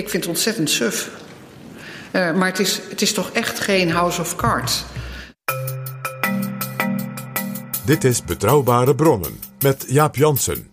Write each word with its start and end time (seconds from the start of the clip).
Ik 0.00 0.08
vind 0.08 0.24
het 0.24 0.32
ontzettend 0.32 0.70
suf. 0.70 1.10
Eh, 2.10 2.32
maar 2.32 2.46
het 2.46 2.58
is, 2.58 2.80
het 2.88 3.02
is 3.02 3.12
toch 3.12 3.30
echt 3.30 3.60
geen 3.60 3.90
House 3.90 4.20
of 4.20 4.36
Cards. 4.36 4.84
Dit 7.84 8.04
is 8.04 8.24
Betrouwbare 8.24 8.94
Bronnen 8.94 9.40
met 9.58 9.84
Jaap 9.88 10.16
Jansen. 10.16 10.69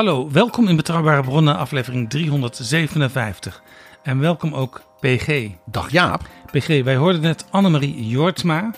Hallo, 0.00 0.30
welkom 0.30 0.68
in 0.68 0.76
Betrouwbare 0.76 1.22
Bronnen, 1.22 1.56
aflevering 1.56 2.10
357. 2.10 3.62
En 4.02 4.18
welkom 4.18 4.54
ook 4.54 4.82
PG. 5.00 5.48
Dag 5.66 5.90
Jaap. 5.90 6.28
PG, 6.50 6.82
wij 6.82 6.96
hoorden 6.96 7.20
net 7.20 7.44
Annemarie 7.50 8.08
Jortsma, 8.08 8.74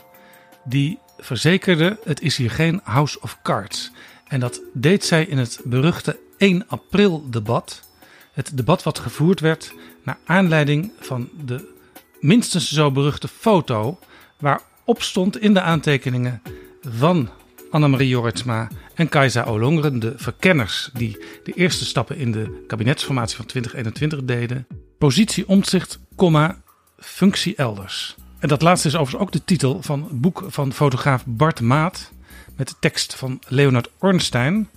die 0.64 0.98
verzekerde: 1.18 1.98
het 2.04 2.20
is 2.20 2.36
hier 2.36 2.50
geen 2.50 2.80
House 2.84 3.20
of 3.20 3.38
Cards. 3.42 3.92
En 4.26 4.40
dat 4.40 4.60
deed 4.72 5.04
zij 5.04 5.24
in 5.24 5.38
het 5.38 5.60
beruchte 5.64 6.18
1 6.38 6.68
april 6.68 7.30
debat. 7.30 7.88
Het 8.32 8.56
debat 8.56 8.82
wat 8.82 8.98
gevoerd 8.98 9.40
werd 9.40 9.74
naar 10.04 10.18
aanleiding 10.24 10.92
van 11.00 11.28
de 11.44 11.74
minstens 12.20 12.72
zo 12.72 12.90
beruchte 12.90 13.28
foto 13.28 13.98
waarop 14.38 15.02
stond 15.02 15.38
in 15.38 15.54
de 15.54 15.60
aantekeningen 15.60 16.42
van 16.80 17.30
Annemarie 17.72 18.08
Jortsma 18.08 18.68
en 18.94 19.08
Kajsa 19.08 19.44
Olongren, 19.44 19.98
de 19.98 20.12
verkenners 20.16 20.90
die 20.92 21.24
de 21.44 21.52
eerste 21.52 21.84
stappen 21.84 22.16
in 22.16 22.32
de 22.32 22.64
kabinetsformatie 22.66 23.36
van 23.36 23.46
2021 23.46 24.24
deden. 24.24 24.66
Positie 24.98 25.48
omzicht, 25.48 25.98
comma, 26.16 26.62
functie 26.98 27.56
elders. 27.56 28.16
En 28.38 28.48
dat 28.48 28.62
laatste 28.62 28.88
is 28.88 28.94
overigens 28.94 29.22
ook 29.22 29.32
de 29.32 29.44
titel 29.44 29.82
van 29.82 30.02
het 30.02 30.20
boek 30.20 30.44
van 30.46 30.72
fotograaf 30.72 31.22
Bart 31.26 31.60
Maat 31.60 32.12
met 32.56 32.68
de 32.68 32.74
tekst 32.80 33.14
van 33.14 33.40
Leonard 33.48 33.90
Ornstein. 33.98 34.68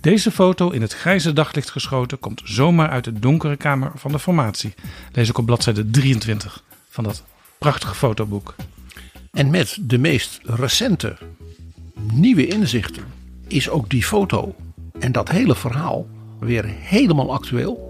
Deze 0.00 0.30
foto 0.30 0.70
in 0.70 0.82
het 0.82 0.94
grijze 0.94 1.32
daglicht 1.32 1.70
geschoten 1.70 2.18
komt 2.18 2.42
zomaar 2.44 2.88
uit 2.88 3.04
de 3.04 3.18
donkere 3.18 3.56
kamer 3.56 3.92
van 3.94 4.12
de 4.12 4.18
formatie. 4.18 4.74
Lees 5.12 5.28
ik 5.28 5.38
op 5.38 5.46
bladzijde 5.46 5.90
23 5.90 6.62
van 6.88 7.04
dat 7.04 7.24
prachtige 7.58 7.94
fotoboek. 7.94 8.54
En 9.32 9.50
met 9.50 9.78
de 9.80 9.98
meest 9.98 10.40
recente 10.42 11.16
nieuwe 12.12 12.46
inzichten 12.46 13.04
is 13.46 13.70
ook 13.70 13.90
die 13.90 14.04
foto 14.04 14.54
en 14.98 15.12
dat 15.12 15.30
hele 15.30 15.54
verhaal 15.54 16.06
weer 16.40 16.64
helemaal 16.66 17.32
actueel. 17.32 17.86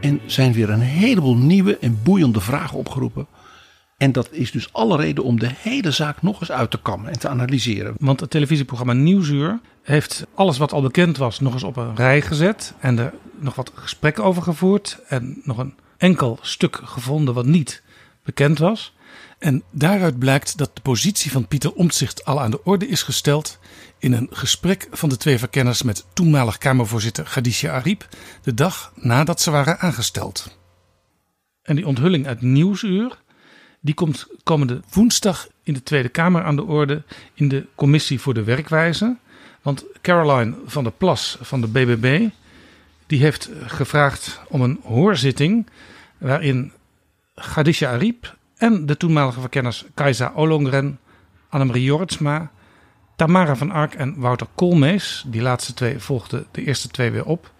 En 0.00 0.20
zijn 0.26 0.52
weer 0.52 0.70
een 0.70 0.80
heleboel 0.80 1.36
nieuwe 1.36 1.78
en 1.78 1.98
boeiende 2.02 2.40
vragen 2.40 2.78
opgeroepen. 2.78 3.26
En 3.96 4.12
dat 4.12 4.28
is 4.32 4.50
dus 4.50 4.72
alle 4.72 4.96
reden 4.96 5.24
om 5.24 5.38
de 5.38 5.50
hele 5.58 5.90
zaak 5.90 6.22
nog 6.22 6.40
eens 6.40 6.50
uit 6.50 6.70
te 6.70 6.80
kammen 6.82 7.12
en 7.12 7.18
te 7.18 7.28
analyseren. 7.28 7.94
Want 7.98 8.20
het 8.20 8.30
televisieprogramma 8.30 8.92
Nieuwsuur 8.92 9.60
heeft 9.82 10.26
alles 10.34 10.58
wat 10.58 10.72
al 10.72 10.82
bekend 10.82 11.16
was 11.16 11.40
nog 11.40 11.52
eens 11.52 11.62
op 11.62 11.76
een 11.76 11.96
rij 11.96 12.22
gezet. 12.22 12.74
En 12.78 12.98
er 12.98 13.12
nog 13.38 13.54
wat 13.54 13.72
gesprekken 13.74 14.24
over 14.24 14.42
gevoerd. 14.42 14.98
En 15.08 15.40
nog 15.44 15.58
een 15.58 15.74
enkel 15.96 16.38
stuk 16.40 16.80
gevonden 16.84 17.34
wat 17.34 17.46
niet 17.46 17.82
bekend 18.22 18.58
was. 18.58 18.94
En 19.40 19.62
daaruit 19.70 20.18
blijkt 20.18 20.58
dat 20.58 20.70
de 20.74 20.80
positie 20.80 21.30
van 21.30 21.48
Pieter 21.48 21.72
Omtzigt 21.72 22.24
al 22.24 22.40
aan 22.40 22.50
de 22.50 22.64
orde 22.64 22.88
is 22.88 23.02
gesteld. 23.02 23.58
in 23.98 24.12
een 24.12 24.28
gesprek 24.30 24.88
van 24.90 25.08
de 25.08 25.16
twee 25.16 25.38
verkenners 25.38 25.82
met 25.82 26.06
toenmalig 26.12 26.58
Kamervoorzitter 26.58 27.24
Khadija 27.24 27.72
Ariep. 27.72 28.08
de 28.42 28.54
dag 28.54 28.92
nadat 28.94 29.40
ze 29.40 29.50
waren 29.50 29.78
aangesteld. 29.78 30.58
En 31.62 31.76
die 31.76 31.86
onthulling 31.86 32.26
uit 32.26 32.40
Nieuwsuur. 32.40 33.18
Die 33.80 33.94
komt 33.94 34.26
komende 34.42 34.80
woensdag 34.92 35.48
in 35.62 35.72
de 35.72 35.82
Tweede 35.82 36.08
Kamer 36.08 36.44
aan 36.44 36.56
de 36.56 36.64
orde 36.64 37.02
in 37.34 37.48
de 37.48 37.66
Commissie 37.74 38.20
voor 38.20 38.34
de 38.34 38.44
Werkwijze. 38.44 39.16
Want 39.62 39.84
Caroline 40.02 40.54
van 40.66 40.82
der 40.82 40.92
Plas 40.92 41.38
van 41.40 41.60
de 41.60 41.66
BBB 41.66 42.28
die 43.06 43.20
heeft 43.20 43.50
gevraagd 43.66 44.40
om 44.48 44.60
een 44.60 44.80
hoorzitting 44.82 45.66
waarin 46.18 46.72
Khadija 47.34 47.90
Ariep 47.90 48.38
en 48.60 48.86
de 48.86 48.96
toenmalige 48.96 49.40
verkenners 49.40 49.84
Kajsa 49.94 50.32
Olongren, 50.34 50.98
Annemarie 51.48 51.84
Jortsma, 51.84 52.50
Tamara 53.16 53.56
van 53.56 53.70
Ark 53.70 53.94
en 53.94 54.14
Wouter 54.18 54.46
Koolmees, 54.54 55.24
die 55.26 55.42
laatste 55.42 55.74
twee 55.74 55.98
volgden 55.98 56.46
de 56.50 56.64
eerste 56.64 56.88
twee 56.88 57.10
weer 57.10 57.24
op, 57.24 57.52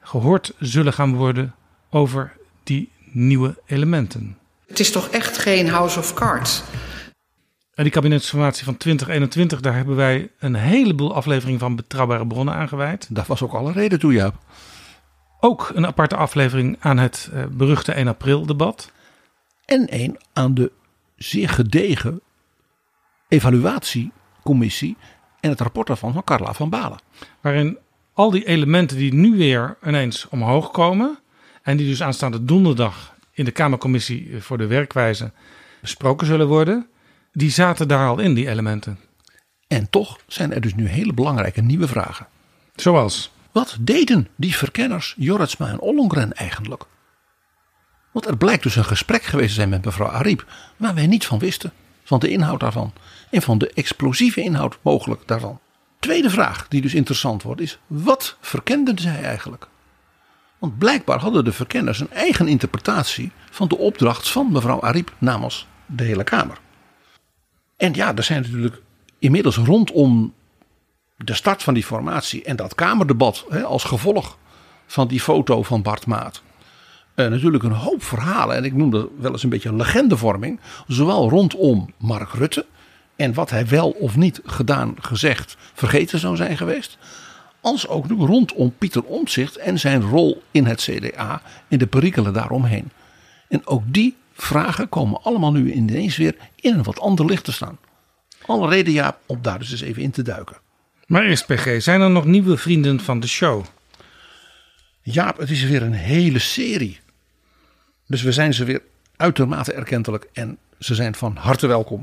gehoord 0.00 0.52
zullen 0.58 0.92
gaan 0.92 1.14
worden 1.14 1.54
over 1.90 2.36
die 2.62 2.92
nieuwe 3.10 3.58
elementen. 3.66 4.38
Het 4.66 4.80
is 4.80 4.90
toch 4.90 5.08
echt 5.08 5.38
geen 5.38 5.68
House 5.68 5.98
of 5.98 6.14
Cards. 6.14 6.62
En 7.74 7.82
die 7.84 7.92
kabinetsformatie 7.92 8.64
van 8.64 8.76
2021, 8.76 9.60
daar 9.60 9.74
hebben 9.74 9.96
wij 9.96 10.30
een 10.38 10.54
heleboel 10.54 11.14
afleveringen 11.14 11.60
van 11.60 11.76
Betrouwbare 11.76 12.26
Bronnen 12.26 12.54
aangeweid. 12.54 13.06
Daar 13.10 13.24
was 13.28 13.42
ook 13.42 13.52
alle 13.52 13.72
reden 13.72 13.98
toe 13.98 14.12
Jaap. 14.12 14.34
Ook 15.40 15.70
een 15.74 15.86
aparte 15.86 16.16
aflevering 16.16 16.76
aan 16.80 16.98
het 16.98 17.30
eh, 17.32 17.44
beruchte 17.50 17.92
1 17.92 18.08
april 18.08 18.46
debat. 18.46 18.92
En 19.68 19.88
één 19.88 20.16
aan 20.32 20.54
de 20.54 20.72
zeer 21.16 21.48
gedegen 21.48 22.20
evaluatiecommissie 23.28 24.96
en 25.40 25.50
het 25.50 25.60
rapport 25.60 25.86
daarvan 25.86 26.12
van 26.12 26.24
Carla 26.24 26.52
van 26.52 26.70
Balen. 26.70 26.98
Waarin 27.40 27.78
al 28.12 28.30
die 28.30 28.46
elementen 28.46 28.96
die 28.96 29.14
nu 29.14 29.36
weer 29.36 29.76
ineens 29.86 30.28
omhoog 30.28 30.70
komen. 30.70 31.18
En 31.62 31.76
die 31.76 31.88
dus 31.88 32.02
aanstaande 32.02 32.44
donderdag 32.44 33.14
in 33.32 33.44
de 33.44 33.50
Kamercommissie 33.50 34.42
voor 34.42 34.58
de 34.58 34.66
werkwijze 34.66 35.32
besproken 35.80 36.26
zullen 36.26 36.48
worden. 36.48 36.86
Die 37.32 37.50
zaten 37.50 37.88
daar 37.88 38.08
al 38.08 38.18
in, 38.18 38.34
die 38.34 38.48
elementen. 38.48 38.98
En 39.66 39.90
toch 39.90 40.18
zijn 40.26 40.52
er 40.52 40.60
dus 40.60 40.74
nu 40.74 40.86
hele 40.86 41.12
belangrijke 41.12 41.62
nieuwe 41.62 41.88
vragen. 41.88 42.26
Zoals? 42.74 43.32
Wat 43.52 43.76
deden 43.80 44.28
die 44.36 44.54
verkenners 44.54 45.14
Jorritsma 45.18 45.68
en 45.68 45.80
Ollongren 45.80 46.32
eigenlijk? 46.32 46.86
Want 48.18 48.30
er 48.30 48.36
blijkt 48.36 48.62
dus 48.62 48.76
een 48.76 48.84
gesprek 48.84 49.22
geweest 49.22 49.48
te 49.48 49.54
zijn 49.54 49.68
met 49.68 49.84
mevrouw 49.84 50.08
Ariep 50.08 50.46
waar 50.76 50.94
wij 50.94 51.06
niets 51.06 51.26
van 51.26 51.38
wisten. 51.38 51.72
Van 52.04 52.18
de 52.18 52.28
inhoud 52.28 52.60
daarvan. 52.60 52.92
En 53.30 53.42
van 53.42 53.58
de 53.58 53.70
explosieve 53.70 54.40
inhoud 54.40 54.78
mogelijk 54.82 55.22
daarvan. 55.26 55.60
Tweede 55.98 56.30
vraag 56.30 56.68
die 56.68 56.80
dus 56.80 56.94
interessant 56.94 57.42
wordt 57.42 57.60
is. 57.60 57.78
Wat 57.86 58.36
verkenden 58.40 58.98
zij 58.98 59.22
eigenlijk? 59.22 59.68
Want 60.58 60.78
blijkbaar 60.78 61.18
hadden 61.18 61.44
de 61.44 61.52
verkenners 61.52 62.00
een 62.00 62.10
eigen 62.10 62.48
interpretatie 62.48 63.30
van 63.50 63.68
de 63.68 63.78
opdracht 63.78 64.28
van 64.28 64.52
mevrouw 64.52 64.82
Ariep 64.82 65.14
namens 65.18 65.66
de 65.86 66.04
hele 66.04 66.24
Kamer. 66.24 66.58
En 67.76 67.94
ja, 67.94 68.14
er 68.14 68.22
zijn 68.22 68.42
natuurlijk 68.42 68.80
inmiddels 69.18 69.56
rondom 69.56 70.34
de 71.16 71.34
start 71.34 71.62
van 71.62 71.74
die 71.74 71.84
formatie 71.84 72.44
en 72.44 72.56
dat 72.56 72.74
Kamerdebat 72.74 73.44
hè, 73.48 73.62
als 73.62 73.84
gevolg 73.84 74.38
van 74.86 75.08
die 75.08 75.20
foto 75.20 75.62
van 75.62 75.82
Bart 75.82 76.06
Maat. 76.06 76.42
Eh, 77.18 77.26
natuurlijk 77.26 77.64
een 77.64 77.70
hoop 77.70 78.02
verhalen. 78.02 78.56
En 78.56 78.64
ik 78.64 78.74
noem 78.74 78.90
dat 78.90 79.08
wel 79.18 79.32
eens 79.32 79.42
een 79.42 79.48
beetje 79.48 79.68
een 79.68 79.76
legendevorming. 79.76 80.60
Zowel 80.86 81.28
rondom 81.28 81.92
Mark 81.96 82.32
Rutte. 82.32 82.66
En 83.16 83.34
wat 83.34 83.50
hij 83.50 83.66
wel 83.66 83.90
of 83.90 84.16
niet 84.16 84.40
gedaan, 84.44 84.94
gezegd, 85.00 85.56
vergeten 85.74 86.18
zou 86.18 86.36
zijn 86.36 86.56
geweest. 86.56 86.98
Als 87.60 87.88
ook 87.88 88.08
nu 88.08 88.16
rondom 88.16 88.74
Pieter 88.78 89.04
Omtzigt 89.04 89.56
en 89.56 89.78
zijn 89.78 90.02
rol 90.02 90.42
in 90.50 90.66
het 90.66 90.80
CDA. 90.80 91.42
En 91.68 91.78
de 91.78 91.86
perikelen 91.86 92.32
daaromheen. 92.32 92.90
En 93.48 93.66
ook 93.66 93.82
die 93.86 94.16
vragen 94.34 94.88
komen 94.88 95.22
allemaal 95.22 95.52
nu 95.52 95.72
ineens 95.72 96.16
weer 96.16 96.36
in 96.54 96.74
een 96.74 96.82
wat 96.82 97.00
ander 97.00 97.24
licht 97.26 97.44
te 97.44 97.52
staan. 97.52 97.78
Alle 98.46 98.68
reden 98.68 98.92
ja, 98.92 99.18
om 99.26 99.38
daar 99.42 99.58
dus 99.58 99.70
eens 99.70 99.80
even 99.80 100.02
in 100.02 100.10
te 100.10 100.22
duiken. 100.22 100.56
Maar 101.06 101.24
eerst 101.24 101.46
PG, 101.46 101.82
zijn 101.82 102.00
er 102.00 102.10
nog 102.10 102.24
nieuwe 102.24 102.56
vrienden 102.56 103.00
van 103.00 103.20
de 103.20 103.28
show? 103.28 103.64
Jaap, 105.02 105.38
het 105.38 105.50
is 105.50 105.64
weer 105.64 105.82
een 105.82 105.92
hele 105.92 106.38
serie. 106.38 107.00
Dus 108.08 108.22
we 108.22 108.32
zijn 108.32 108.54
ze 108.54 108.64
weer 108.64 108.82
uitermate 109.16 109.72
erkentelijk 109.72 110.28
en 110.32 110.58
ze 110.78 110.94
zijn 110.94 111.14
van 111.14 111.36
harte 111.36 111.66
welkom. 111.66 112.02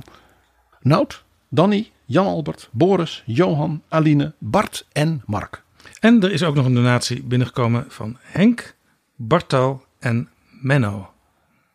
Nout, 0.82 1.24
Danny, 1.50 1.92
Jan 2.06 2.26
Albert, 2.26 2.70
Boris, 2.72 3.24
Johan, 3.26 3.82
Aline, 3.90 4.34
Bart 4.38 4.88
en 4.92 5.24
Mark. 5.26 5.64
En 6.00 6.24
er 6.24 6.32
is 6.32 6.44
ook 6.44 6.56
nog 6.56 6.66
een 6.66 6.74
donatie 6.74 7.24
binnengekomen 7.24 7.86
van 7.88 8.18
Henk, 8.22 8.76
Barto 9.16 9.86
en 10.00 10.30
Menno. 10.62 11.10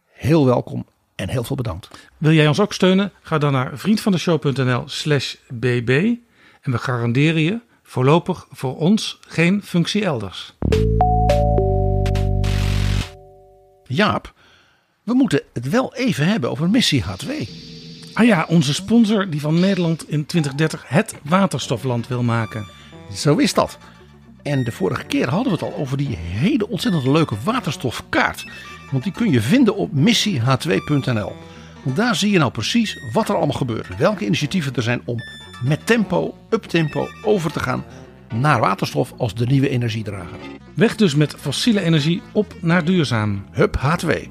Heel 0.07 0.47
welkom 0.47 0.87
en 1.15 1.29
heel 1.29 1.45
veel 1.45 1.57
bedankt. 1.57 2.09
Wil 2.19 2.33
jij 2.33 2.49
ons 2.49 2.61
ook 2.61 2.73
steunen? 2.73 3.13
Ga 3.23 3.39
dan 3.39 3.53
naar 3.53 3.79
vriendvandeshow.nl 3.79 4.83
slash 4.87 5.35
bb 5.49 6.15
en 6.61 6.73
we 6.73 6.79
garanderen 6.79 7.43
je 7.43 7.61
voorlopig 7.83 8.47
voor 8.51 8.77
ons 8.77 9.19
geen 9.27 9.63
functie 9.63 10.05
elders. 10.05 10.55
Jaap, 13.93 14.35
we 15.03 15.15
moeten 15.15 15.43
het 15.53 15.69
wel 15.69 15.95
even 15.95 16.27
hebben 16.27 16.51
over 16.51 16.71
missie 16.71 17.05
H2. 17.05 17.49
Ah 18.13 18.27
ja, 18.27 18.45
onze 18.49 18.75
sponsor 18.75 19.31
die 19.31 19.41
van 19.41 19.61
Nederland 19.61 20.09
in 20.09 20.27
2030 20.27 20.89
het 20.89 21.15
waterstofland 21.23 22.09
wil 22.09 22.23
maken. 22.23 22.67
Zo 23.13 23.37
is 23.37 23.55
dat. 23.55 23.79
En 24.43 24.65
de 24.65 24.73
vorige 24.73 25.05
keer 25.05 25.29
hadden 25.29 25.53
we 25.53 25.65
het 25.65 25.75
al 25.75 25.81
over 25.81 25.97
die 25.97 26.17
hele 26.17 26.69
ontzettend 26.69 27.07
leuke 27.07 27.35
waterstofkaart. 27.45 28.47
Want 28.91 29.03
die 29.03 29.13
kun 29.13 29.31
je 29.31 29.41
vinden 29.41 29.77
op 29.77 29.91
missieh2.nl. 29.93 31.33
Want 31.83 31.97
daar 31.97 32.17
zie 32.17 32.31
je 32.31 32.39
nou 32.39 32.51
precies 32.51 32.99
wat 33.13 33.29
er 33.29 33.37
allemaal 33.37 33.57
gebeurt. 33.57 33.97
Welke 33.97 34.25
initiatieven 34.25 34.75
er 34.75 34.83
zijn 34.83 35.03
om 35.05 35.17
met 35.65 35.87
tempo, 35.87 36.35
uptempo 36.51 37.09
over 37.25 37.53
te 37.53 37.61
gaan 37.61 37.85
naar 38.35 38.61
waterstof 38.61 39.15
als 39.17 39.35
de 39.35 39.47
nieuwe 39.47 39.69
energiedrager. 39.69 40.39
Weg 40.75 40.97
dus 40.97 41.15
met 41.15 41.35
fossiele 41.39 41.81
energie 41.81 42.23
op 42.33 42.55
naar 42.61 42.85
duurzaam. 42.85 43.45
Hup 43.51 43.77
H2. 43.79 44.29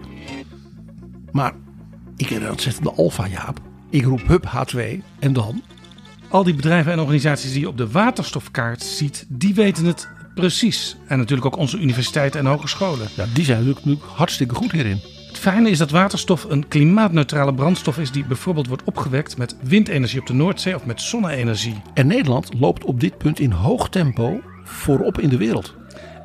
Maar 1.32 1.54
ik 2.18 2.30
heb 2.30 2.42
een 2.42 2.50
ontzettende 2.50 2.92
alfa 2.92 3.28
Jaap. 3.28 3.60
Ik 3.90 4.04
roep 4.04 4.28
Hup 4.28 4.46
H2 4.46 4.80
en 5.20 5.34
dan 5.34 5.62
Al 6.30 6.44
die 6.44 6.56
bedrijven 6.56 6.92
en 6.92 7.00
organisaties 7.00 7.52
die 7.52 7.60
je 7.60 7.68
op 7.68 7.78
de 7.78 7.92
waterstofkaart 7.92 8.84
ziet, 8.84 9.26
die 9.28 9.54
weten 9.54 9.86
het 9.86 10.08
precies. 10.36 10.96
En 11.08 11.18
natuurlijk 11.18 11.46
ook 11.46 11.58
onze 11.58 11.78
universiteiten 11.78 12.40
en 12.40 12.46
hogescholen. 12.46 13.08
Ja, 13.16 13.26
die 13.34 13.46
zijn 13.46 13.58
natuurlijk, 13.58 13.86
natuurlijk 13.86 14.12
hartstikke 14.16 14.56
goed 14.56 14.72
hierin. 14.72 15.02
Het 15.30 15.38
fijne 15.38 15.70
is 15.70 15.78
dat 15.78 15.92
waterstof 15.92 16.44
een 16.44 16.68
klimaatneutrale 16.68 17.54
brandstof 17.54 17.98
is 17.98 18.12
die 18.12 18.26
bijvoorbeeld 18.26 18.68
wordt 18.68 18.84
opgewekt 18.84 19.38
met 19.38 19.56
windenergie 19.62 20.20
op 20.20 20.28
de 20.28 20.34
Noordzee 20.34 20.76
of 20.76 20.86
met 20.86 21.02
zonne-energie. 21.02 21.82
En 21.94 22.08
Nederland 22.08 22.54
loopt 22.60 22.84
op 22.84 23.00
dit 23.00 23.18
punt 23.18 23.40
in 23.40 23.52
hoog 23.52 23.90
tempo 23.90 24.42
voorop 24.64 25.20
in 25.20 25.30
de 25.30 25.38
wereld. 25.38 25.76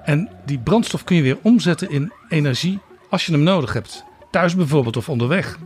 En 0.04 0.28
die 0.46 0.58
brandstof 0.58 1.04
kun 1.04 1.16
je 1.16 1.22
weer 1.22 1.38
omzetten 1.42 1.90
in 1.90 2.12
energie 2.28 2.78
als 3.10 3.26
je 3.26 3.32
hem 3.32 3.42
nodig 3.42 3.72
hebt. 3.72 4.04
Thuis 4.30 4.54
bijvoorbeeld 4.54 4.96
of 4.96 5.08
onderweg. 5.08 5.58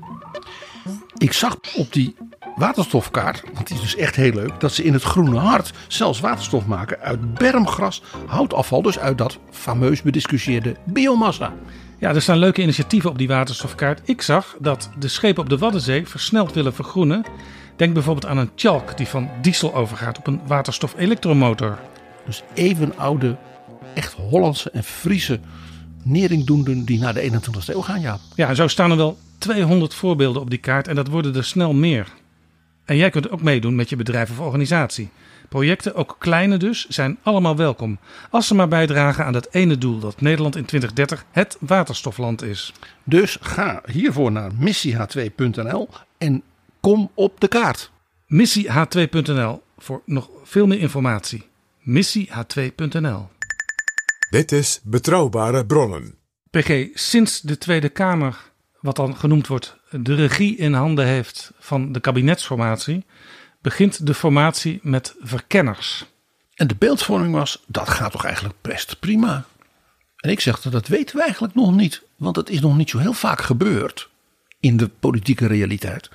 Ik 1.17 1.33
zag 1.33 1.57
op 1.77 1.93
die 1.93 2.17
waterstofkaart, 2.57 3.43
want 3.55 3.67
die 3.67 3.77
is 3.77 3.83
dus 3.83 3.97
echt 3.97 4.17
heel 4.17 4.33
leuk, 4.33 4.61
dat 4.61 4.73
ze 4.73 4.85
in 4.85 4.93
het 4.93 5.03
Groene 5.03 5.39
Hart 5.39 5.73
zelfs 5.89 6.21
waterstof 6.21 6.67
maken 6.67 7.01
uit 7.01 7.35
bermgras, 7.35 8.03
houtafval, 8.27 8.83
dus 8.83 8.99
uit 8.99 9.19
dat 9.19 9.39
fameus 9.51 10.03
bediscussieerde 10.03 10.77
biomassa. 10.85 11.53
Ja, 11.99 12.15
er 12.15 12.23
staan 12.23 12.39
leuke 12.39 12.63
initiatieven 12.63 13.11
op 13.11 13.19
die 13.19 13.29
waterstofkaart. 13.29 14.01
Ik 14.05 14.23
zag 14.23 14.57
dat 14.61 14.91
de 14.99 15.09
schepen 15.09 15.43
op 15.43 15.49
de 15.49 15.59
Waddenzee 15.59 16.07
versneld 16.07 16.53
willen 16.53 16.75
vergroenen. 16.75 17.25
Denk 17.77 17.95
bijvoorbeeld 17.95 18.27
aan 18.27 18.39
een 18.39 18.55
tjalk 18.55 18.97
die 18.97 19.07
van 19.07 19.31
diesel 19.41 19.75
overgaat 19.75 20.19
op 20.19 20.27
een 20.27 20.41
waterstof-elektromotor. 20.47 21.79
Dus 22.27 22.43
even 22.55 22.99
oude, 22.99 23.37
echt 23.95 24.13
Hollandse 24.13 24.71
en 24.71 24.85
Friese 24.85 25.41
neringdoenden 26.03 26.85
die 26.85 26.99
naar 26.99 27.15
de 27.15 27.31
21ste 27.31 27.75
eeuw 27.75 27.81
gaan, 27.81 28.01
ja. 28.01 28.19
Ja, 28.35 28.49
en 28.49 28.57
zo 28.57 28.69
staan 28.69 28.91
er 28.91 28.97
wel 28.97 29.19
200 29.39 29.95
voorbeelden 29.95 30.43
op 30.43 30.51
die 30.51 30.59
kaart 30.59 30.89
en 30.89 30.95
dat 30.95 31.09
worden 31.09 31.35
er 31.35 31.45
snel 31.45 31.73
meer. 31.73 32.07
En 32.85 32.97
jij 32.97 33.11
kunt 33.11 33.31
ook 33.31 33.43
meedoen 33.43 33.75
met 33.75 33.89
je 33.89 33.97
bedrijf 33.97 34.31
of 34.31 34.39
organisatie. 34.39 35.09
Projecten, 35.49 35.95
ook 35.95 36.17
kleine 36.19 36.57
dus, 36.57 36.87
zijn 36.89 37.19
allemaal 37.23 37.57
welkom. 37.57 37.99
Als 38.31 38.47
ze 38.47 38.55
maar 38.55 38.69
bijdragen 38.69 39.25
aan 39.25 39.33
dat 39.33 39.49
ene 39.51 39.79
doel 39.79 39.99
dat 39.99 40.21
Nederland 40.21 40.57
in 40.57 40.65
2030 40.65 41.25
het 41.31 41.57
waterstofland 41.61 42.43
is. 42.43 42.73
Dus 43.05 43.39
ga 43.41 43.83
hiervoor 43.91 44.33
naar 44.33 44.51
missieh2.nl 44.53 45.89
en 46.19 46.43
kom 46.81 47.11
op 47.15 47.41
de 47.41 47.49
kaart. 47.49 47.91
Missieh2.nl 48.35 49.63
voor 49.79 50.03
nog 50.05 50.31
veel 50.43 50.67
meer 50.67 50.79
informatie. 50.79 51.47
Missieh2.nl 51.81 53.29
Dit 54.31 54.53
is 54.53 54.81
Betrouwbare 54.83 55.67
Bronnen. 55.67 56.15
PG, 56.51 56.87
sinds 56.95 57.41
de 57.41 57.59
Tweede 57.59 57.89
Kamer, 57.89 58.37
wat 58.81 58.97
dan 58.97 59.17
genoemd 59.17 59.47
wordt, 59.47 59.77
de 59.91 60.15
regie 60.15 60.57
in 60.57 60.73
handen 60.73 61.07
heeft 61.07 61.53
van 61.59 61.93
de 61.93 62.01
kabinetsformatie, 62.01 63.05
begint 63.69 64.07
de 64.07 64.15
formatie 64.15 64.81
met 64.83 65.15
verkenners. 65.21 66.05
En 66.55 66.67
de 66.67 66.75
beeldvorming 66.75 67.35
was, 67.35 67.63
dat 67.67 67.89
gaat 67.89 68.13
toch 68.13 68.25
eigenlijk 68.25 68.55
best 68.61 68.99
prima. 69.01 69.45
En 70.17 70.31
ik 70.31 70.41
zeg, 70.41 70.61
dat 70.61 70.87
weten 70.87 71.17
we 71.17 71.23
eigenlijk 71.23 71.55
nog 71.55 71.75
niet. 71.75 72.03
Want 72.17 72.37
het 72.37 72.51
is 72.51 72.61
nog 72.61 72.77
niet 72.77 72.91
zo 72.91 72.99
heel 72.99 73.13
vaak 73.13 73.41
gebeurd 73.41 74.09
in 74.61 74.77
de 74.77 74.89
politieke 74.89 75.47
realiteit. 75.47 76.11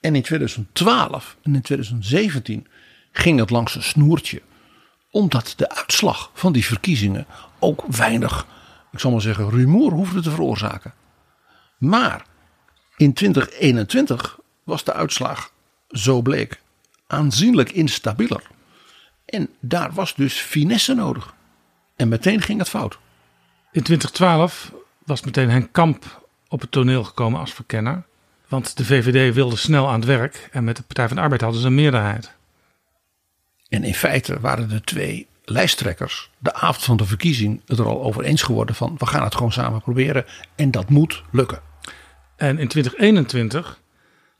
En 0.00 0.14
in 0.14 0.22
2012 0.22 1.36
en 1.42 1.54
in 1.54 1.60
2017 1.60 2.66
ging 3.12 3.38
het 3.38 3.50
langs 3.50 3.74
een 3.74 3.82
snoertje. 3.82 4.42
Omdat 5.10 5.54
de 5.56 5.70
uitslag 5.76 6.30
van 6.34 6.52
die 6.52 6.64
verkiezingen 6.64 7.26
ook 7.58 7.84
weinig, 7.86 8.46
ik 8.92 8.98
zal 8.98 9.10
maar 9.10 9.20
zeggen, 9.20 9.50
rumoer 9.50 9.92
hoefde 9.92 10.20
te 10.20 10.30
veroorzaken. 10.30 10.94
Maar 11.78 12.24
in 12.96 13.12
2021 13.12 14.38
was 14.64 14.84
de 14.84 14.92
uitslag, 14.92 15.52
zo 15.88 16.22
bleek, 16.22 16.62
aanzienlijk 17.06 17.70
instabieler. 17.70 18.42
En 19.24 19.48
daar 19.60 19.92
was 19.92 20.14
dus 20.14 20.34
finesse 20.34 20.94
nodig. 20.94 21.34
En 21.96 22.08
meteen 22.08 22.40
ging 22.40 22.58
het 22.58 22.68
fout. 22.68 22.98
In 23.72 23.82
2012 23.82 24.72
was 25.04 25.22
meteen 25.22 25.50
Henk 25.50 25.72
Kamp 25.72 26.28
op 26.48 26.60
het 26.60 26.70
toneel 26.70 27.04
gekomen 27.04 27.40
als 27.40 27.54
verkenner. 27.54 28.02
Want 28.48 28.76
de 28.76 28.84
VVD 28.84 29.34
wilde 29.34 29.56
snel 29.56 29.88
aan 29.88 30.00
het 30.00 30.04
werk 30.04 30.48
en 30.52 30.64
met 30.64 30.76
de 30.76 30.82
Partij 30.82 31.06
van 31.06 31.16
de 31.16 31.22
Arbeid 31.22 31.40
hadden 31.40 31.60
ze 31.60 31.66
een 31.66 31.74
meerderheid. 31.74 32.32
En 33.68 33.84
in 33.84 33.94
feite 33.94 34.40
waren 34.40 34.68
de 34.68 34.80
twee 34.80 35.26
lijsttrekkers 35.44 36.30
de 36.38 36.54
avond 36.54 36.84
van 36.84 36.96
de 36.96 37.04
verkiezing 37.04 37.60
het 37.66 37.78
er 37.78 37.86
al 37.86 38.02
over 38.02 38.24
eens 38.24 38.42
geworden 38.42 38.74
van 38.74 38.94
we 38.98 39.06
gaan 39.06 39.22
het 39.22 39.34
gewoon 39.34 39.52
samen 39.52 39.82
proberen 39.82 40.24
en 40.54 40.70
dat 40.70 40.88
moet 40.88 41.22
lukken. 41.30 41.60
En 42.36 42.58
in 42.58 42.68
2021, 42.68 43.80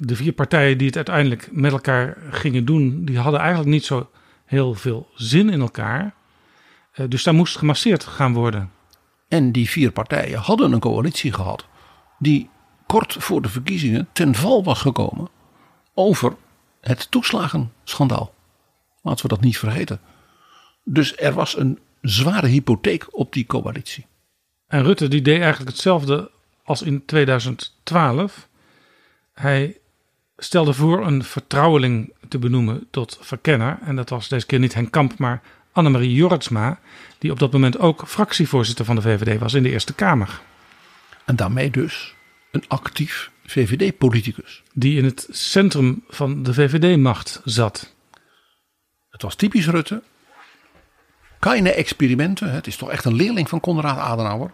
de 0.07 0.17
vier 0.17 0.33
partijen 0.33 0.79
die 0.79 0.87
het 0.87 0.97
uiteindelijk 0.97 1.49
met 1.53 1.73
elkaar 1.73 2.17
gingen 2.31 2.65
doen, 2.65 3.05
die 3.05 3.19
hadden 3.19 3.41
eigenlijk 3.41 3.71
niet 3.71 3.85
zo 3.85 4.11
heel 4.45 4.75
veel 4.75 5.09
zin 5.15 5.51
in 5.51 5.61
elkaar. 5.61 6.15
Eh, 6.93 7.07
Dus 7.09 7.23
daar 7.23 7.35
moest 7.35 7.57
gemasseerd 7.57 8.05
gaan 8.05 8.33
worden. 8.33 8.71
En 9.29 9.53
die 9.53 9.69
vier 9.69 9.91
partijen 9.93 10.39
hadden 10.39 10.73
een 10.73 10.81
coalitie 10.81 11.33
gehad 11.33 11.67
die 12.19 12.51
kort 12.87 13.17
voor 13.19 13.43
de 13.43 13.49
verkiezingen 13.49 14.09
ten 14.13 14.35
val 14.35 14.65
was 14.65 14.81
gekomen 14.81 15.29
over 15.95 16.37
het 16.81 17.11
toeslagenschandaal. 17.11 18.35
Laten 19.03 19.23
we 19.23 19.29
dat 19.29 19.41
niet 19.41 19.59
vergeten. 19.59 20.01
Dus 20.85 21.17
er 21.17 21.33
was 21.33 21.57
een 21.59 21.79
zware 22.01 22.47
hypotheek 22.47 23.07
op 23.11 23.33
die 23.33 23.47
coalitie. 23.47 24.07
En 24.67 24.83
Rutte 24.83 25.09
die 25.09 25.23
deed 25.23 25.41
eigenlijk 25.41 25.71
hetzelfde 25.71 26.31
als 26.65 26.83
in 26.83 27.05
2012. 27.05 28.49
Hij 29.33 29.79
stelde 30.37 30.73
voor 30.73 31.07
een 31.07 31.25
vertrouweling 31.25 32.13
te 32.29 32.39
benoemen 32.39 32.87
tot 32.91 33.19
verkenner. 33.21 33.79
En 33.85 33.97
dat 33.97 34.09
was 34.09 34.29
deze 34.29 34.47
keer 34.47 34.59
niet 34.59 34.75
Henk 34.75 34.91
Kamp, 34.91 35.19
maar 35.19 35.43
Annemarie 35.73 36.15
Jorritsma. 36.15 36.81
Die 37.19 37.31
op 37.31 37.39
dat 37.39 37.53
moment 37.53 37.79
ook 37.79 38.09
fractievoorzitter 38.09 38.85
van 38.85 38.97
de 38.97 39.03
VVD 39.03 39.39
was 39.39 39.55
in 39.55 39.63
de 39.63 39.71
Eerste 39.71 39.95
Kamer. 39.95 40.41
En 41.25 41.37
daarmee 41.37 41.71
dus 41.71 42.15
een 42.51 42.65
actief 42.69 43.31
VVD-politicus. 43.47 44.63
Die 44.73 44.99
in 44.99 45.05
het 45.05 45.27
centrum 45.31 46.05
van 46.09 46.43
de 46.43 46.55
VVD-macht 46.55 47.41
zat. 47.45 47.95
Het 49.11 49.23
was 49.23 49.35
typisch 49.35 49.67
Rutte. 49.67 50.03
Keine 51.39 51.73
experimenten. 51.73 52.53
Het 52.53 52.67
is 52.67 52.77
toch 52.77 52.91
echt 52.91 53.05
een 53.05 53.15
leerling 53.15 53.49
van 53.49 53.61
Konrad 53.61 53.99
Adenauer. 53.99 54.51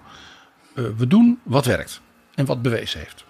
Eh, 0.75 0.85
we 0.97 1.07
doen 1.07 1.41
wat 1.43 1.67
werkt 1.67 2.01
en 2.35 2.47
wat 2.47 2.63
bewezen 2.63 3.01
heeft. 3.01 3.25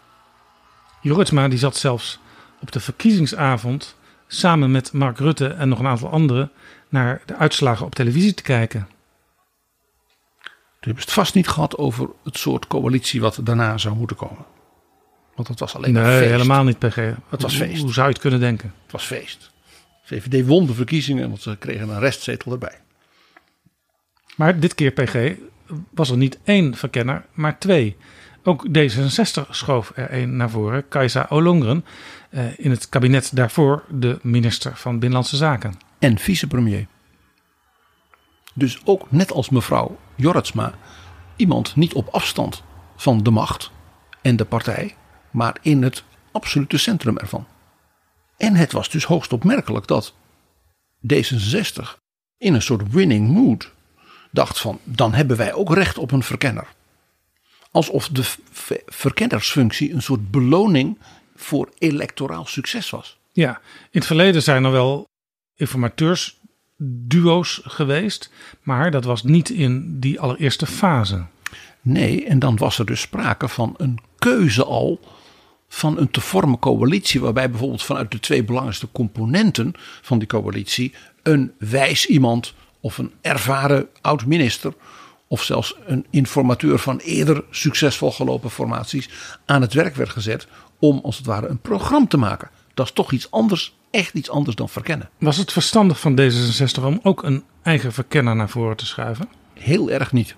Jorritsma 1.01 1.49
die 1.49 1.59
zat 1.59 1.77
zelfs 1.77 2.20
op 2.61 2.73
de 2.73 2.81
verkiezingsavond 2.81 3.97
samen 4.27 4.71
met 4.71 4.93
Mark 4.93 5.19
Rutte 5.19 5.47
en 5.47 5.69
nog 5.69 5.79
een 5.79 5.87
aantal 5.87 6.11
anderen 6.11 6.51
naar 6.89 7.23
de 7.27 7.37
uitslagen 7.37 7.87
op 7.87 7.95
televisie 7.95 8.35
te 8.35 8.43
kijken. 8.43 8.89
Toen 10.41 10.89
hebben 10.93 11.03
ze 11.03 11.09
het 11.09 11.19
vast 11.19 11.35
niet 11.35 11.49
gehad 11.49 11.77
over 11.77 12.09
het 12.25 12.39
soort 12.39 12.67
coalitie 12.67 13.21
wat 13.21 13.39
daarna 13.43 13.79
zou 13.79 13.97
moeten 13.97 14.17
komen. 14.17 14.45
Want 15.35 15.49
het 15.49 15.59
was 15.61 15.75
alleen 15.75 15.93
maar 15.93 16.03
Nee, 16.03 16.19
feest. 16.19 16.31
helemaal 16.31 16.65
niet 16.65 16.79
PG. 16.79 16.97
Het 17.29 17.43
was 17.43 17.57
feest. 17.57 17.83
Hoe 17.83 17.93
zou 17.93 18.07
je 18.07 18.13
het 18.13 18.23
kunnen 18.23 18.41
denken? 18.41 18.75
Het 18.83 18.93
was 18.93 19.05
feest. 19.05 19.51
VVD 20.03 20.47
won 20.47 20.67
de 20.67 20.75
verkiezingen, 20.75 21.29
want 21.29 21.43
ze 21.43 21.57
kregen 21.57 21.89
een 21.89 21.99
restzetel 21.99 22.53
erbij. 22.53 22.81
Maar 24.37 24.61
dit 24.61 24.75
keer 24.75 24.91
PG 24.91 25.33
was 25.91 26.11
er 26.11 26.17
niet 26.17 26.39
één 26.45 26.75
verkenner, 26.75 27.25
maar 27.33 27.59
twee. 27.59 27.97
Ook 28.43 28.67
D66 28.69 29.51
schoof 29.51 29.93
er 29.95 30.13
een 30.13 30.37
naar 30.37 30.51
voren, 30.51 30.89
Kajsa 30.89 31.27
Olongren. 31.29 31.85
eh, 32.31 32.59
in 32.59 32.71
het 32.71 32.89
kabinet 32.89 33.37
daarvoor 33.37 33.85
de 33.89 34.19
minister 34.23 34.77
van 34.77 34.93
Binnenlandse 34.93 35.37
Zaken. 35.37 35.75
En 35.99 36.19
vicepremier. 36.19 36.87
Dus 38.55 38.81
ook 38.85 39.11
net 39.11 39.33
als 39.33 39.51
mevrouw 39.51 39.99
Jorritsma, 40.15 40.75
iemand 41.37 41.77
niet 41.77 41.93
op 41.93 42.09
afstand 42.09 42.63
van 42.97 43.23
de 43.23 43.31
macht 43.31 43.71
en 44.23 44.37
de 44.37 44.45
partij, 44.45 44.95
maar 45.31 45.57
in 45.63 45.83
het 45.83 46.05
absolute 46.33 46.79
centrum 46.79 47.19
ervan. 47.19 47.47
En 48.37 48.55
het 48.55 48.73
was 48.73 48.91
dus 48.91 49.05
hoogst 49.05 49.33
opmerkelijk 49.33 49.87
dat 49.87 50.15
D66 51.15 51.99
in 52.39 52.55
een 52.55 52.63
soort 52.63 52.93
winning 52.93 53.29
mood 53.29 53.73
dacht 54.31 54.61
van 54.61 54.79
dan 54.85 55.15
hebben 55.15 55.37
wij 55.37 55.53
ook 55.53 55.75
recht 55.75 55.99
op 55.99 56.13
een 56.13 56.23
verkenner. 56.23 56.67
Alsof 57.71 58.09
de 58.09 58.23
verkennersfunctie 58.87 59.93
een 59.93 60.03
soort 60.03 60.31
beloning 60.31 60.99
voor 61.37 61.73
electoraal 61.79 62.47
succes 62.47 62.91
was. 62.91 63.19
Ja, 63.33 63.61
in 63.81 63.89
het 63.91 64.07
verleden 64.07 64.43
zijn 64.43 64.65
er 64.65 64.71
wel 64.71 65.09
informateursduo's 65.55 67.61
geweest, 67.65 68.31
maar 68.63 68.91
dat 68.91 69.05
was 69.05 69.23
niet 69.23 69.51
in 69.51 70.01
die 70.01 70.21
allereerste 70.21 70.67
fase. 70.67 71.25
Nee, 71.81 72.27
en 72.27 72.39
dan 72.39 72.57
was 72.57 72.79
er 72.79 72.87
dus 72.87 73.01
sprake 73.01 73.49
van 73.49 73.75
een 73.77 73.99
keuze 74.19 74.65
al 74.65 75.01
van 75.69 75.99
een 75.99 76.11
te 76.11 76.21
vormen 76.21 76.59
coalitie, 76.59 77.21
waarbij 77.21 77.51
bijvoorbeeld 77.51 77.83
vanuit 77.83 78.11
de 78.11 78.21
twee 78.21 78.45
belangrijkste 78.45 78.89
componenten 78.93 79.73
van 80.03 80.19
die 80.19 80.29
coalitie 80.29 80.95
een 81.23 81.53
wijs 81.59 82.07
iemand 82.07 82.55
of 82.81 82.99
een 82.99 83.13
ervaren 83.21 83.89
oud-minister 84.01 84.75
of 85.31 85.43
zelfs 85.43 85.75
een 85.87 86.07
informateur 86.11 86.79
van 86.79 86.99
eerder 86.99 87.45
succesvol 87.51 88.13
gelopen 88.13 88.51
formaties 88.51 89.09
aan 89.47 89.61
het 89.61 89.73
werk 89.73 89.95
werd 89.95 90.11
gezet 90.11 90.47
om 90.79 91.01
als 91.03 91.17
het 91.17 91.27
ware 91.27 91.49
een 91.49 91.61
programma 91.61 92.07
te 92.07 92.17
maken. 92.17 92.51
Dat 92.75 92.87
is 92.87 92.93
toch 92.93 93.13
iets 93.13 93.31
anders, 93.31 93.77
echt 93.91 94.15
iets 94.15 94.31
anders 94.31 94.57
dan 94.57 94.69
verkennen. 94.69 95.11
Was 95.19 95.37
het 95.37 95.53
verstandig 95.53 96.01
van 96.01 96.21
D66 96.21 96.85
om 96.85 97.01
ook 97.03 97.23
een 97.23 97.45
eigen 97.63 97.93
verkenner 97.93 98.37
naar 98.37 98.49
voren 98.49 98.77
te 98.77 98.87
schuiven? 98.87 99.29
Heel 99.55 99.91
erg 99.91 100.13
niet. 100.13 100.37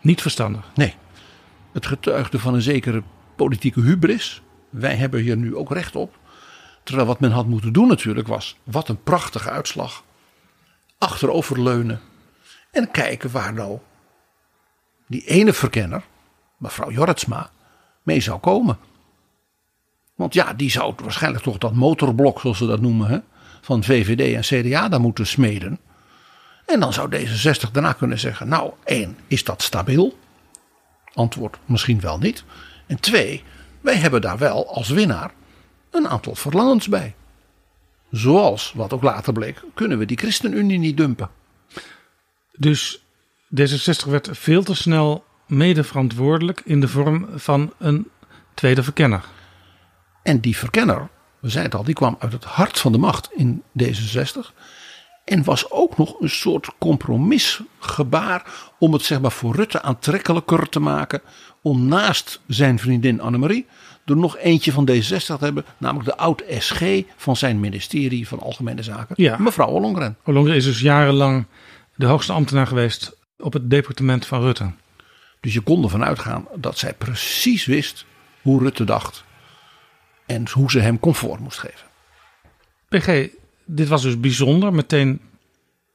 Niet 0.00 0.22
verstandig. 0.22 0.70
Nee, 0.74 0.94
het 1.72 1.86
getuigde 1.86 2.38
van 2.38 2.54
een 2.54 2.62
zekere 2.62 3.02
politieke 3.36 3.80
hubris. 3.80 4.42
Wij 4.70 4.94
hebben 4.94 5.20
hier 5.20 5.36
nu 5.36 5.56
ook 5.56 5.72
recht 5.72 5.96
op. 5.96 6.18
Terwijl 6.82 7.06
wat 7.06 7.20
men 7.20 7.30
had 7.30 7.46
moeten 7.46 7.72
doen 7.72 7.88
natuurlijk 7.88 8.28
was, 8.28 8.56
wat 8.64 8.88
een 8.88 9.02
prachtige 9.02 9.50
uitslag. 9.50 10.04
Achteroverleunen 10.98 12.00
en 12.76 12.90
kijken 12.90 13.30
waar 13.30 13.52
nou 13.52 13.78
die 15.06 15.24
ene 15.24 15.52
verkenner, 15.52 16.02
mevrouw 16.56 16.90
Jorritsma, 16.90 17.50
mee 18.02 18.20
zou 18.20 18.38
komen. 18.38 18.78
Want 20.14 20.34
ja, 20.34 20.52
die 20.52 20.70
zou 20.70 20.94
waarschijnlijk 21.02 21.44
toch 21.44 21.58
dat 21.58 21.74
motorblok, 21.74 22.40
zoals 22.40 22.58
ze 22.58 22.66
dat 22.66 22.80
noemen, 22.80 23.08
hè, 23.08 23.18
van 23.60 23.84
VVD 23.84 24.34
en 24.34 24.62
CDA 24.62 24.88
daar 24.88 25.00
moeten 25.00 25.26
smeden. 25.26 25.78
En 26.66 26.80
dan 26.80 26.92
zou 26.92 27.16
D66 27.16 27.70
daarna 27.72 27.92
kunnen 27.92 28.18
zeggen: 28.18 28.48
Nou, 28.48 28.72
één, 28.84 29.18
is 29.26 29.44
dat 29.44 29.62
stabiel? 29.62 30.18
Antwoord: 31.14 31.58
misschien 31.64 32.00
wel 32.00 32.18
niet. 32.18 32.44
En 32.86 33.00
twee, 33.00 33.42
wij 33.80 33.96
hebben 33.96 34.20
daar 34.20 34.38
wel 34.38 34.74
als 34.74 34.88
winnaar 34.88 35.30
een 35.90 36.08
aantal 36.08 36.34
verlangens 36.34 36.88
bij. 36.88 37.14
Zoals, 38.10 38.72
wat 38.74 38.92
ook 38.92 39.02
later 39.02 39.32
bleek, 39.32 39.62
kunnen 39.74 39.98
we 39.98 40.06
die 40.06 40.18
ChristenUnie 40.18 40.78
niet 40.78 40.96
dumpen. 40.96 41.30
Dus 42.56 43.00
D66 43.60 44.08
werd 44.08 44.28
veel 44.32 44.62
te 44.62 44.74
snel 44.74 45.24
mede 45.46 45.84
verantwoordelijk 45.84 46.62
in 46.64 46.80
de 46.80 46.88
vorm 46.88 47.28
van 47.34 47.72
een 47.78 48.08
tweede 48.54 48.82
verkenner. 48.82 49.24
En 50.22 50.40
die 50.40 50.56
verkenner, 50.56 51.08
we 51.40 51.48
zeiden 51.48 51.70
het 51.70 51.80
al, 51.80 51.86
die 51.86 51.94
kwam 51.94 52.16
uit 52.18 52.32
het 52.32 52.44
hart 52.44 52.78
van 52.78 52.92
de 52.92 52.98
macht 52.98 53.28
in 53.32 53.62
D66. 53.82 54.52
En 55.24 55.44
was 55.44 55.70
ook 55.70 55.96
nog 55.96 56.20
een 56.20 56.30
soort 56.30 56.70
compromisgebaar 56.78 58.70
om 58.78 58.92
het 58.92 59.02
zeg 59.02 59.20
maar 59.20 59.32
voor 59.32 59.54
Rutte 59.54 59.82
aantrekkelijker 59.82 60.68
te 60.68 60.80
maken. 60.80 61.20
Om 61.62 61.86
naast 61.86 62.40
zijn 62.46 62.78
vriendin 62.78 63.20
Annemarie 63.20 63.66
er 64.04 64.16
nog 64.16 64.36
eentje 64.38 64.72
van 64.72 64.88
D66 64.90 65.24
te 65.24 65.36
hebben. 65.38 65.64
Namelijk 65.78 66.08
de 66.08 66.16
oud-SG 66.16 67.02
van 67.16 67.36
zijn 67.36 67.60
ministerie 67.60 68.28
van 68.28 68.40
Algemene 68.40 68.82
Zaken. 68.82 69.14
Ja. 69.18 69.36
Mevrouw 69.38 69.68
Ollongren. 69.68 70.16
Ollongren 70.24 70.56
is 70.56 70.64
dus 70.64 70.80
jarenlang 70.80 71.46
de 71.96 72.06
hoogste 72.06 72.32
ambtenaar 72.32 72.66
geweest 72.66 73.16
op 73.38 73.52
het 73.52 73.70
departement 73.70 74.26
van 74.26 74.40
Rutte. 74.40 74.72
Dus 75.40 75.54
je 75.54 75.60
kon 75.60 75.82
ervan 75.82 76.04
uitgaan 76.04 76.48
dat 76.54 76.78
zij 76.78 76.94
precies 76.94 77.64
wist 77.64 78.04
hoe 78.42 78.60
Rutte 78.60 78.84
dacht. 78.84 79.24
En 80.26 80.48
hoe 80.50 80.70
ze 80.70 80.80
hem 80.80 80.98
comfort 80.98 81.40
moest 81.40 81.58
geven. 81.58 81.86
PG, 82.88 83.28
dit 83.64 83.88
was 83.88 84.02
dus 84.02 84.20
bijzonder. 84.20 84.72
Meteen 84.72 85.20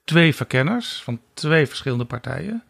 twee 0.04 0.36
verkenners 0.36 1.02
van 1.04 1.20
twee 1.34 1.68
verschillende 1.68 2.06
partijen. 2.06 2.64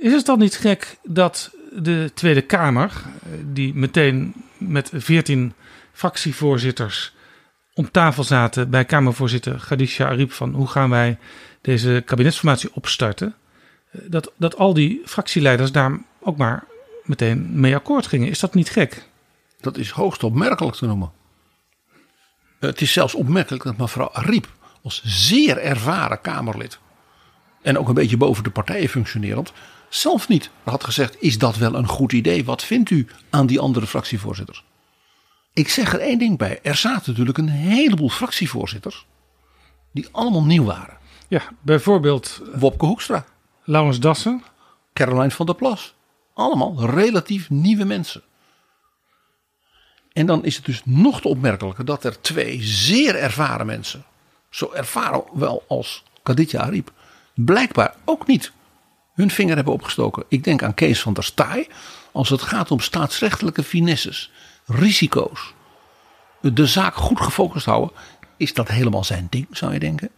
Is 0.00 0.12
het 0.12 0.26
dan 0.26 0.38
niet 0.38 0.56
gek 0.56 0.98
dat 1.02 1.54
de 1.72 2.10
Tweede 2.14 2.42
Kamer, 2.42 2.90
eh, 2.92 3.30
die 3.44 3.74
meteen 3.74 4.34
met 4.58 4.90
veertien 4.94 5.52
fractievoorzitters 5.92 7.13
om 7.74 7.90
tafel 7.90 8.24
zaten 8.24 8.70
bij 8.70 8.84
Kamervoorzitter 8.84 9.64
Khadija 9.66 10.06
Ariep 10.06 10.32
van 10.32 10.54
hoe 10.54 10.66
gaan 10.66 10.90
wij 10.90 11.18
deze 11.60 12.02
kabinetsformatie 12.06 12.74
opstarten, 12.74 13.34
eh, 13.90 14.00
dat, 14.08 14.32
dat 14.36 14.56
al 14.56 14.74
die 14.74 15.02
fractieleiders 15.04 15.72
daar 15.72 15.98
ook 16.20 16.36
maar 16.36 16.64
meteen 17.04 17.60
mee 17.60 17.74
akkoord 17.74 18.06
gingen. 18.06 18.28
Is 18.28 18.40
dat 18.40 18.54
niet 18.54 18.70
gek? 18.70 19.08
Dat 19.60 19.76
is 19.76 19.90
hoogst 19.90 20.22
opmerkelijk 20.22 20.76
te 20.76 20.86
noemen. 20.86 21.12
Het 22.60 22.80
is 22.80 22.92
zelfs 22.92 23.14
opmerkelijk 23.14 23.64
dat 23.64 23.76
mevrouw 23.76 24.10
Ariep 24.12 24.48
als 24.82 25.02
zeer 25.04 25.58
ervaren 25.58 26.20
Kamerlid 26.20 26.78
en 27.62 27.78
ook 27.78 27.88
een 27.88 27.94
beetje 27.94 28.16
boven 28.16 28.44
de 28.44 28.50
partijen 28.50 28.88
functionerend, 28.88 29.52
zelf 29.88 30.28
niet 30.28 30.50
had 30.62 30.84
gezegd: 30.84 31.16
is 31.20 31.38
dat 31.38 31.56
wel 31.56 31.74
een 31.74 31.86
goed 31.86 32.12
idee? 32.12 32.44
Wat 32.44 32.64
vindt 32.64 32.90
u 32.90 33.06
aan 33.30 33.46
die 33.46 33.60
andere 33.60 33.86
fractievoorzitters? 33.86 34.64
Ik 35.54 35.68
zeg 35.68 35.92
er 35.92 36.00
één 36.00 36.18
ding 36.18 36.38
bij: 36.38 36.60
er 36.62 36.76
zaten 36.76 37.10
natuurlijk 37.10 37.38
een 37.38 37.48
heleboel 37.48 38.08
fractievoorzitters 38.08 39.06
die 39.92 40.08
allemaal 40.12 40.44
nieuw 40.44 40.64
waren. 40.64 40.96
Ja, 41.28 41.42
bijvoorbeeld 41.60 42.40
Wopke 42.54 42.86
Hoekstra, 42.86 43.24
Laurens 43.64 44.00
Dassen, 44.00 44.42
Caroline 44.92 45.30
van 45.30 45.46
der 45.46 45.54
Plas, 45.54 45.94
allemaal 46.34 46.86
relatief 46.86 47.50
nieuwe 47.50 47.84
mensen. 47.84 48.22
En 50.12 50.26
dan 50.26 50.44
is 50.44 50.56
het 50.56 50.64
dus 50.64 50.82
nog 50.84 51.20
te 51.20 51.28
opmerkelijker 51.28 51.84
dat 51.84 52.04
er 52.04 52.20
twee 52.20 52.62
zeer 52.62 53.16
ervaren 53.16 53.66
mensen, 53.66 54.04
zo 54.50 54.72
ervaren 54.72 55.24
wel 55.32 55.64
als 55.68 56.02
Kaditja 56.22 56.60
Ariep, 56.60 56.92
blijkbaar 57.34 57.94
ook 58.04 58.26
niet 58.26 58.52
hun 59.14 59.30
vinger 59.30 59.54
hebben 59.56 59.74
opgestoken. 59.74 60.24
Ik 60.28 60.44
denk 60.44 60.62
aan 60.62 60.74
Kees 60.74 61.00
van 61.00 61.12
der 61.12 61.24
Staaij. 61.24 61.68
Als 62.12 62.28
het 62.28 62.42
gaat 62.42 62.70
om 62.70 62.80
staatsrechtelijke 62.80 63.62
finesses, 63.62 64.30
risico's, 64.66 65.54
de 66.40 66.66
zaak 66.66 66.94
goed 66.94 67.20
gefocust 67.20 67.66
houden, 67.66 67.96
is 68.36 68.54
dat 68.54 68.68
helemaal 68.68 69.04
zijn 69.04 69.26
ding, 69.30 69.46
zou 69.50 69.72
je 69.72 69.78
denken. 69.78 70.10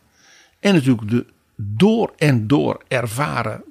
En 0.60 0.74
natuurlijk 0.74 1.10
de 1.10 1.26
door 1.56 2.12
en 2.16 2.46
door 2.46 2.82
ervaren 2.88 3.64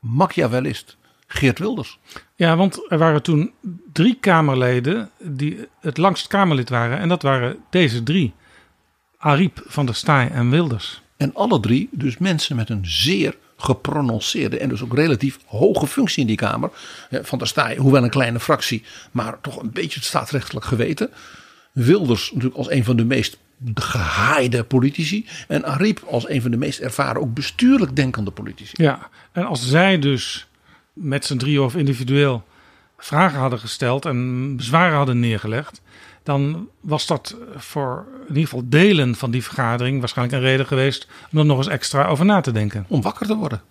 Machiavellist 0.00 0.96
Geert 1.26 1.58
Wilders. 1.58 1.98
Ja, 2.34 2.56
want 2.56 2.84
er 2.88 2.98
waren 2.98 3.22
toen 3.22 3.52
drie 3.92 4.14
Kamerleden 4.14 5.10
die 5.22 5.68
het 5.80 5.96
langst 5.96 6.26
Kamerlid 6.26 6.68
waren. 6.68 6.98
En 6.98 7.08
dat 7.08 7.22
waren 7.22 7.56
deze 7.70 8.02
drie. 8.02 8.34
Ariep, 9.18 9.62
Van 9.66 9.86
der 9.86 9.94
Staaij 9.94 10.30
en 10.30 10.50
Wilders. 10.50 11.02
En 11.16 11.34
alle 11.34 11.60
drie 11.60 11.88
dus 11.92 12.18
mensen 12.18 12.56
met 12.56 12.70
een 12.70 12.86
zeer 12.86 13.36
geprononceerde 13.58 14.58
en 14.58 14.68
dus 14.68 14.82
ook 14.82 14.94
relatief 14.94 15.38
hoge 15.46 15.86
functie 15.86 16.20
in 16.20 16.26
die 16.26 16.36
Kamer. 16.36 16.70
Van 17.10 17.38
der 17.38 17.46
Staaij, 17.46 17.76
hoewel 17.76 18.02
een 18.02 18.10
kleine 18.10 18.40
fractie, 18.40 18.84
maar 19.10 19.40
toch 19.40 19.62
een 19.62 19.70
beetje 19.72 19.98
het 19.98 20.08
staatsrechtelijk 20.08 20.66
geweten. 20.66 21.10
Wilders 21.72 22.30
natuurlijk 22.30 22.56
als 22.56 22.70
een 22.70 22.84
van 22.84 22.96
de 22.96 23.04
meest 23.04 23.38
gehaaide 23.74 24.64
politici. 24.64 25.26
En 25.48 25.64
Ariep 25.64 26.04
als 26.10 26.28
een 26.28 26.42
van 26.42 26.50
de 26.50 26.56
meest 26.56 26.78
ervaren, 26.78 27.22
ook 27.22 27.34
bestuurlijk 27.34 27.96
denkende 27.96 28.30
politici. 28.30 28.82
Ja, 28.82 29.08
en 29.32 29.44
als 29.44 29.68
zij 29.68 29.98
dus 29.98 30.46
met 30.92 31.24
z'n 31.24 31.36
drieën 31.36 31.60
of 31.60 31.76
individueel 31.76 32.46
vragen 32.98 33.38
hadden 33.38 33.58
gesteld 33.58 34.04
en 34.04 34.56
bezwaren 34.56 34.96
hadden 34.96 35.20
neergelegd, 35.20 35.80
dan 36.28 36.68
was 36.80 37.06
dat 37.06 37.36
voor 37.56 38.06
in 38.20 38.28
ieder 38.28 38.42
geval 38.42 38.68
delen 38.68 39.14
van 39.14 39.30
die 39.30 39.42
vergadering 39.42 39.98
waarschijnlijk 39.98 40.36
een 40.36 40.48
reden 40.48 40.66
geweest 40.66 41.08
om 41.32 41.38
er 41.38 41.44
nog 41.44 41.58
eens 41.58 41.68
extra 41.68 42.06
over 42.06 42.24
na 42.24 42.40
te 42.40 42.52
denken. 42.52 42.84
Om 42.88 43.02
wakker 43.02 43.26
te 43.26 43.36
worden. 43.36 43.62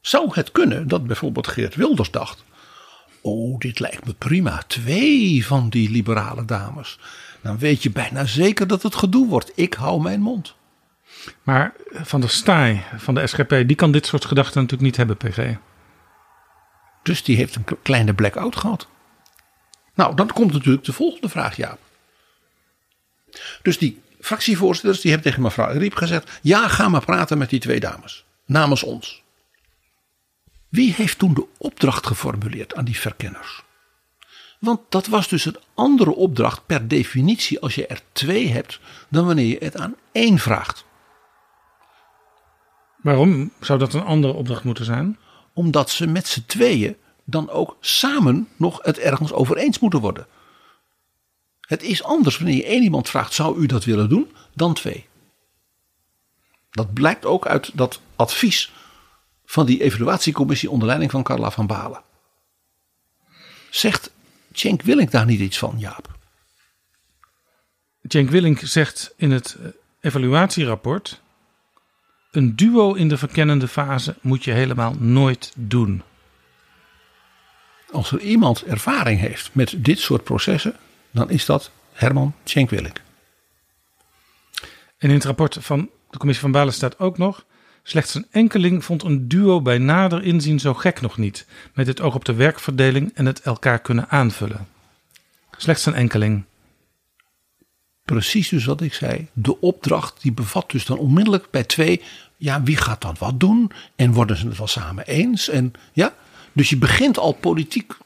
Zou 0.00 0.30
het 0.32 0.52
kunnen 0.52 0.88
dat 0.88 1.06
bijvoorbeeld 1.06 1.48
Geert 1.48 1.74
Wilders 1.74 2.10
dacht. 2.10 2.44
Oh, 3.20 3.58
dit 3.58 3.80
lijkt 3.80 4.06
me 4.06 4.14
prima. 4.14 4.62
Twee 4.66 5.46
van 5.46 5.68
die 5.68 5.90
liberale 5.90 6.44
dames. 6.44 6.98
Dan 7.42 7.58
weet 7.58 7.82
je 7.82 7.90
bijna 7.90 8.24
zeker 8.24 8.66
dat 8.66 8.82
het 8.82 8.94
gedoe 8.94 9.28
wordt. 9.28 9.52
Ik 9.54 9.74
hou 9.74 10.02
mijn 10.02 10.20
mond. 10.20 10.54
Maar 11.42 11.72
Van 11.92 12.20
der 12.20 12.30
Staaij 12.30 12.84
van 12.96 13.14
de 13.14 13.26
SGP, 13.26 13.48
die 13.48 13.76
kan 13.76 13.92
dit 13.92 14.06
soort 14.06 14.24
gedachten 14.24 14.60
natuurlijk 14.62 14.82
niet 14.82 14.96
hebben, 14.96 15.16
PG. 15.16 15.56
Dus 17.02 17.22
die 17.22 17.36
heeft 17.36 17.54
een 17.54 17.64
kleine 17.82 18.14
blackout 18.14 18.56
gehad. 18.56 18.88
Nou, 20.00 20.14
dan 20.14 20.26
komt 20.26 20.52
natuurlijk 20.52 20.84
de 20.84 20.92
volgende 20.92 21.28
vraag, 21.28 21.56
Jaap. 21.56 21.78
Dus 23.62 23.78
die 23.78 24.00
fractievoorzitters 24.20 25.00
die 25.00 25.10
hebben 25.10 25.30
tegen 25.30 25.44
mevrouw 25.44 25.78
Riep 25.78 25.94
gezegd... 25.94 26.30
ja, 26.42 26.68
ga 26.68 26.88
maar 26.88 27.04
praten 27.04 27.38
met 27.38 27.50
die 27.50 27.60
twee 27.60 27.80
dames. 27.80 28.24
Namens 28.46 28.82
ons. 28.82 29.22
Wie 30.68 30.94
heeft 30.94 31.18
toen 31.18 31.34
de 31.34 31.46
opdracht 31.58 32.06
geformuleerd 32.06 32.74
aan 32.74 32.84
die 32.84 32.98
verkenners? 32.98 33.62
Want 34.58 34.80
dat 34.88 35.06
was 35.06 35.28
dus 35.28 35.44
een 35.44 35.58
andere 35.74 36.14
opdracht 36.14 36.66
per 36.66 36.88
definitie 36.88 37.60
als 37.60 37.74
je 37.74 37.86
er 37.86 38.00
twee 38.12 38.48
hebt... 38.48 38.80
dan 39.08 39.26
wanneer 39.26 39.46
je 39.46 39.64
het 39.64 39.76
aan 39.76 39.94
één 40.12 40.38
vraagt. 40.38 40.84
Waarom 42.96 43.52
zou 43.60 43.78
dat 43.78 43.94
een 43.94 44.04
andere 44.04 44.32
opdracht 44.32 44.64
moeten 44.64 44.84
zijn? 44.84 45.18
Omdat 45.52 45.90
ze 45.90 46.06
met 46.06 46.26
z'n 46.26 46.44
tweeën 46.46 46.96
dan 47.24 47.50
ook 47.50 47.76
samen 47.80 48.48
nog 48.56 48.78
het 48.82 48.98
ergens 48.98 49.32
over 49.32 49.56
eens 49.56 49.78
moeten 49.78 50.00
worden. 50.00 50.26
Het 51.60 51.82
is 51.82 52.02
anders 52.02 52.38
wanneer 52.38 52.56
je 52.56 52.64
één 52.64 52.82
iemand 52.82 53.08
vraagt: 53.08 53.32
zou 53.32 53.60
u 53.60 53.66
dat 53.66 53.84
willen 53.84 54.08
doen? 54.08 54.32
dan 54.54 54.74
twee. 54.74 55.08
Dat 56.70 56.92
blijkt 56.92 57.24
ook 57.24 57.46
uit 57.46 57.70
dat 57.74 58.00
advies 58.16 58.72
van 59.44 59.66
die 59.66 59.82
evaluatiecommissie 59.82 60.70
onder 60.70 60.86
leiding 60.86 61.10
van 61.10 61.22
Carla 61.22 61.50
van 61.50 61.66
Balen. 61.66 62.02
Zegt 63.70 64.10
Cenk 64.52 64.82
Willink 64.82 65.10
daar 65.10 65.26
niet 65.26 65.40
iets 65.40 65.58
van, 65.58 65.78
Jaap? 65.78 66.18
Cenk 68.02 68.30
Willink 68.30 68.58
zegt 68.58 69.12
in 69.16 69.30
het 69.30 69.56
eh, 69.60 69.68
evaluatierapport: 70.00 71.20
een 72.30 72.56
duo 72.56 72.94
in 72.94 73.08
de 73.08 73.18
verkennende 73.18 73.68
fase 73.68 74.16
moet 74.20 74.44
je 74.44 74.52
helemaal 74.52 74.94
nooit 74.98 75.52
doen. 75.56 76.02
Als 77.92 78.12
er 78.12 78.20
iemand 78.20 78.64
ervaring 78.64 79.20
heeft 79.20 79.50
met 79.52 79.74
dit 79.76 79.98
soort 79.98 80.24
processen, 80.24 80.76
dan 81.10 81.30
is 81.30 81.44
dat 81.44 81.70
Herman 81.92 82.34
Cenk 82.44 82.70
Willink. 82.70 83.00
En 84.98 85.08
in 85.08 85.14
het 85.14 85.24
rapport 85.24 85.56
van 85.60 85.88
de 86.10 86.18
commissie 86.18 86.44
van 86.44 86.52
Balen 86.52 86.72
staat 86.72 86.98
ook 86.98 87.18
nog: 87.18 87.44
slechts 87.82 88.14
een 88.14 88.26
enkeling 88.30 88.84
vond 88.84 89.02
een 89.02 89.28
duo 89.28 89.60
bij 89.60 89.78
nader 89.78 90.22
inzien 90.22 90.60
zo 90.60 90.74
gek 90.74 91.00
nog 91.00 91.16
niet, 91.16 91.46
met 91.74 91.86
het 91.86 92.00
oog 92.00 92.14
op 92.14 92.24
de 92.24 92.34
werkverdeling 92.34 93.10
en 93.14 93.26
het 93.26 93.40
elkaar 93.40 93.78
kunnen 93.78 94.08
aanvullen. 94.08 94.68
Slechts 95.56 95.86
een 95.86 95.94
enkeling. 95.94 96.44
Precies 98.04 98.48
dus 98.48 98.64
wat 98.64 98.80
ik 98.80 98.94
zei. 98.94 99.28
De 99.32 99.60
opdracht 99.60 100.22
die 100.22 100.32
bevat 100.32 100.70
dus 100.70 100.84
dan 100.84 100.98
onmiddellijk 100.98 101.50
bij 101.50 101.64
twee. 101.64 102.02
Ja, 102.36 102.62
wie 102.62 102.76
gaat 102.76 103.00
dan 103.00 103.16
wat 103.18 103.40
doen? 103.40 103.70
En 103.96 104.12
worden 104.12 104.36
ze 104.36 104.46
het 104.46 104.58
wel 104.58 104.66
samen 104.66 105.06
eens? 105.06 105.48
En 105.48 105.72
ja, 105.92 106.14
dus 106.52 106.70
je 106.70 106.76
begint 106.76 107.18
al 107.18 107.32
politiek 107.32 107.96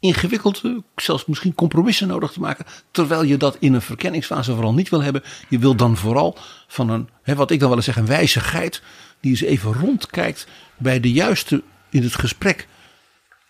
ingewikkeld, 0.00 0.62
zelfs 0.96 1.26
misschien 1.26 1.54
compromissen 1.54 2.08
nodig 2.08 2.32
te 2.32 2.40
maken. 2.40 2.66
Terwijl 2.90 3.22
je 3.22 3.36
dat 3.36 3.56
in 3.60 3.74
een 3.74 3.82
verkenningsfase 3.82 4.52
vooral 4.52 4.74
niet 4.74 4.88
wil 4.88 5.02
hebben. 5.02 5.22
Je 5.48 5.58
wil 5.58 5.74
dan 5.74 5.96
vooral 5.96 6.38
van 6.66 6.90
een, 6.90 7.08
hè, 7.22 7.34
wat 7.34 7.50
ik 7.50 7.58
dan 7.58 7.68
wel 7.68 7.76
eens 7.76 7.86
zeg, 7.86 7.96
een 7.96 8.06
wijze 8.06 8.40
geit. 8.40 8.82
Die 9.20 9.30
eens 9.30 9.40
even 9.40 9.72
rondkijkt 9.72 10.46
bij 10.76 11.00
de 11.00 11.12
juiste, 11.12 11.62
in 11.90 12.02
het 12.02 12.14
gesprek, 12.14 12.68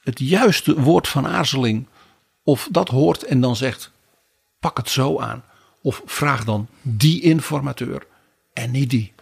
het 0.02 0.18
juiste 0.18 0.80
woord 0.80 1.08
van 1.08 1.26
aarzeling. 1.26 1.86
Of 2.42 2.68
dat 2.70 2.88
hoort 2.88 3.22
en 3.22 3.40
dan 3.40 3.56
zegt, 3.56 3.90
pak 4.60 4.76
het 4.76 4.90
zo 4.90 5.18
aan. 5.18 5.44
Of 5.82 6.02
vraag 6.04 6.44
dan 6.44 6.68
die 6.82 7.22
informateur 7.22 8.06
en 8.52 8.70
niet 8.70 8.90
die. 8.90 9.12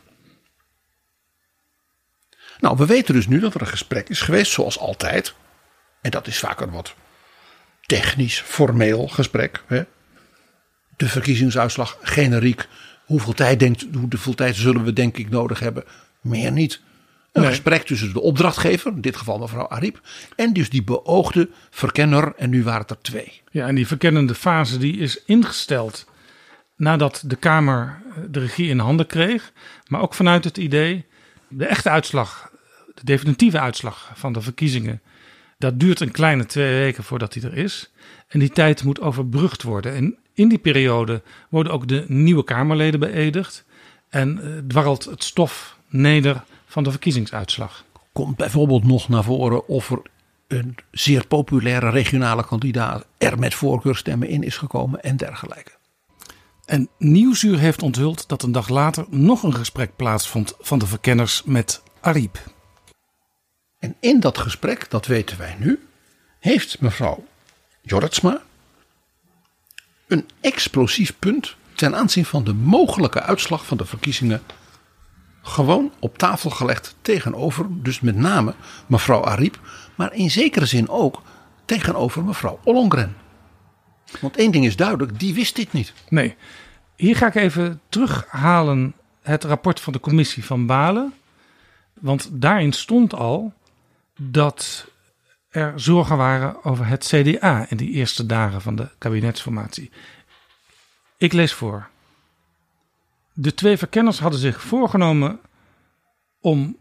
Nou, 2.64 2.76
we 2.76 2.86
weten 2.86 3.14
dus 3.14 3.26
nu 3.26 3.40
dat 3.40 3.54
er 3.54 3.60
een 3.60 3.66
gesprek 3.66 4.08
is 4.08 4.20
geweest, 4.20 4.52
zoals 4.52 4.78
altijd. 4.78 5.34
En 6.00 6.10
dat 6.10 6.26
is 6.26 6.38
vaak 6.38 6.60
een 6.60 6.70
wat 6.70 6.94
technisch, 7.86 8.40
formeel 8.40 9.08
gesprek. 9.08 9.62
Hè? 9.66 9.82
De 10.96 11.08
verkiezingsuitslag, 11.08 11.98
generiek. 12.02 12.68
Hoeveel 13.04 13.32
tijd, 13.32 13.58
denkt, 13.58 13.86
hoeveel 13.94 14.34
tijd 14.34 14.56
zullen 14.56 14.84
we 14.84 14.92
denk 14.92 15.16
ik 15.16 15.30
nodig 15.30 15.58
hebben? 15.58 15.84
Meer 16.20 16.52
niet. 16.52 16.80
Een 17.32 17.42
Nee. 17.42 17.50
gesprek 17.50 17.82
tussen 17.82 18.12
de 18.12 18.20
opdrachtgever, 18.20 18.92
in 18.92 19.00
dit 19.00 19.16
geval 19.16 19.38
mevrouw 19.38 19.68
Ariep. 19.68 20.00
En 20.36 20.52
dus 20.52 20.70
die 20.70 20.84
beoogde 20.84 21.48
verkenner. 21.70 22.32
En 22.36 22.50
nu 22.50 22.62
waren 22.62 22.80
het 22.80 22.90
er 22.90 23.00
twee. 23.02 23.42
Ja, 23.50 23.66
en 23.66 23.74
die 23.74 23.86
verkennende 23.86 24.34
fase 24.34 24.78
die 24.78 24.96
is 24.96 25.24
ingesteld 25.24 26.06
nadat 26.76 27.22
de 27.26 27.36
Kamer 27.36 28.02
eh, 28.08 28.22
de 28.30 28.40
regie 28.40 28.68
in 28.68 28.78
handen 28.78 29.06
kreeg. 29.06 29.52
Maar 29.88 30.00
ook 30.00 30.14
vanuit 30.14 30.44
het 30.44 30.56
idee, 30.56 31.06
de 31.48 31.66
echte 31.66 31.90
uitslag, 31.90 32.52
de 32.94 33.04
definitieve 33.04 33.60
uitslag 33.60 34.12
van 34.14 34.32
de 34.32 34.40
verkiezingen, 34.40 35.00
dat 35.58 35.80
duurt 35.80 36.00
een 36.00 36.10
kleine 36.10 36.46
twee 36.46 36.78
weken 36.78 37.04
voordat 37.04 37.32
die 37.32 37.42
er 37.42 37.56
is. 37.56 37.90
En 38.28 38.38
die 38.38 38.50
tijd 38.50 38.84
moet 38.84 39.00
overbrugd 39.00 39.62
worden. 39.62 39.94
En 39.94 40.16
in 40.34 40.48
die 40.48 40.58
periode 40.58 41.22
worden 41.48 41.72
ook 41.72 41.88
de 41.88 42.04
nieuwe 42.08 42.44
Kamerleden 42.44 43.00
beëdigd. 43.00 43.64
En 44.08 44.42
eh, 44.42 44.58
dwarrelt 44.68 45.04
het 45.04 45.24
stof 45.24 45.78
neder 45.88 46.44
van 46.66 46.82
de 46.82 46.90
verkiezingsuitslag. 46.90 47.84
komt 48.12 48.36
bijvoorbeeld 48.36 48.84
nog 48.84 49.08
naar 49.08 49.24
voren 49.24 49.68
of 49.68 49.90
er 49.90 50.02
een 50.48 50.76
zeer 50.90 51.26
populaire 51.26 51.90
regionale 51.90 52.44
kandidaat 52.44 53.06
er 53.18 53.38
met 53.38 53.54
voorkeurstemmen 53.54 54.28
in 54.28 54.42
is 54.42 54.56
gekomen 54.56 55.02
en 55.02 55.16
dergelijke. 55.16 55.70
En 56.64 56.88
Nieuwsuur 56.98 57.58
heeft 57.58 57.82
onthuld 57.82 58.28
dat 58.28 58.42
een 58.42 58.52
dag 58.52 58.68
later 58.68 59.06
nog 59.10 59.42
een 59.42 59.54
gesprek 59.54 59.96
plaatsvond 59.96 60.54
van 60.60 60.78
de 60.78 60.86
verkenners 60.86 61.42
met 61.44 61.82
Ariep. 62.00 62.53
En 63.84 63.96
in 64.00 64.20
dat 64.20 64.38
gesprek, 64.38 64.90
dat 64.90 65.06
weten 65.06 65.38
wij 65.38 65.56
nu, 65.58 65.86
heeft 66.38 66.80
mevrouw 66.80 67.24
Jorritsma 67.82 68.42
een 70.06 70.28
explosief 70.40 71.18
punt 71.18 71.56
ten 71.74 71.96
aanzien 71.96 72.24
van 72.24 72.44
de 72.44 72.52
mogelijke 72.52 73.22
uitslag 73.22 73.66
van 73.66 73.76
de 73.76 73.84
verkiezingen 73.84 74.42
gewoon 75.42 75.92
op 75.98 76.18
tafel 76.18 76.50
gelegd 76.50 76.96
tegenover, 77.02 77.66
dus 77.70 78.00
met 78.00 78.16
name 78.16 78.54
mevrouw 78.86 79.24
Ariep, 79.24 79.60
maar 79.94 80.14
in 80.14 80.30
zekere 80.30 80.66
zin 80.66 80.88
ook 80.88 81.22
tegenover 81.64 82.24
mevrouw 82.24 82.60
Ollongren. 82.64 83.16
Want 84.20 84.36
één 84.36 84.50
ding 84.50 84.64
is 84.64 84.76
duidelijk, 84.76 85.18
die 85.18 85.34
wist 85.34 85.56
dit 85.56 85.72
niet. 85.72 85.92
Nee, 86.08 86.36
hier 86.96 87.16
ga 87.16 87.26
ik 87.26 87.34
even 87.34 87.80
terughalen 87.88 88.94
het 89.22 89.44
rapport 89.44 89.80
van 89.80 89.92
de 89.92 90.00
commissie 90.00 90.44
van 90.44 90.66
Balen. 90.66 91.14
Want 91.92 92.28
daarin 92.32 92.72
stond 92.72 93.14
al 93.14 93.52
dat 94.20 94.86
er 95.48 95.80
zorgen 95.80 96.16
waren 96.16 96.64
over 96.64 96.86
het 96.86 97.04
CDA 97.04 97.66
in 97.68 97.76
die 97.76 97.90
eerste 97.90 98.26
dagen 98.26 98.60
van 98.60 98.76
de 98.76 98.88
kabinetsformatie. 98.98 99.90
Ik 101.16 101.32
lees 101.32 101.52
voor. 101.52 101.88
De 103.32 103.54
twee 103.54 103.76
verkenners 103.76 104.18
hadden 104.18 104.40
zich 104.40 104.62
voorgenomen 104.62 105.40
om 106.40 106.76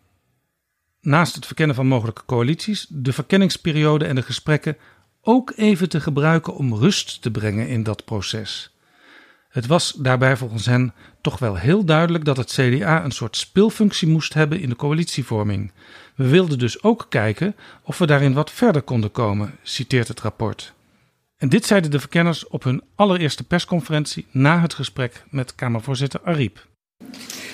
naast 1.02 1.36
het 1.36 1.46
verkennen 1.46 1.76
van 1.76 1.88
mogelijke 1.88 2.26
coalities 2.26 2.86
de 2.90 3.14
verkenningsperiode 3.14 4.06
en 4.06 4.16
de 4.16 4.22
gesprekken 4.22 4.78
ook 5.22 5.54
even 5.56 5.90
te 5.90 6.02
gebruiken 6.02 6.56
om 6.56 6.76
rust 6.76 7.22
te 7.22 7.32
brengen 7.32 7.68
in 7.68 7.84
dat 7.84 8.06
proces. 8.06 8.73
Het 9.54 9.68
was 9.68 9.94
daarbij 9.98 10.38
volgens 10.38 10.66
hen 10.66 10.94
toch 11.22 11.40
wel 11.40 11.56
heel 11.56 11.86
duidelijk 11.86 12.26
dat 12.26 12.38
het 12.38 12.52
CDA 12.52 13.04
een 13.04 13.12
soort 13.12 13.38
speelfunctie 13.38 14.08
moest 14.08 14.34
hebben 14.34 14.60
in 14.60 14.70
de 14.70 14.76
coalitievorming. 14.76 15.72
We 16.16 16.28
wilden 16.28 16.60
dus 16.60 16.84
ook 16.84 17.06
kijken 17.10 17.56
of 17.84 17.98
we 17.98 18.06
daarin 18.06 18.34
wat 18.34 18.52
verder 18.52 18.82
konden 18.82 19.12
komen, 19.12 19.56
citeert 19.64 20.08
het 20.08 20.20
rapport. 20.20 20.74
En 21.38 21.50
dit 21.50 21.66
zeiden 21.66 21.92
de 21.92 22.00
verkenners 22.00 22.48
op 22.48 22.64
hun 22.64 22.82
allereerste 22.96 23.44
persconferentie 23.44 24.26
na 24.32 24.62
het 24.62 24.74
gesprek 24.74 25.24
met 25.30 25.56
Kamervoorzitter 25.56 26.20
Ariep. 26.24 26.68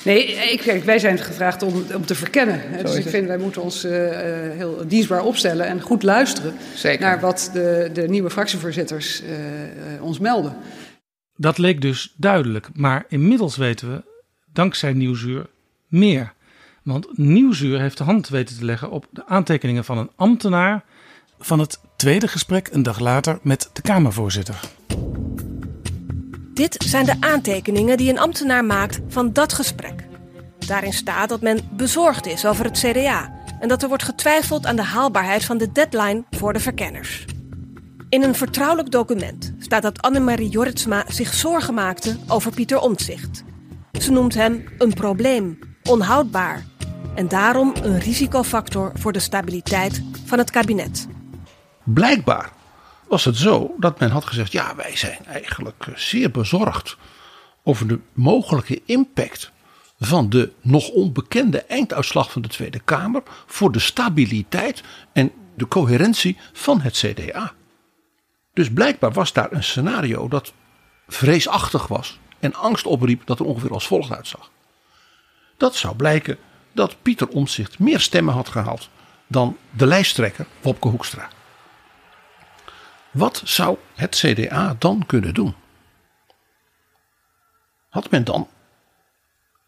Nee, 0.04 0.28
ik, 0.52 0.60
kijk, 0.60 0.84
wij 0.84 1.00
zijn 1.00 1.18
gevraagd 1.18 1.64
om, 1.64 1.86
om 1.96 2.06
te 2.06 2.16
verkennen. 2.16 2.62
hè. 2.62 2.84
Dus 2.84 2.96
ik 2.96 3.08
vind 3.08 3.28
wij 3.28 3.38
moeten 3.38 3.62
ons 3.62 3.84
eh, 3.84 4.46
eh, 4.46 4.58
heel 4.58 4.84
dienstbaar 4.88 5.24
opstellen 5.24 5.66
en 5.66 5.82
goed 5.82 6.04
luisteren 6.04 6.54
Zeker. 6.76 7.06
naar 7.06 7.20
wat 7.20 7.50
de, 7.54 7.90
de 7.94 8.08
nieuwe 8.08 8.30
fractievoorzitters 8.30 9.22
eh, 9.22 9.34
eh, 9.96 10.04
ons 10.04 10.20
melden. 10.20 10.56
Dat 11.42 11.58
leek 11.58 11.82
dus 11.82 12.14
duidelijk, 12.16 12.70
maar 12.74 13.06
inmiddels 13.08 13.58
weten 13.58 13.92
we, 13.92 14.04
dankzij 14.54 14.94
Nieuwsuur, 14.94 15.50
meer. 15.88 16.34
Want 16.84 17.18
Nieuwsuur 17.18 17.80
heeft 17.80 17.98
de 17.98 18.04
hand 18.04 18.30
weten 18.30 18.58
te 18.58 18.66
leggen 18.66 18.92
op 18.92 19.08
de 19.10 19.26
aantekeningen 19.28 19.86
van 19.86 19.98
een 19.98 20.12
ambtenaar 20.16 20.84
van 21.40 21.60
het 21.60 21.80
tweede 21.96 22.28
gesprek 22.28 22.70
een 22.72 22.84
dag 22.84 23.00
later 23.00 23.40
met 23.42 23.70
de 23.74 23.82
Kamervoorzitter. 23.82 24.60
Dit 26.54 26.84
zijn 26.86 27.06
de 27.06 27.16
aantekeningen 27.20 27.98
die 27.98 28.10
een 28.10 28.20
ambtenaar 28.20 28.66
maakt 28.66 29.00
van 29.08 29.34
dat 29.34 29.54
gesprek. 29.54 30.08
Daarin 30.68 30.94
staat 30.94 31.30
dat 31.30 31.42
men 31.42 31.60
bezorgd 31.72 32.26
is 32.26 32.46
over 32.46 32.66
het 32.66 32.80
CDA 32.80 33.34
en 33.60 33.68
dat 33.68 33.82
er 33.82 33.88
wordt 33.88 34.04
getwijfeld 34.04 34.66
aan 34.66 34.76
de 34.76 34.84
haalbaarheid 34.84 35.46
van 35.46 35.58
de 35.58 35.72
deadline 35.72 36.24
voor 36.32 36.54
de 36.54 36.60
verkenners. 36.60 37.26
In 38.10 38.24
een 38.24 38.36
vertrouwelijk 38.36 38.92
document 38.92 39.54
staat 39.60 39.82
dat 39.82 40.02
Annemarie 40.02 40.50
Jorritsma 40.50 41.04
zich 41.08 41.34
zorgen 41.34 41.74
maakte 41.74 42.18
over 42.28 42.52
Pieter 42.52 42.80
Omtzigt. 42.80 43.44
Ze 44.00 44.12
noemt 44.12 44.34
hem 44.34 44.66
een 44.78 44.94
probleem, 44.94 45.60
onhoudbaar. 45.84 46.66
en 47.16 47.28
daarom 47.28 47.74
een 47.82 48.00
risicofactor 48.00 48.92
voor 48.94 49.12
de 49.12 49.20
stabiliteit 49.20 50.04
van 50.26 50.38
het 50.38 50.52
kabinet. 50.52 51.08
Blijkbaar 51.84 52.52
was 53.08 53.26
het 53.26 53.38
zo 53.38 53.76
dat 53.78 54.00
men 54.00 54.10
had 54.10 54.26
gezegd: 54.26 54.52
ja, 54.52 54.76
wij 54.76 54.96
zijn 54.96 55.26
eigenlijk 55.26 55.86
zeer 55.96 56.32
bezorgd 56.32 56.98
over 57.64 57.88
de 57.88 58.00
mogelijke 58.14 58.82
impact 58.86 59.52
van 60.00 60.30
de 60.30 60.52
nog 60.62 60.90
onbekende 60.90 61.64
einduitslag 61.64 62.32
van 62.32 62.42
de 62.42 62.48
Tweede 62.48 62.80
Kamer 62.80 63.24
voor 63.46 63.72
de 63.72 63.80
stabiliteit 63.80 64.84
en 65.14 65.32
de 65.56 65.68
coherentie 65.68 66.38
van 66.54 66.82
het 66.82 66.94
CDA. 66.94 67.54
Dus 68.54 68.74
blijkbaar 68.74 69.12
was 69.12 69.34
daar 69.34 69.52
een 69.52 69.64
scenario 69.64 70.28
dat 70.28 70.54
vreesachtig 71.08 71.88
was 71.88 72.20
en 72.40 72.54
angst 72.54 72.86
opriep 72.86 73.26
dat 73.26 73.40
er 73.40 73.46
ongeveer 73.46 73.72
als 73.72 73.88
volgt 73.88 74.12
uitzag. 74.12 74.50
Dat 75.58 75.76
zou 75.76 75.96
blijken 75.96 76.38
dat 76.72 77.02
Pieter 77.02 77.28
Omtzigt 77.28 77.80
meer 77.80 78.00
stemmen 78.00 78.34
had 78.34 78.50
gehaald 78.50 78.90
dan 79.28 79.58
de 79.70 79.86
lijsttrekker 79.86 80.48
Wopke 80.62 80.88
Hoekstra. 80.88 81.30
Wat 83.12 83.42
zou 83.46 83.78
het 83.96 84.16
CDA 84.16 84.76
dan 84.80 85.06
kunnen 85.06 85.34
doen? 85.34 85.56
Had 87.90 88.12
men 88.12 88.24
dan 88.24 88.48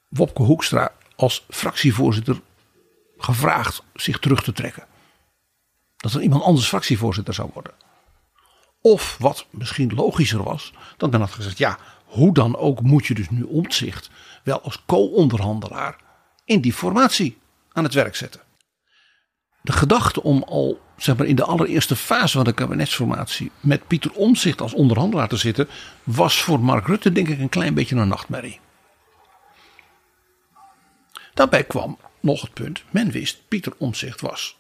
Wopke 0.08 0.44
Hoekstra 0.44 0.91
als 1.15 1.46
fractievoorzitter 1.50 2.41
gevraagd 3.17 3.84
zich 3.94 4.20
terug 4.20 4.44
te 4.44 4.54
trekken? 4.54 4.86
Dat 5.98 6.13
er 6.13 6.22
iemand 6.22 6.44
anders 6.44 6.67
fractievoorzitter 6.67 7.34
zou 7.34 7.50
worden? 7.54 7.74
Of 8.82 9.17
wat 9.20 9.46
misschien 9.50 9.94
logischer 9.96 10.44
was, 10.44 10.74
dat 10.98 11.12
men 11.12 11.20
had 11.20 11.32
gezegd: 11.32 11.58
ja, 11.58 11.78
hoe 12.06 12.34
dan 12.34 12.58
ook 12.58 12.82
moet 12.82 13.06
je 13.06 13.13
dus 13.13 13.30
nu 13.30 13.44
omzicht 13.44 14.10
wel 14.44 14.62
als 14.62 14.84
co-onderhandelaar 14.86 15.96
in 16.46 16.62
die 16.62 16.74
formatie 16.74 17.38
aan 17.72 17.84
het 17.84 17.94
werk 17.94 18.15
zetten. 18.15 18.41
De 19.62 19.72
gedachte 19.72 20.24
om 20.24 20.44
al 20.44 20.80
zeg 20.98 21.17
maar, 21.17 21.28
in 21.28 21.36
de 21.36 21.44
allereerste 21.44 21.96
fase 21.96 22.36
van 22.36 22.46
de 22.46 22.54
kabinetsformatie 22.54 23.52
met 23.60 23.88
Pieter 23.88 24.12
Omzicht 24.13 24.62
als 24.62 24.74
onderhandelaar 24.74 25.28
te 25.28 25.38
zitten, 25.38 25.67
was 26.04 26.41
voor 26.41 26.60
Mark 26.60 26.88
Rutte 26.88 27.12
denk 27.12 27.28
ik 27.28 27.39
een 27.39 27.50
klein 27.50 27.74
beetje 27.74 27.96
een 27.96 28.08
nachtmerrie. 28.08 28.60
Daarbij 31.34 31.63
kwam 31.63 31.98
nog 32.20 32.41
het 32.41 32.54
punt, 32.54 32.84
men 32.89 33.12
wist 33.12 33.48
Pieter 33.48 33.74
Omzicht 33.78 34.22
was 34.22 34.58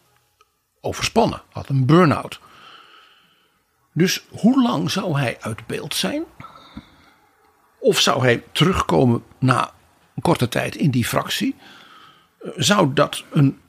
overspannen, 0.81 1.41
had 1.49 1.69
een 1.69 1.85
burn-out. 1.85 2.39
Dus 3.93 4.23
hoe 4.29 4.61
lang 4.61 4.91
zou 4.91 5.19
hij 5.19 5.37
uit 5.39 5.67
beeld 5.67 5.95
zijn? 5.95 6.23
Of 7.79 7.99
zou 7.99 8.21
hij 8.23 8.43
terugkomen 8.51 9.23
na 9.39 9.71
een 10.15 10.21
korte 10.21 10.47
tijd 10.47 10.75
in 10.75 10.91
die 10.91 11.05
fractie? 11.05 11.55
Zou 12.55 12.93
dat 12.93 13.23
een 13.31 13.59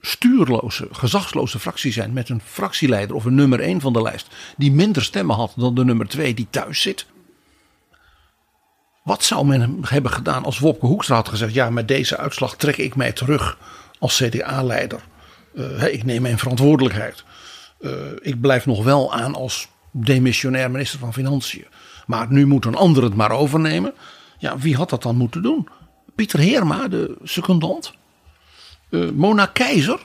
stuurloze, 0.00 0.88
gezagsloze 0.90 1.58
fractie 1.58 1.92
zijn 1.92 2.12
met 2.12 2.28
een 2.28 2.40
fractieleider 2.44 3.16
of 3.16 3.24
een 3.24 3.34
nummer 3.34 3.60
1 3.60 3.80
van 3.80 3.92
de 3.92 4.02
lijst 4.02 4.26
die 4.56 4.72
minder 4.72 5.02
stemmen 5.02 5.36
had 5.36 5.52
dan 5.56 5.74
de 5.74 5.84
nummer 5.84 6.08
2 6.08 6.34
die 6.34 6.46
thuis 6.50 6.80
zit? 6.80 7.06
Wat 9.02 9.24
zou 9.24 9.46
men 9.46 9.78
hebben 9.82 10.12
gedaan 10.12 10.44
als 10.44 10.58
Wopke 10.58 10.86
Hoekstra 10.86 11.14
had 11.14 11.28
gezegd: 11.28 11.54
ja, 11.54 11.70
met 11.70 11.88
deze 11.88 12.16
uitslag 12.16 12.56
trek 12.56 12.76
ik 12.76 12.96
mij 12.96 13.12
terug 13.12 13.58
als 13.98 14.22
CDA-leider. 14.22 15.00
Uh, 15.54 15.92
ik 15.92 16.04
neem 16.04 16.22
mijn 16.22 16.38
verantwoordelijkheid. 16.38 17.24
Uh, 17.80 17.92
ik 18.20 18.40
blijf 18.40 18.66
nog 18.66 18.84
wel 18.84 19.12
aan 19.12 19.34
als 19.34 19.68
demissionair 19.90 20.70
minister 20.70 20.98
van 20.98 21.12
Financiën. 21.12 21.66
Maar 22.06 22.26
nu 22.30 22.46
moet 22.46 22.64
een 22.64 22.74
ander 22.74 23.02
het 23.02 23.14
maar 23.14 23.30
overnemen. 23.30 23.94
Ja, 24.38 24.58
wie 24.58 24.76
had 24.76 24.90
dat 24.90 25.02
dan 25.02 25.16
moeten 25.16 25.42
doen? 25.42 25.68
Pieter 26.14 26.38
Heerma, 26.38 26.88
de 26.88 27.16
secondant. 27.22 27.92
Uh, 28.90 29.10
Mona 29.10 29.46
Keizer. 29.46 30.00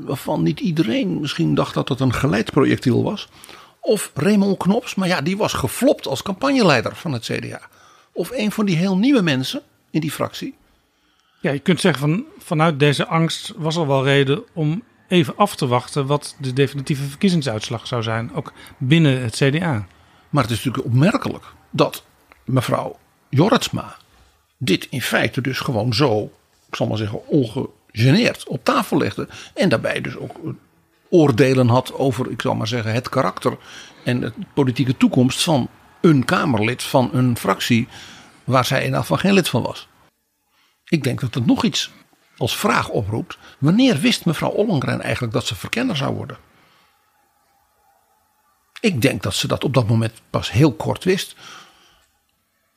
waarvan 0.00 0.42
niet 0.42 0.60
iedereen 0.60 1.20
misschien 1.20 1.54
dacht 1.54 1.74
dat 1.74 1.88
het 1.88 2.00
een 2.00 2.14
geleidprojectiel 2.14 3.02
was. 3.02 3.28
Of 3.80 4.10
Raymond 4.14 4.56
Knops, 4.56 4.94
maar 4.94 5.08
ja, 5.08 5.20
die 5.20 5.36
was 5.36 5.52
geflopt 5.52 6.06
als 6.06 6.22
campagneleider 6.22 6.96
van 6.96 7.12
het 7.12 7.24
CDA. 7.24 7.60
Of 8.12 8.30
een 8.30 8.52
van 8.52 8.66
die 8.66 8.76
heel 8.76 8.96
nieuwe 8.96 9.22
mensen 9.22 9.62
in 9.90 10.00
die 10.00 10.10
fractie. 10.10 10.54
Ja, 11.40 11.50
je 11.50 11.58
kunt 11.58 11.80
zeggen 11.80 12.00
van 12.00 12.24
vanuit 12.38 12.78
deze 12.78 13.06
angst 13.06 13.52
was 13.56 13.76
er 13.76 13.86
wel 13.86 14.04
reden 14.04 14.44
om 14.52 14.82
even 15.08 15.36
af 15.36 15.56
te 15.56 15.66
wachten 15.66 16.06
wat 16.06 16.36
de 16.38 16.52
definitieve 16.52 17.02
verkiezingsuitslag 17.02 17.86
zou 17.86 18.02
zijn, 18.02 18.34
ook 18.34 18.52
binnen 18.78 19.22
het 19.22 19.34
CDA. 19.34 19.86
Maar 20.30 20.42
het 20.42 20.52
is 20.52 20.64
natuurlijk 20.64 20.86
opmerkelijk 20.86 21.44
dat 21.70 22.04
mevrouw 22.44 22.98
Jorritsma 23.28 23.96
dit 24.58 24.86
in 24.90 25.02
feite 25.02 25.40
dus 25.40 25.58
gewoon 25.58 25.94
zo, 25.94 26.32
ik 26.68 26.74
zal 26.74 26.86
maar 26.86 26.96
zeggen, 26.96 27.26
ongegeneerd 27.26 28.46
op 28.48 28.64
tafel 28.64 28.98
legde. 28.98 29.28
En 29.54 29.68
daarbij 29.68 30.00
dus 30.00 30.16
ook 30.16 30.36
oordelen 31.10 31.68
had 31.68 31.94
over, 31.94 32.30
ik 32.30 32.40
zal 32.40 32.54
maar 32.54 32.66
zeggen, 32.66 32.92
het 32.92 33.08
karakter 33.08 33.56
en 34.04 34.20
de 34.20 34.32
politieke 34.54 34.96
toekomst 34.96 35.42
van 35.42 35.68
een 36.00 36.24
Kamerlid 36.24 36.82
van 36.82 37.10
een 37.12 37.36
fractie 37.36 37.88
waar 38.44 38.64
zij 38.64 38.84
in 38.84 38.94
afval 38.94 39.16
geen 39.16 39.32
lid 39.32 39.48
van 39.48 39.62
was. 39.62 39.88
Ik 40.84 41.04
denk 41.04 41.20
dat 41.20 41.34
het 41.34 41.46
nog 41.46 41.64
iets 41.64 41.90
als 42.36 42.56
vraag 42.56 42.88
oproept. 42.88 43.38
Wanneer 43.58 43.98
wist 43.98 44.24
mevrouw 44.24 44.50
Ollongren 44.50 45.00
eigenlijk 45.00 45.32
dat 45.32 45.46
ze 45.46 45.54
verkenner 45.54 45.96
zou 45.96 46.14
worden? 46.14 46.36
Ik 48.80 49.02
denk 49.02 49.22
dat 49.22 49.34
ze 49.34 49.46
dat 49.46 49.64
op 49.64 49.74
dat 49.74 49.88
moment 49.88 50.12
pas 50.30 50.52
heel 50.52 50.72
kort 50.72 51.04
wist. 51.04 51.36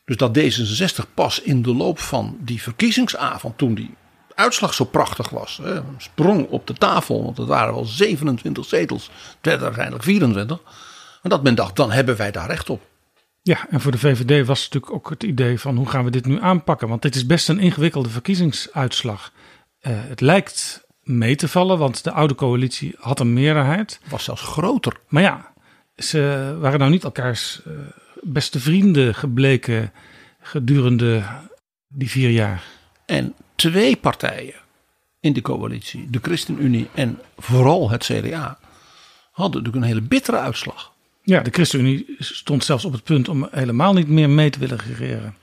Dus 0.06 0.18
dat 0.18 0.38
D66 0.38 1.14
pas 1.14 1.42
in 1.42 1.62
de 1.62 1.76
loop 1.76 2.00
van 2.00 2.38
die 2.40 2.62
verkiezingsavond, 2.62 3.58
toen 3.58 3.74
die 3.74 3.96
uitslag 4.36 4.74
zo 4.74 4.86
prachtig 4.86 5.30
was, 5.30 5.60
hè, 5.64 5.82
sprong 5.98 6.48
op 6.48 6.68
de 6.68 6.74
tafel, 6.74 7.24
want 7.24 7.38
het 7.38 7.48
waren 7.48 7.74
wel 7.74 7.86
27 7.86 8.66
zetels, 8.66 9.06
het 9.06 9.38
werden 9.42 9.66
uiteindelijk 9.66 10.04
24. 10.04 10.60
En 11.22 11.30
dat 11.30 11.44
men 11.44 11.56
dacht, 11.56 11.76
dan 11.76 11.92
hebben 11.92 12.16
wij 12.16 12.32
daar 12.32 12.48
recht 12.48 12.70
op. 12.70 12.82
Ja, 13.42 13.68
en 13.70 13.82
voor 13.82 13.92
de 13.92 13.98
VVD 13.98 14.46
was 14.46 14.64
natuurlijk 14.64 14.94
ook 14.94 15.10
het 15.10 15.24
idee 15.24 15.60
van 15.60 15.76
hoe 15.78 15.90
gaan 15.90 16.04
we 16.04 16.12
dit 16.12 16.26
nu 16.26 16.42
aanpakken? 16.42 16.88
Want 16.88 17.02
dit 17.02 17.16
is 17.16 17.26
best 17.26 17.50
een 17.50 17.60
ingewikkelde 17.60 18.10
verkiezingsuitslag. 18.10 19.32
Uh, 19.82 19.94
het 20.08 20.22
lijkt 20.22 20.86
mee 21.04 21.36
te 21.36 21.48
vallen, 21.48 21.78
want 21.78 22.04
de 22.04 22.12
oude 22.12 22.36
coalitie 22.36 22.96
had 22.98 23.20
een 23.20 23.34
meerderheid. 23.34 24.00
Was 24.10 24.24
zelfs 24.24 24.42
groter. 24.42 25.00
Maar 25.08 25.24
ja, 25.24 25.54
ze 25.96 26.56
waren 26.60 26.80
nou 26.80 26.92
niet 26.92 27.04
elkaars 27.04 27.62
uh, 27.68 27.74
beste 28.22 28.60
vrienden 28.60 29.16
gebleken 29.16 29.92
gedurende 30.40 31.24
die 31.88 32.10
vier 32.10 32.30
jaar. 32.30 32.64
En 33.06 33.34
twee 33.56 33.96
partijen 33.96 34.56
in 35.20 35.34
de 35.34 35.42
coalitie, 35.42 36.10
de 36.10 36.20
ChristenUnie 36.22 36.90
en 36.94 37.20
vooral 37.38 37.90
het 37.90 38.04
CDA, 38.04 38.60
hadden 39.32 39.58
natuurlijk 39.58 39.76
een 39.76 39.92
hele 39.96 40.08
bittere 40.08 40.38
uitslag. 40.38 40.94
Ja, 41.24 41.40
de 41.40 41.52
ChristenUnie 41.52 42.16
stond 42.20 42.64
zelfs 42.64 42.86
op 42.86 42.92
het 42.92 43.04
punt 43.04 43.30
om 43.30 43.48
helemaal 43.52 43.94
niet 43.94 44.08
meer 44.08 44.30
mee 44.30 44.50
te 44.50 44.60
willen 44.60 44.78
regeren. 44.78 45.36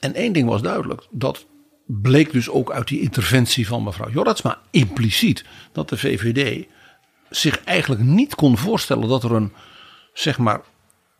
En 0.00 0.14
één 0.14 0.32
ding 0.32 0.48
was 0.48 0.62
duidelijk, 0.62 1.06
dat 1.10 1.46
bleek 1.86 2.32
dus 2.32 2.48
ook 2.48 2.72
uit 2.72 2.88
die 2.88 3.00
interventie 3.00 3.66
van 3.66 3.82
mevrouw 3.82 4.10
Jorritsma 4.10 4.58
impliciet, 4.70 5.44
dat 5.72 5.88
de 5.88 5.96
VVD 5.96 6.66
zich 7.30 7.64
eigenlijk 7.64 8.02
niet 8.02 8.34
kon 8.34 8.56
voorstellen 8.56 9.08
dat 9.08 9.24
er 9.24 9.32
een, 9.32 9.52
zeg 10.12 10.38
maar, 10.38 10.60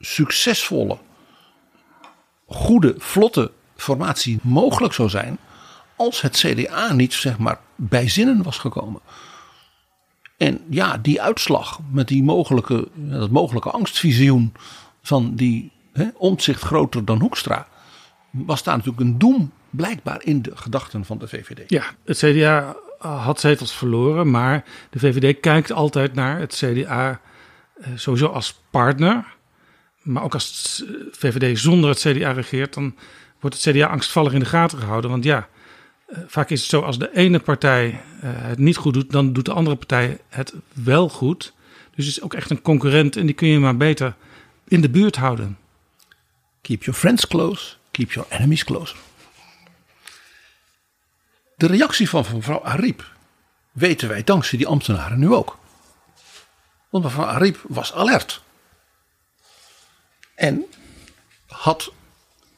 succesvolle, 0.00 0.98
goede, 2.46 2.94
vlotte 2.98 3.52
formatie 3.76 4.38
mogelijk 4.42 4.94
zou 4.94 5.08
zijn 5.08 5.38
als 5.96 6.20
het 6.20 6.36
CDA 6.36 6.92
niet 6.92 7.14
zeg 7.14 7.38
maar 7.38 7.60
bij 7.74 8.08
zinnen 8.08 8.42
was 8.42 8.58
gekomen. 8.58 9.00
En 10.36 10.64
ja, 10.70 10.96
die 10.96 11.22
uitslag 11.22 11.80
met 11.90 12.08
die 12.08 12.22
mogelijke, 12.22 12.88
dat 12.94 13.30
mogelijke 13.30 13.70
angstvisioen 13.70 14.52
van 15.02 15.34
die 15.34 15.72
hè, 15.92 16.08
omzicht 16.14 16.62
groter 16.62 17.04
dan 17.04 17.20
Hoekstra, 17.20 17.66
was 18.30 18.62
daar 18.62 18.76
natuurlijk 18.76 19.02
een 19.06 19.18
doem 19.18 19.52
blijkbaar 19.70 20.24
in 20.24 20.42
de 20.42 20.56
gedachten 20.56 21.04
van 21.04 21.18
de 21.18 21.28
VVD. 21.28 21.70
Ja, 21.70 21.84
het 22.04 22.16
CDA 22.16 22.76
had 22.98 23.40
zetels 23.40 23.72
verloren, 23.72 24.30
maar 24.30 24.64
de 24.90 24.98
VVD 24.98 25.40
kijkt 25.40 25.72
altijd 25.72 26.14
naar 26.14 26.38
het 26.38 26.54
CDA 26.64 27.20
eh, 27.80 27.88
sowieso 27.94 28.26
als 28.26 28.60
partner. 28.70 29.24
Maar 30.02 30.22
ook 30.22 30.34
als 30.34 30.84
VVD 31.10 31.58
zonder 31.58 31.90
het 31.90 31.98
CDA 31.98 32.32
regeert, 32.32 32.74
dan 32.74 32.94
wordt 33.40 33.62
het 33.62 33.74
CDA 33.74 33.86
angstvallig 33.86 34.32
in 34.32 34.40
de 34.40 34.46
gaten 34.46 34.78
gehouden. 34.78 35.10
Want 35.10 35.24
ja, 35.24 35.48
eh, 36.06 36.18
vaak 36.26 36.50
is 36.50 36.60
het 36.60 36.70
zo, 36.70 36.80
als 36.80 36.98
de 36.98 37.14
ene 37.14 37.38
partij 37.38 37.86
uh, 37.88 38.00
het 38.22 38.58
niet 38.58 38.76
goed 38.76 38.94
doet, 38.94 39.10
dan 39.10 39.32
doet 39.32 39.44
de 39.44 39.52
andere 39.52 39.76
partij 39.76 40.18
het 40.28 40.54
wel 40.72 41.08
goed. 41.08 41.54
Dus 41.94 42.06
het 42.06 42.16
is 42.16 42.22
ook 42.22 42.34
echt 42.34 42.50
een 42.50 42.62
concurrent 42.62 43.16
en 43.16 43.26
die 43.26 43.34
kun 43.34 43.48
je 43.48 43.58
maar 43.58 43.76
beter 43.76 44.14
in 44.68 44.80
de 44.80 44.88
buurt 44.88 45.16
houden. 45.16 45.58
Keep 46.60 46.82
your 46.82 46.98
friends 46.98 47.26
close, 47.26 47.74
keep 47.90 48.12
your 48.12 48.28
enemies 48.30 48.64
closer. 48.64 48.96
De 51.56 51.66
reactie 51.66 52.08
van 52.08 52.24
mevrouw 52.34 52.62
Ariep 52.64 53.04
weten 53.72 54.08
wij 54.08 54.24
dankzij 54.24 54.58
die 54.58 54.66
ambtenaren 54.66 55.18
nu 55.18 55.32
ook. 55.32 55.58
Want 56.90 57.04
mevrouw 57.04 57.24
Ariep 57.26 57.60
was 57.68 57.92
alert. 57.92 58.42
En 60.34 60.64
had 61.46 61.92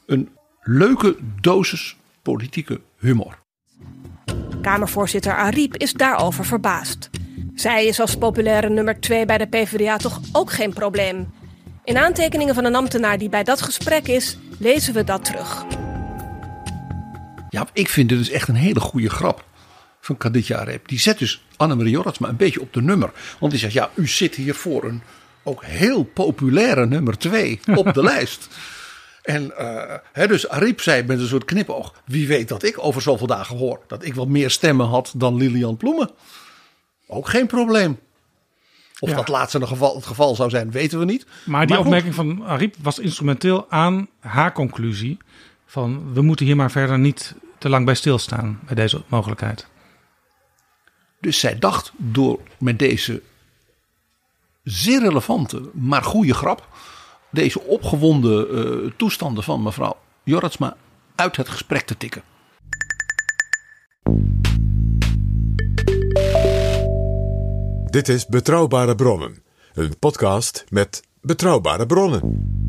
een 0.05 0.29
leuke 0.61 1.17
dosis 1.41 1.95
politieke 2.21 2.81
humor. 2.97 3.37
Kamervoorzitter 4.61 5.35
Ariep 5.35 5.77
is 5.77 5.93
daarover 5.93 6.45
verbaasd. 6.45 7.09
Zij 7.55 7.85
is 7.85 7.99
als 7.99 8.15
populaire 8.15 8.69
nummer 8.69 8.99
2 8.99 9.25
bij 9.25 9.37
de 9.37 9.47
PvdA 9.47 9.97
toch 9.97 10.19
ook 10.31 10.51
geen 10.51 10.73
probleem. 10.73 11.33
In 11.83 11.97
aantekeningen 11.97 12.55
van 12.55 12.65
een 12.65 12.75
ambtenaar 12.75 13.17
die 13.17 13.29
bij 13.29 13.43
dat 13.43 13.61
gesprek 13.61 14.07
is, 14.07 14.37
lezen 14.57 14.93
we 14.93 15.03
dat 15.03 15.25
terug. 15.25 15.65
Ja, 17.49 17.67
ik 17.73 17.89
vind 17.89 18.09
dit 18.09 18.17
dus 18.17 18.29
echt 18.29 18.47
een 18.47 18.55
hele 18.55 18.79
goede 18.79 19.09
grap 19.09 19.45
van 20.01 20.17
Kaditja 20.17 20.57
Arep. 20.57 20.87
Die 20.87 20.99
zet 20.99 21.19
dus 21.19 21.45
Annemarie 21.57 21.91
Jorritsma 21.91 22.27
een 22.29 22.35
beetje 22.35 22.61
op 22.61 22.73
de 22.73 22.81
nummer. 22.81 23.11
Want 23.39 23.51
die 23.51 23.61
zegt, 23.61 23.73
ja, 23.73 23.89
u 23.93 24.07
zit 24.07 24.35
hier 24.35 24.55
voor 24.55 24.83
een 24.83 25.01
ook 25.43 25.63
heel 25.65 26.03
populaire 26.03 26.85
nummer 26.85 27.17
2 27.17 27.59
op 27.75 27.93
de 27.93 28.03
lijst. 28.11 28.47
En 29.21 29.51
uh, 29.59 29.93
hè, 30.13 30.27
dus 30.27 30.49
Ariep 30.49 30.81
zei 30.81 31.03
met 31.03 31.19
een 31.19 31.27
soort 31.27 31.45
knipoog: 31.45 31.93
wie 32.05 32.27
weet 32.27 32.47
dat 32.47 32.63
ik 32.63 32.83
over 32.83 33.01
zoveel 33.01 33.27
dagen 33.27 33.57
hoor 33.57 33.79
dat 33.87 34.05
ik 34.05 34.15
wat 34.15 34.27
meer 34.27 34.49
stemmen 34.49 34.85
had 34.87 35.13
dan 35.15 35.35
Lilian 35.35 35.77
Ploemen. 35.77 36.09
Ook 37.07 37.29
geen 37.29 37.47
probleem. 37.47 37.99
Of 38.99 39.09
Ja. 39.09 39.15
dat 39.15 39.27
laatste 39.27 39.67
geval, 39.67 39.95
het 39.95 40.05
geval 40.05 40.35
zou 40.35 40.49
zijn, 40.49 40.71
weten 40.71 40.99
we 40.99 41.05
niet. 41.05 41.25
Maar 41.43 41.67
die 41.67 41.79
opmerking 41.79 42.15
van 42.15 42.43
Ariep 42.45 42.75
was 42.81 42.99
instrumenteel 42.99 43.65
aan 43.69 44.07
haar 44.19 44.51
conclusie. 44.51 45.17
Van 45.69 46.13
we 46.13 46.21
moeten 46.21 46.45
hier 46.45 46.55
maar 46.55 46.71
verder 46.71 46.99
niet 46.99 47.35
te 47.57 47.69
lang 47.69 47.85
bij 47.85 47.95
stilstaan 47.95 48.59
bij 48.65 48.75
deze 48.75 49.01
mogelijkheid. 49.07 49.67
Dus 51.19 51.39
zij 51.39 51.59
dacht 51.59 51.91
door 51.97 52.39
met 52.57 52.79
deze 52.79 53.21
zeer 54.63 54.99
relevante, 54.99 55.69
maar 55.73 56.03
goede 56.03 56.33
grap. 56.33 56.67
Deze 57.31 57.61
opgewonden 57.61 58.49
eh, 58.49 58.91
toestanden 58.97 59.43
van 59.43 59.63
mevrouw 59.63 59.97
Jorritsma 60.23 60.75
uit 61.15 61.35
het 61.35 61.49
gesprek 61.49 61.85
te 61.85 61.97
tikken. 61.97 62.23
Dit 67.85 68.09
is 68.09 68.25
Betrouwbare 68.25 68.95
Bronnen, 68.95 69.43
een 69.73 69.99
podcast 69.99 70.65
met 70.69 71.03
betrouwbare 71.21 71.85
bronnen. 71.85 72.68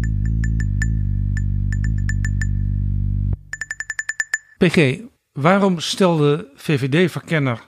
PG, 4.61 4.99
waarom 5.33 5.79
stelde 5.79 6.51
VVD-verkenner 6.55 7.61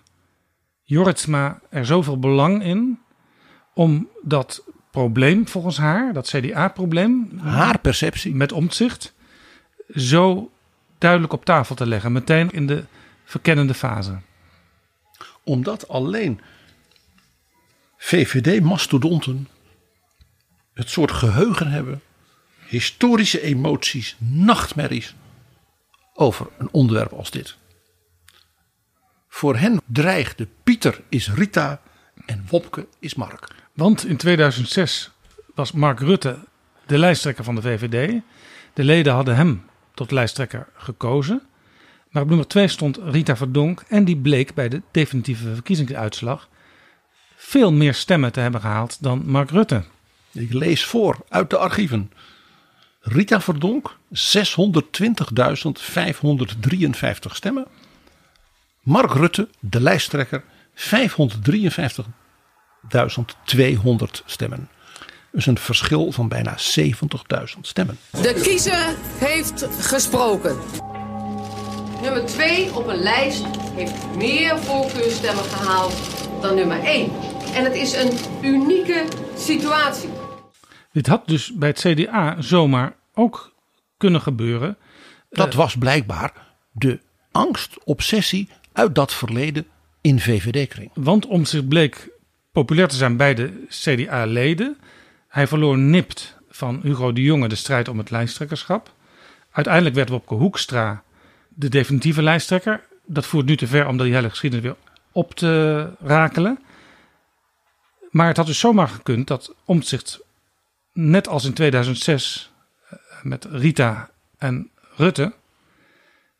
Jorritsma 0.83 1.61
er 1.71 1.87
zoveel 1.87 2.19
belang 2.19 2.63
in 2.63 3.01
om 3.75 4.09
dat 4.23 4.65
probleem 4.91 5.49
volgens 5.49 5.77
haar, 5.77 6.13
dat 6.13 6.29
CDA-probleem 6.29 7.39
Haar 7.39 7.79
perceptie. 7.79 8.35
met 8.35 8.53
omzicht, 8.53 9.15
zo 9.95 10.51
duidelijk 10.99 11.33
op 11.33 11.45
tafel 11.45 11.75
te 11.75 11.87
leggen, 11.87 12.13
meteen 12.13 12.51
in 12.51 12.67
de 12.67 12.85
verkennende 13.25 13.75
fase? 13.75 14.19
Omdat 15.45 15.89
alleen 15.89 16.41
VVD-mastodonten 17.97 19.49
het 20.75 20.91
soort 20.91 21.13
geheugen 21.13 21.71
hebben, 21.71 22.01
historische 22.67 23.41
emoties, 23.41 24.17
nachtmerries 24.19 25.15
over 26.23 26.47
een 26.59 26.69
onderwerp 26.73 27.13
als 27.13 27.31
dit. 27.31 27.57
Voor 29.29 29.57
hen 29.57 29.81
dreigde 29.87 30.49
Pieter 30.63 31.01
is 31.09 31.33
Rita 31.33 31.81
en 32.27 32.45
Wopke 32.49 32.87
is 32.99 33.15
Mark. 33.15 33.49
Want 33.73 34.07
in 34.07 34.17
2006 34.17 35.11
was 35.55 35.73
Mark 35.73 36.01
Rutte 36.01 36.39
de 36.87 36.99
lijsttrekker 36.99 37.45
van 37.45 37.55
de 37.55 37.63
VVD. 37.63 38.21
De 38.73 38.85
leden 38.85 39.13
hadden 39.13 39.37
hem 39.37 39.65
tot 39.95 40.11
lijsttrekker 40.11 40.69
gekozen. 40.75 41.43
Maar 42.11 42.23
op 42.23 42.29
nummer 42.29 42.47
2 42.47 42.69
stond 42.69 42.99
Rita 43.05 43.37
Verdonk 43.37 43.83
en 43.89 44.05
die 44.05 44.17
bleek 44.17 44.55
bij 44.55 44.69
de 44.69 44.83
definitieve 44.91 45.55
verkiezingsuitslag 45.55 46.49
veel 47.37 47.73
meer 47.73 47.95
stemmen 47.95 48.33
te 48.33 48.41
hebben 48.41 48.61
gehaald 48.61 49.03
dan 49.03 49.23
Mark 49.27 49.51
Rutte. 49.51 49.85
Ik 50.33 50.53
lees 50.53 50.85
voor 50.85 51.17
uit 51.29 51.51
de 51.51 51.59
archieven. 51.59 52.11
Rita 53.03 53.41
Verdonk 53.41 53.97
620.553 54.15 54.21
stemmen. 57.33 57.67
Mark 58.83 59.13
Rutte, 59.13 59.49
de 59.61 59.81
lijsttrekker, 59.81 60.45
553.200 60.75 60.85
stemmen. 64.25 64.69
Dus 65.33 65.47
een 65.47 65.59
verschil 65.59 66.13
van 66.13 66.29
bijna 66.29 66.57
70.000 66.59 67.61
stemmen. 67.61 67.99
De 68.11 68.41
kiezer 68.43 68.97
heeft 69.19 69.67
gesproken. 69.81 70.57
Nummer 72.03 72.27
2 72.27 72.75
op 72.75 72.87
een 72.87 73.03
lijst 73.03 73.45
heeft 73.75 74.17
meer 74.17 74.59
voorkeurstemmen 74.59 75.45
gehaald 75.45 75.95
dan 76.41 76.55
nummer 76.55 76.85
1. 76.85 77.13
En 77.55 77.65
het 77.65 77.75
is 77.75 77.93
een 77.95 78.13
unieke 78.43 79.05
situatie. 79.37 80.12
Dit 80.93 81.07
had 81.07 81.29
dus 81.29 81.53
bij 81.55 81.69
het 81.69 81.79
CDA 81.79 82.41
zomaar 82.41 82.95
ook 83.15 83.55
kunnen 83.97 84.21
gebeuren. 84.21 84.77
Dat 85.31 85.55
was 85.55 85.77
blijkbaar 85.77 86.33
de 86.73 87.01
angst, 87.31 87.85
obsessie 87.85 88.49
uit 88.73 88.95
dat 88.95 89.15
verleden 89.15 89.67
in 90.01 90.21
VVD-kring. 90.21 90.91
Want 90.95 91.27
om 91.27 91.45
zich 91.45 91.69
bleek 91.69 92.11
populair 92.53 92.89
te 92.89 92.97
zijn 92.97 93.17
bij 93.17 93.35
de 93.35 93.65
CDA-leden. 93.69 94.79
Hij 95.29 95.47
verloor 95.47 95.79
nipt 95.79 96.37
van 96.49 96.81
Hugo 96.83 97.13
de 97.13 97.23
Jonge 97.23 97.49
de 97.49 97.55
strijd 97.55 97.89
om 97.89 97.99
het 97.99 98.11
lijsttrekkerschap. 98.11 98.93
Uiteindelijk 99.51 99.95
werd 99.95 100.09
Wopke 100.09 100.35
Hoekstra 100.35 101.03
de 101.49 101.69
definitieve 101.69 102.23
lijsttrekker. 102.23 102.81
Dat 103.07 103.27
voert 103.27 103.47
nu 103.47 103.57
te 103.57 103.67
ver 103.67 103.87
om 103.87 103.99
die 103.99 104.15
hele 104.15 104.31
geschiedenis 104.31 104.65
weer 104.65 104.77
op 105.13 105.35
te 105.35 105.89
rakelen. 106.01 106.59
Maar 108.11 108.27
het 108.27 108.37
had 108.37 108.47
dus 108.47 108.59
zomaar 108.59 108.89
gekund 108.89 109.27
dat 109.27 109.55
Omtzigt, 109.65 110.22
net 110.93 111.29
als 111.29 111.45
in 111.45 111.53
2006 111.53 112.53
eh, 112.89 112.99
met 113.23 113.45
Rita 113.45 114.11
en 114.39 114.71
Rutte, 114.97 115.33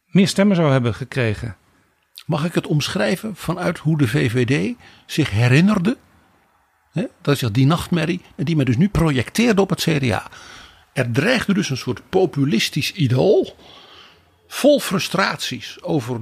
meer 0.07 0.29
stemmen 0.29 0.57
zou 0.57 0.73
hebben 0.73 0.95
gekregen. 0.95 1.57
Mag 2.27 2.45
ik 2.45 2.55
het 2.55 2.67
omschrijven 2.67 3.37
vanuit 3.37 3.79
hoe 3.79 3.99
de 3.99 4.09
VVD 4.09 4.75
zich 5.07 5.31
herinnerde? 5.31 5.97
Hè, 6.93 7.05
dat 7.23 7.43
is 7.43 7.49
die 7.51 7.67
nachtmerrie 7.67 8.21
en 8.37 8.45
die 8.45 8.57
men 8.57 8.67
dus 8.67 8.77
nu 8.77 8.89
projecteerde 8.89 9.61
op 9.61 9.71
het 9.71 9.81
CDA. 9.81 10.31
Er 10.93 11.11
dreigde 11.11 11.55
dus 11.55 11.71
een 11.71 11.77
soort 11.77 12.03
populistisch 12.09 12.93
idool. 12.93 13.57
Vol 14.49 14.81
frustraties 14.81 15.83
over 15.83 16.21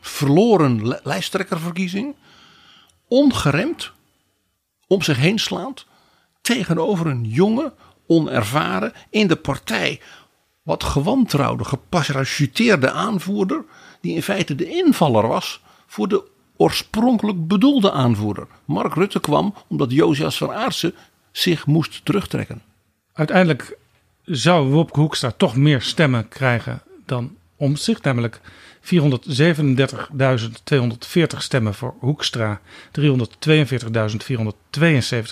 verloren 0.00 0.88
li- 0.88 0.98
lijsttrekkerverkiezing. 1.02 2.14
Ongeremd, 3.08 3.92
om 4.86 5.02
zich 5.02 5.16
heen 5.16 5.38
slaand. 5.38 5.86
Tegenover 6.42 7.06
een 7.06 7.24
jonge, 7.24 7.72
onervaren, 8.06 8.92
in 9.10 9.26
de 9.26 9.36
partij 9.36 10.00
wat 10.62 10.84
gewantrouwde, 10.84 11.64
geparachuteerde 11.64 12.90
aanvoerder. 12.90 13.64
Die 14.00 14.14
in 14.14 14.22
feite 14.22 14.54
de 14.54 14.68
invaller 14.68 15.28
was 15.28 15.60
voor 15.86 16.08
de 16.08 16.30
oorspronkelijk 16.56 17.46
bedoelde 17.46 17.92
aanvoerder. 17.92 18.46
Mark 18.64 18.94
Rutte 18.94 19.20
kwam 19.20 19.54
omdat 19.68 19.92
Josias 19.92 20.36
van 20.36 20.52
Aartsen 20.52 20.94
zich 21.32 21.66
moest 21.66 22.04
terugtrekken. 22.04 22.62
Uiteindelijk 23.12 23.78
zou 24.24 24.70
Wopke 24.70 25.00
Hoekstra 25.00 25.32
toch 25.36 25.56
meer 25.56 25.82
stemmen 25.82 26.28
krijgen 26.28 26.82
dan 27.06 27.36
Omtzigt. 27.56 28.02
Namelijk 28.02 28.40
437.240 28.82 28.88
stemmen 31.36 31.74
voor 31.74 31.94
Hoekstra. 31.98 32.60
342.472 33.00 33.02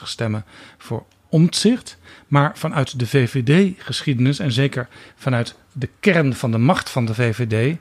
stemmen 0.03 0.45
voor 0.79 1.05
Omtzigt. 1.29 1.99
Maar 2.27 2.59
vanuit 2.59 2.99
de 2.99 3.07
VVD-geschiedenis 3.07 4.39
en 4.39 4.53
zeker 4.53 4.89
vanuit 5.17 5.55
de 5.73 5.89
kern 6.01 6.35
van 6.35 6.51
de 6.51 6.59
macht 6.59 6.91
van 6.91 7.05
de 7.05 7.15
VVD... 7.15 7.77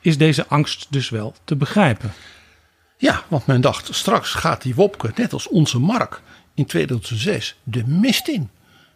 is 0.00 0.18
deze 0.18 0.46
angst 0.46 0.86
dus 0.90 1.08
wel 1.08 1.34
te 1.44 1.56
begrijpen. 1.56 2.12
Ja, 2.96 3.24
want 3.28 3.46
men 3.46 3.60
dacht 3.60 3.94
straks 3.94 4.30
gaat 4.34 4.62
die 4.62 4.74
Wopke, 4.74 5.12
net 5.14 5.32
als 5.32 5.48
onze 5.48 5.78
Mark 5.78 6.20
in 6.54 6.66
2006, 6.66 7.58
de 7.62 7.86
mist 7.86 8.28
in. 8.28 8.50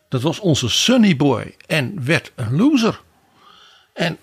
Dat 0.08 0.22
was 0.22 0.40
onze 0.40 0.68
Sunny 0.68 1.16
Boy 1.16 1.56
en 1.66 2.04
werd 2.04 2.32
een 2.34 2.56
loser. 2.56 3.00
En 3.92 4.18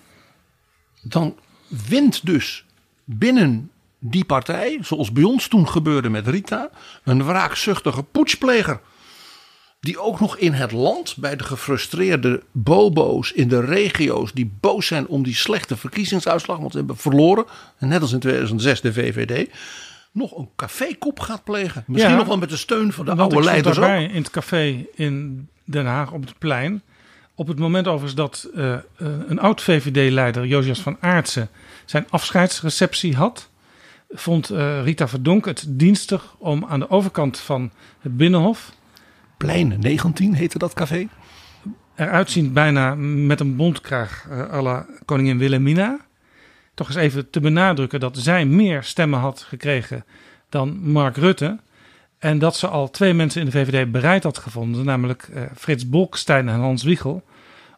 dan 1.02 1.38
wint 1.88 2.26
dus 2.26 2.64
binnen 3.04 3.70
die 3.98 4.24
partij, 4.24 4.78
zoals 4.82 5.12
bij 5.12 5.22
ons 5.22 5.48
toen 5.48 5.68
gebeurde 5.68 6.08
met 6.10 6.26
Rita, 6.28 6.70
een 7.04 7.24
wraakzuchtige 7.24 8.02
poetspleger. 8.02 8.80
Die 9.80 9.98
ook 10.00 10.20
nog 10.20 10.36
in 10.36 10.52
het 10.52 10.72
land 10.72 11.16
bij 11.16 11.36
de 11.36 11.44
gefrustreerde 11.44 12.42
bobo's 12.52 13.32
in 13.32 13.48
de 13.48 13.60
regio's 13.60 14.32
die 14.32 14.50
boos 14.60 14.86
zijn 14.86 15.06
om 15.06 15.22
die 15.22 15.34
slechte 15.34 15.76
verkiezingsuitslag, 15.76 16.58
want 16.58 16.70
ze 16.72 16.78
hebben 16.78 16.96
verloren, 16.96 17.44
en 17.78 17.88
net 17.88 18.00
als 18.02 18.12
in 18.12 18.18
2006 18.20 18.80
de 18.80 18.92
VVD, 18.92 19.50
nog 20.12 20.36
een 20.38 20.48
cafékop 20.56 21.20
gaat 21.20 21.44
plegen. 21.44 21.84
Misschien 21.86 22.10
Ja. 22.12 22.18
nog 22.18 22.26
wel 22.26 22.38
met 22.38 22.48
de 22.50 22.56
steun 22.56 22.92
van 22.92 23.04
de 23.04 23.14
oude 23.14 23.42
leiders 23.42 23.76
ook. 23.78 23.84
daarbij 23.84 24.04
in 24.04 24.22
het 24.22 24.30
café 24.30 24.86
in 24.94 25.48
Den 25.64 25.86
Haag 25.86 26.12
op 26.12 26.20
het 26.20 26.38
plein. 26.38 26.82
Op 27.40 27.46
het 27.46 27.58
moment 27.58 27.86
overigens 27.86 28.14
dat 28.14 28.50
eh, 28.54 28.72
eh, 28.72 28.80
een 29.26 29.38
oud 29.38 29.62
VVD-leider, 29.62 30.46
Josias 30.46 30.80
van 30.80 30.96
Aartsen, 31.00 31.48
zijn 31.84 32.06
afscheidsreceptie 32.10 33.16
had. 33.16 33.50
vond 34.10 34.50
eh, 34.50 34.82
Rita 34.82 35.08
Verdonk 35.08 35.44
het 35.44 35.64
dienstig 35.68 36.34
om 36.38 36.64
aan 36.68 36.80
de 36.80 36.90
overkant 36.90 37.38
van 37.38 37.70
het 38.00 38.16
Binnenhof, 38.16 38.72
Plein 39.36 39.76
19 39.80 40.34
heette 40.34 40.58
dat 40.58 40.74
café. 40.74 41.08
eruit 41.94 42.30
ziend 42.30 42.52
bijna 42.52 42.94
met 42.94 43.40
een 43.40 43.56
bondkraag 43.56 44.26
eh 44.30 44.52
à 44.52 44.62
la 44.62 44.86
koningin 45.04 45.38
Wilhelmina, 45.38 45.98
toch 46.74 46.86
eens 46.86 46.96
even 46.96 47.30
te 47.30 47.40
benadrukken 47.40 48.00
dat 48.00 48.18
zij 48.18 48.46
meer 48.46 48.82
stemmen 48.82 49.18
had 49.18 49.40
gekregen 49.40 50.04
dan 50.48 50.90
Mark 50.90 51.16
Rutte. 51.16 51.58
En 52.20 52.38
dat 52.38 52.56
ze 52.56 52.68
al 52.68 52.90
twee 52.90 53.14
mensen 53.14 53.40
in 53.40 53.46
de 53.46 53.52
VVD 53.52 53.92
bereid 53.92 54.22
had 54.22 54.38
gevonden, 54.38 54.84
namelijk 54.84 55.22
eh, 55.22 55.42
Frits 55.56 55.88
Bolkestein 55.88 56.48
en 56.48 56.60
Hans 56.60 56.82
Wiegel, 56.82 57.24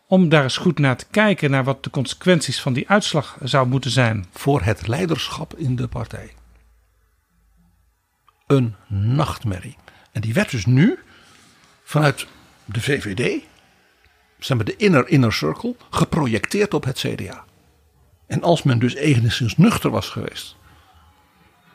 om 0.07 0.28
daar 0.28 0.42
eens 0.42 0.57
goed 0.57 0.78
naar 0.78 0.96
te 0.96 1.07
kijken 1.11 1.50
naar 1.50 1.64
wat 1.64 1.85
de 1.85 1.90
consequenties 1.90 2.61
van 2.61 2.72
die 2.72 2.88
uitslag 2.88 3.38
zou 3.42 3.68
moeten 3.68 3.90
zijn. 3.90 4.26
Voor 4.33 4.62
het 4.62 4.87
leiderschap 4.87 5.55
in 5.57 5.76
de 5.76 5.88
partij. 5.88 6.33
Een 8.46 8.74
nachtmerrie. 8.88 9.76
En 10.12 10.20
die 10.20 10.35
werd 10.35 10.50
dus 10.50 10.66
nu 10.66 10.98
vanuit 11.85 12.26
de 12.64 12.81
VVD, 12.81 13.42
zeg 14.38 14.57
maar 14.57 14.66
de 14.66 14.76
inner 14.76 15.09
inner 15.09 15.33
circle, 15.33 15.76
geprojecteerd 15.90 16.74
op 16.74 16.85
het 16.85 16.98
CDA. 16.98 17.44
En 18.26 18.42
als 18.42 18.62
men 18.62 18.78
dus 18.78 18.94
enigszins 18.94 19.57
nuchter 19.57 19.90
was 19.90 20.09
geweest 20.09 20.57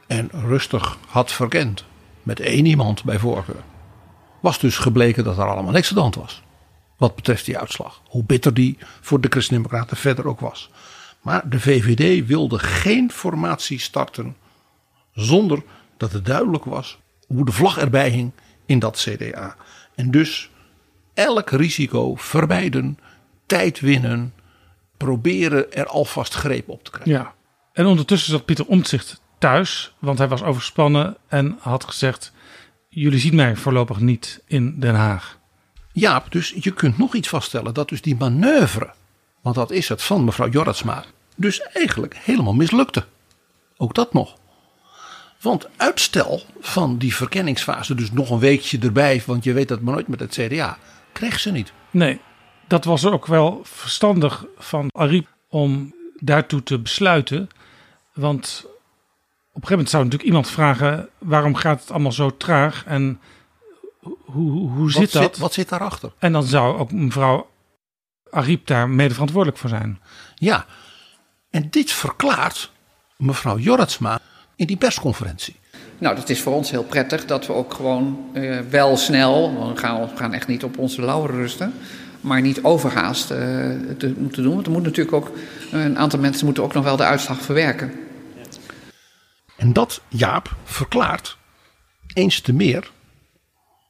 en 0.07 0.29
rustig 0.31 0.97
had 1.07 1.31
verkend 1.31 1.85
met 2.27 2.39
één 2.39 2.65
iemand 2.65 3.03
bij 3.03 3.19
voorkeur, 3.19 3.63
was 4.39 4.59
dus 4.59 4.77
gebleken 4.77 5.23
dat 5.23 5.37
er 5.37 5.47
allemaal 5.47 5.71
niks 5.71 5.95
aan 5.95 6.11
de 6.11 6.19
was. 6.19 6.43
Wat 6.97 7.15
betreft 7.15 7.45
die 7.45 7.57
uitslag. 7.57 8.01
Hoe 8.05 8.23
bitter 8.23 8.53
die 8.53 8.77
voor 9.01 9.21
de 9.21 9.27
Christen-Democraten 9.29 9.97
verder 9.97 10.27
ook 10.27 10.39
was. 10.39 10.69
Maar 11.21 11.49
de 11.49 11.59
VVD 11.59 12.27
wilde 12.27 12.59
geen 12.59 13.11
formatie 13.11 13.79
starten 13.79 14.35
zonder 15.13 15.63
dat 15.97 16.11
het 16.11 16.25
duidelijk 16.25 16.65
was 16.65 16.99
hoe 17.27 17.45
de 17.45 17.51
vlag 17.51 17.77
erbij 17.77 18.09
hing 18.09 18.31
in 18.65 18.79
dat 18.79 18.97
CDA. 18.97 19.55
En 19.95 20.11
dus 20.11 20.49
elk 21.13 21.49
risico 21.49 22.15
vermijden, 22.15 22.97
tijd 23.45 23.79
winnen, 23.79 24.33
proberen 24.97 25.73
er 25.73 25.85
alvast 25.85 26.33
greep 26.33 26.69
op 26.69 26.83
te 26.83 26.91
krijgen. 26.91 27.11
Ja. 27.11 27.33
En 27.73 27.85
ondertussen 27.85 28.31
zat 28.31 28.45
Pieter 28.45 28.65
Omtzigt 28.65 29.21
thuis, 29.37 29.93
want 29.99 30.17
hij 30.17 30.27
was 30.27 30.43
overspannen 30.43 31.17
en 31.27 31.57
had 31.59 31.83
gezegd: 31.83 32.31
Jullie 32.89 33.19
zien 33.19 33.35
mij 33.35 33.55
voorlopig 33.55 33.99
niet 33.99 34.41
in 34.45 34.79
Den 34.79 34.95
Haag. 34.95 35.39
Jaap, 35.91 36.31
dus 36.31 36.53
je 36.59 36.71
kunt 36.71 36.97
nog 36.97 37.15
iets 37.15 37.29
vaststellen 37.29 37.73
dat 37.73 37.89
dus 37.89 38.01
die 38.01 38.15
manoeuvre, 38.15 38.93
want 39.41 39.55
dat 39.55 39.71
is 39.71 39.89
het 39.89 40.03
van 40.03 40.23
mevrouw 40.23 40.49
Jorritsma, 40.49 41.03
dus 41.35 41.61
eigenlijk 41.61 42.17
helemaal 42.17 42.53
mislukte. 42.53 43.05
Ook 43.77 43.93
dat 43.93 44.13
nog. 44.13 44.37
Want 45.41 45.67
uitstel 45.77 46.41
van 46.59 46.97
die 46.97 47.15
verkenningsfase, 47.15 47.95
dus 47.95 48.11
nog 48.11 48.29
een 48.29 48.39
weekje 48.39 48.79
erbij, 48.79 49.23
want 49.25 49.43
je 49.43 49.53
weet 49.53 49.67
dat 49.67 49.81
maar 49.81 49.93
nooit 49.93 50.07
met 50.07 50.19
het 50.19 50.31
CDA, 50.31 50.77
kreeg 51.11 51.39
ze 51.39 51.51
niet. 51.51 51.71
Nee, 51.91 52.19
dat 52.67 52.85
was 52.85 53.05
ook 53.05 53.25
wel 53.25 53.59
verstandig 53.63 54.45
van 54.57 54.89
Ariep 54.91 55.27
om 55.49 55.95
daartoe 56.19 56.63
te 56.63 56.79
besluiten. 56.79 57.49
Want 58.13 58.65
een 59.63 59.69
gegeven 59.69 59.69
moment 59.69 59.89
zou 59.89 60.03
natuurlijk 60.03 60.29
iemand 60.29 60.49
vragen: 60.49 61.09
waarom 61.17 61.55
gaat 61.55 61.79
het 61.79 61.91
allemaal 61.91 62.11
zo 62.11 62.37
traag 62.37 62.83
en 62.85 63.19
hoe, 63.99 64.17
hoe, 64.25 64.69
hoe 64.69 64.91
zit 64.91 65.01
wat 65.01 65.11
dat? 65.11 65.23
Zit, 65.23 65.37
wat 65.37 65.53
zit 65.53 65.69
daarachter? 65.69 66.11
En 66.19 66.31
dan 66.31 66.43
zou 66.43 66.77
ook 66.77 66.91
mevrouw 66.91 67.49
Ariep 68.29 68.67
daar 68.67 68.89
mede 68.89 69.13
verantwoordelijk 69.13 69.59
voor 69.59 69.69
zijn. 69.69 69.99
Ja, 70.35 70.65
en 71.49 71.67
dit 71.69 71.91
verklaart 71.91 72.71
mevrouw 73.17 73.57
Jorritsma 73.57 74.19
in 74.55 74.67
die 74.67 74.77
persconferentie. 74.77 75.55
Nou, 75.97 76.15
dat 76.15 76.29
is 76.29 76.41
voor 76.41 76.53
ons 76.53 76.71
heel 76.71 76.83
prettig 76.83 77.25
dat 77.25 77.47
we 77.47 77.53
ook 77.53 77.73
gewoon 77.73 78.29
eh, 78.33 78.59
wel 78.69 78.97
snel, 78.97 79.53
we 79.73 79.77
gaan, 79.77 80.01
we 80.01 80.15
gaan 80.15 80.33
echt 80.33 80.47
niet 80.47 80.63
op 80.63 80.77
onze 80.77 81.01
lauren 81.01 81.35
rusten, 81.35 81.73
maar 82.21 82.41
niet 82.41 82.63
overhaast 82.63 83.31
eh, 83.31 83.37
te 83.97 84.13
moeten 84.17 84.43
doen. 84.43 84.53
Want 84.53 84.65
er 84.65 84.71
moet 84.71 84.83
natuurlijk 84.83 85.15
ook, 85.15 85.31
een 85.71 85.97
aantal 85.97 86.19
mensen 86.19 86.45
moeten 86.45 86.63
ook 86.63 86.73
nog 86.73 86.83
wel 86.83 86.97
de 86.97 87.03
uitslag 87.03 87.41
verwerken. 87.41 88.06
En 89.57 89.73
dat, 89.73 90.01
Jaap, 90.07 90.55
verklaart 90.63 91.37
eens 92.13 92.41
te 92.41 92.53
meer 92.53 92.91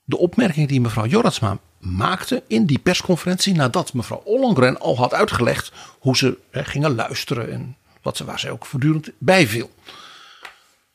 de 0.04 0.18
opmerking 0.18 0.68
die 0.68 0.82
mevrouw 0.82 1.06
Jorritsma 1.06 1.58
maakte 1.80 2.44
in 2.48 2.66
die 2.66 2.80
persconferentie 2.80 3.54
nadat 3.54 3.94
mevrouw 3.94 4.22
Ollongren 4.24 4.80
al 4.80 4.98
had 4.98 5.14
uitgelegd 5.14 5.72
hoe 6.00 6.18
ze 6.18 6.38
gingen 6.52 6.96
luisteren 6.96 7.52
en 7.52 7.78
wat 8.02 8.18
ze, 8.18 8.26
waar 8.26 8.40
ze 8.40 8.50
ook 8.50 8.66
voortdurend 8.66 9.12
bijviel. 9.18 9.70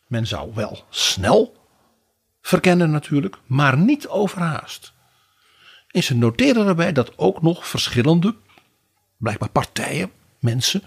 Men 0.06 0.26
zou 0.26 0.54
wel 0.54 0.84
snel 0.90 1.56
verkennen 2.40 2.90
natuurlijk, 2.90 3.36
maar 3.46 3.78
niet 3.78 4.08
overhaast. 4.08 4.92
En 5.90 6.02
ze 6.02 6.14
noteerde 6.14 6.64
daarbij 6.64 6.92
dat 6.92 7.18
ook 7.18 7.42
nog 7.42 7.68
verschillende, 7.68 8.34
blijkbaar 9.16 9.50
partijen, 9.50 10.10
mensen, 10.38 10.82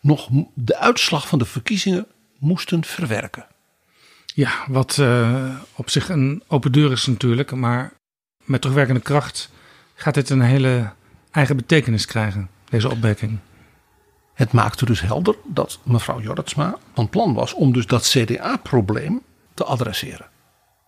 nog 0.00 0.28
de 0.54 0.76
uitslag 0.76 1.28
van 1.28 1.38
de 1.38 1.44
verkiezingen 1.44 2.06
moesten 2.38 2.84
verwerken. 2.84 3.46
Ja, 4.24 4.64
wat 4.68 4.96
uh, 4.96 5.54
op 5.74 5.90
zich 5.90 6.08
een 6.08 6.42
open 6.46 6.72
deur 6.72 6.92
is 6.92 7.06
natuurlijk, 7.06 7.50
maar 7.50 7.92
met 8.44 8.60
terugwerkende 8.60 9.00
kracht 9.00 9.50
gaat 9.94 10.14
dit 10.14 10.30
een 10.30 10.40
hele 10.40 10.92
eigen 11.30 11.56
betekenis 11.56 12.06
krijgen, 12.06 12.50
deze 12.68 12.90
opmerking. 12.90 13.38
Het 14.34 14.52
maakte 14.52 14.84
dus 14.84 15.00
helder 15.00 15.36
dat 15.44 15.78
mevrouw 15.82 16.20
Jorritsma 16.20 16.76
van 16.94 17.08
plan 17.08 17.34
was 17.34 17.54
om 17.54 17.72
dus 17.72 17.86
dat 17.86 18.08
CDA-probleem 18.08 19.22
te 19.54 19.64
adresseren. 19.64 20.26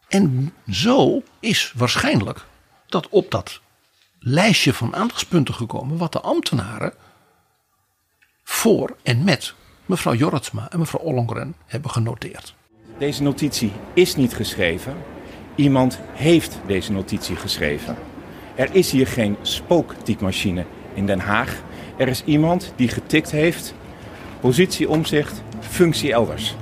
En 0.09 0.55
zo 0.71 1.23
is 1.41 1.73
waarschijnlijk 1.77 2.45
dat 2.87 3.09
op 3.09 3.31
dat 3.31 3.61
lijstje 4.19 4.75
van 4.75 4.95
aandachtspunten 4.95 5.55
gekomen 5.55 5.97
wat 5.97 6.13
de 6.13 6.21
ambtenaren 6.21 6.93
voor 8.45 8.97
en 9.03 9.25
met 9.25 9.55
mevrouw 9.91 10.15
Jorritsma 10.15 10.71
en 10.71 10.79
mevrouw 10.79 11.03
Ollongren 11.03 11.55
hebben 11.67 11.91
genoteerd. 11.91 12.55
Deze 12.99 13.23
notitie 13.23 13.73
is 13.95 14.17
niet 14.17 14.35
geschreven. 14.35 14.95
Iemand 15.55 16.01
heeft 16.13 16.61
deze 16.67 16.93
notitie 16.93 17.37
geschreven. 17.37 17.97
Er 18.55 18.75
is 18.75 18.91
hier 18.91 19.07
geen 19.07 19.37
spooktypemachine 19.43 20.65
in 20.95 21.07
Den 21.07 21.19
Haag. 21.19 21.63
Er 21.97 22.09
is 22.09 22.25
iemand 22.25 22.73
die 22.77 22.89
getikt 22.89 23.31
heeft, 23.31 23.75
positie 24.41 24.89
omzicht, 24.89 25.43
functie 25.61 26.13
elders. 26.13 26.55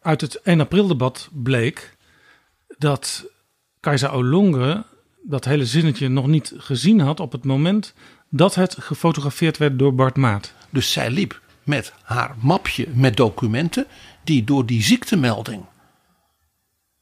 Uit 0.00 0.20
het 0.20 0.40
1 0.42 0.60
april 0.60 0.86
debat 0.86 1.28
bleek 1.32 1.96
dat 2.78 3.26
Kajsa 3.80 4.08
Olongre 4.08 4.84
dat 5.22 5.44
hele 5.44 5.66
zinnetje 5.66 6.08
nog 6.08 6.26
niet 6.26 6.54
gezien 6.56 7.00
had 7.00 7.20
op 7.20 7.32
het 7.32 7.44
moment 7.44 7.94
dat 8.28 8.54
het 8.54 8.76
gefotografeerd 8.78 9.58
werd 9.58 9.78
door 9.78 9.94
Bart 9.94 10.16
Maat. 10.16 10.54
Dus 10.70 10.92
zij 10.92 11.10
liep 11.10 11.40
met 11.70 11.92
haar 12.02 12.34
mapje 12.40 12.86
met 12.88 13.16
documenten 13.16 13.86
die 14.24 14.44
door 14.44 14.66
die 14.66 14.82
ziektemelding 14.82 15.64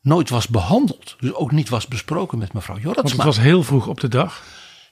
nooit 0.00 0.28
was 0.28 0.48
behandeld. 0.48 1.16
Dus 1.20 1.34
ook 1.34 1.52
niet 1.52 1.68
was 1.68 1.86
besproken 1.86 2.38
met 2.38 2.52
mevrouw 2.52 2.76
Jorritsma. 2.76 3.02
Want 3.02 3.16
het 3.16 3.36
was 3.36 3.44
heel 3.44 3.62
vroeg 3.62 3.86
op 3.86 4.00
de 4.00 4.08
dag. 4.08 4.42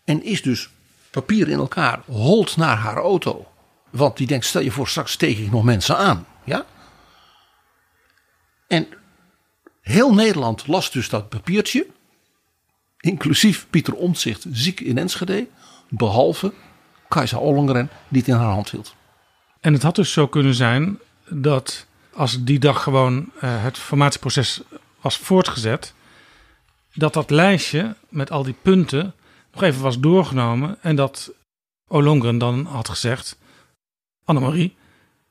En 0.04 0.22
is 0.22 0.42
dus 0.42 0.68
papier 1.10 1.48
in 1.48 1.58
elkaar, 1.58 2.00
holt 2.06 2.56
naar 2.56 2.76
haar 2.76 2.96
auto. 2.96 3.46
Want 3.90 4.16
die 4.16 4.26
denkt, 4.26 4.44
stel 4.44 4.60
je 4.60 4.70
voor, 4.70 4.88
straks 4.88 5.12
steek 5.12 5.38
ik 5.38 5.50
nog 5.50 5.64
mensen 5.64 5.96
aan. 5.96 6.26
Ja? 6.44 6.64
En 8.68 8.86
heel 9.80 10.14
Nederland 10.14 10.66
las 10.66 10.90
dus 10.90 11.08
dat 11.08 11.28
papiertje. 11.28 11.86
Inclusief 13.00 13.66
Pieter 13.70 13.94
Omtzigt, 13.94 14.44
ziek 14.50 14.80
in 14.80 14.98
Enschede. 14.98 15.46
Behalve 15.88 16.52
Kajsa 17.08 17.38
Ollongren, 17.38 17.90
die 18.08 18.20
het 18.20 18.30
in 18.30 18.36
haar 18.36 18.52
hand 18.52 18.70
hield. 18.70 18.94
En 19.66 19.72
het 19.72 19.82
had 19.82 19.94
dus 19.94 20.12
zo 20.12 20.26
kunnen 20.26 20.54
zijn 20.54 20.98
dat 21.28 21.86
als 22.12 22.44
die 22.44 22.58
dag 22.58 22.82
gewoon 22.82 23.16
uh, 23.16 23.62
het 23.62 23.78
formatieproces 23.78 24.60
was 25.00 25.16
voortgezet, 25.18 25.94
dat 26.94 27.12
dat 27.12 27.30
lijstje 27.30 27.96
met 28.08 28.30
al 28.30 28.42
die 28.42 28.54
punten 28.62 29.14
nog 29.52 29.62
even 29.62 29.82
was 29.82 30.00
doorgenomen 30.00 30.78
en 30.80 30.96
dat 30.96 31.32
Olongren 31.88 32.38
dan 32.38 32.66
had 32.66 32.88
gezegd: 32.88 33.38
Annemarie, 34.24 34.74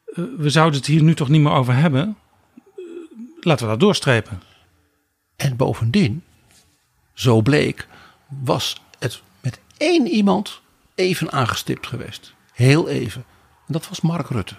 uh, 0.05 0.25
we 0.37 0.49
zouden 0.49 0.79
het 0.79 0.87
hier 0.87 1.03
nu 1.03 1.15
toch 1.15 1.29
niet 1.29 1.41
meer 1.41 1.51
over 1.51 1.75
hebben. 1.75 2.17
Laten 3.39 3.65
we 3.65 3.71
dat 3.71 3.79
doorstrepen. 3.79 4.41
En 5.35 5.55
bovendien, 5.55 6.23
zo 7.13 7.41
bleek, 7.41 7.87
was 8.27 8.81
het 8.99 9.21
met 9.41 9.59
één 9.77 10.07
iemand 10.07 10.61
even 10.95 11.31
aangestipt 11.31 11.87
geweest. 11.87 12.33
Heel 12.51 12.87
even. 12.87 13.25
En 13.67 13.73
dat 13.73 13.87
was 13.87 14.01
Mark 14.01 14.29
Rutte. 14.29 14.55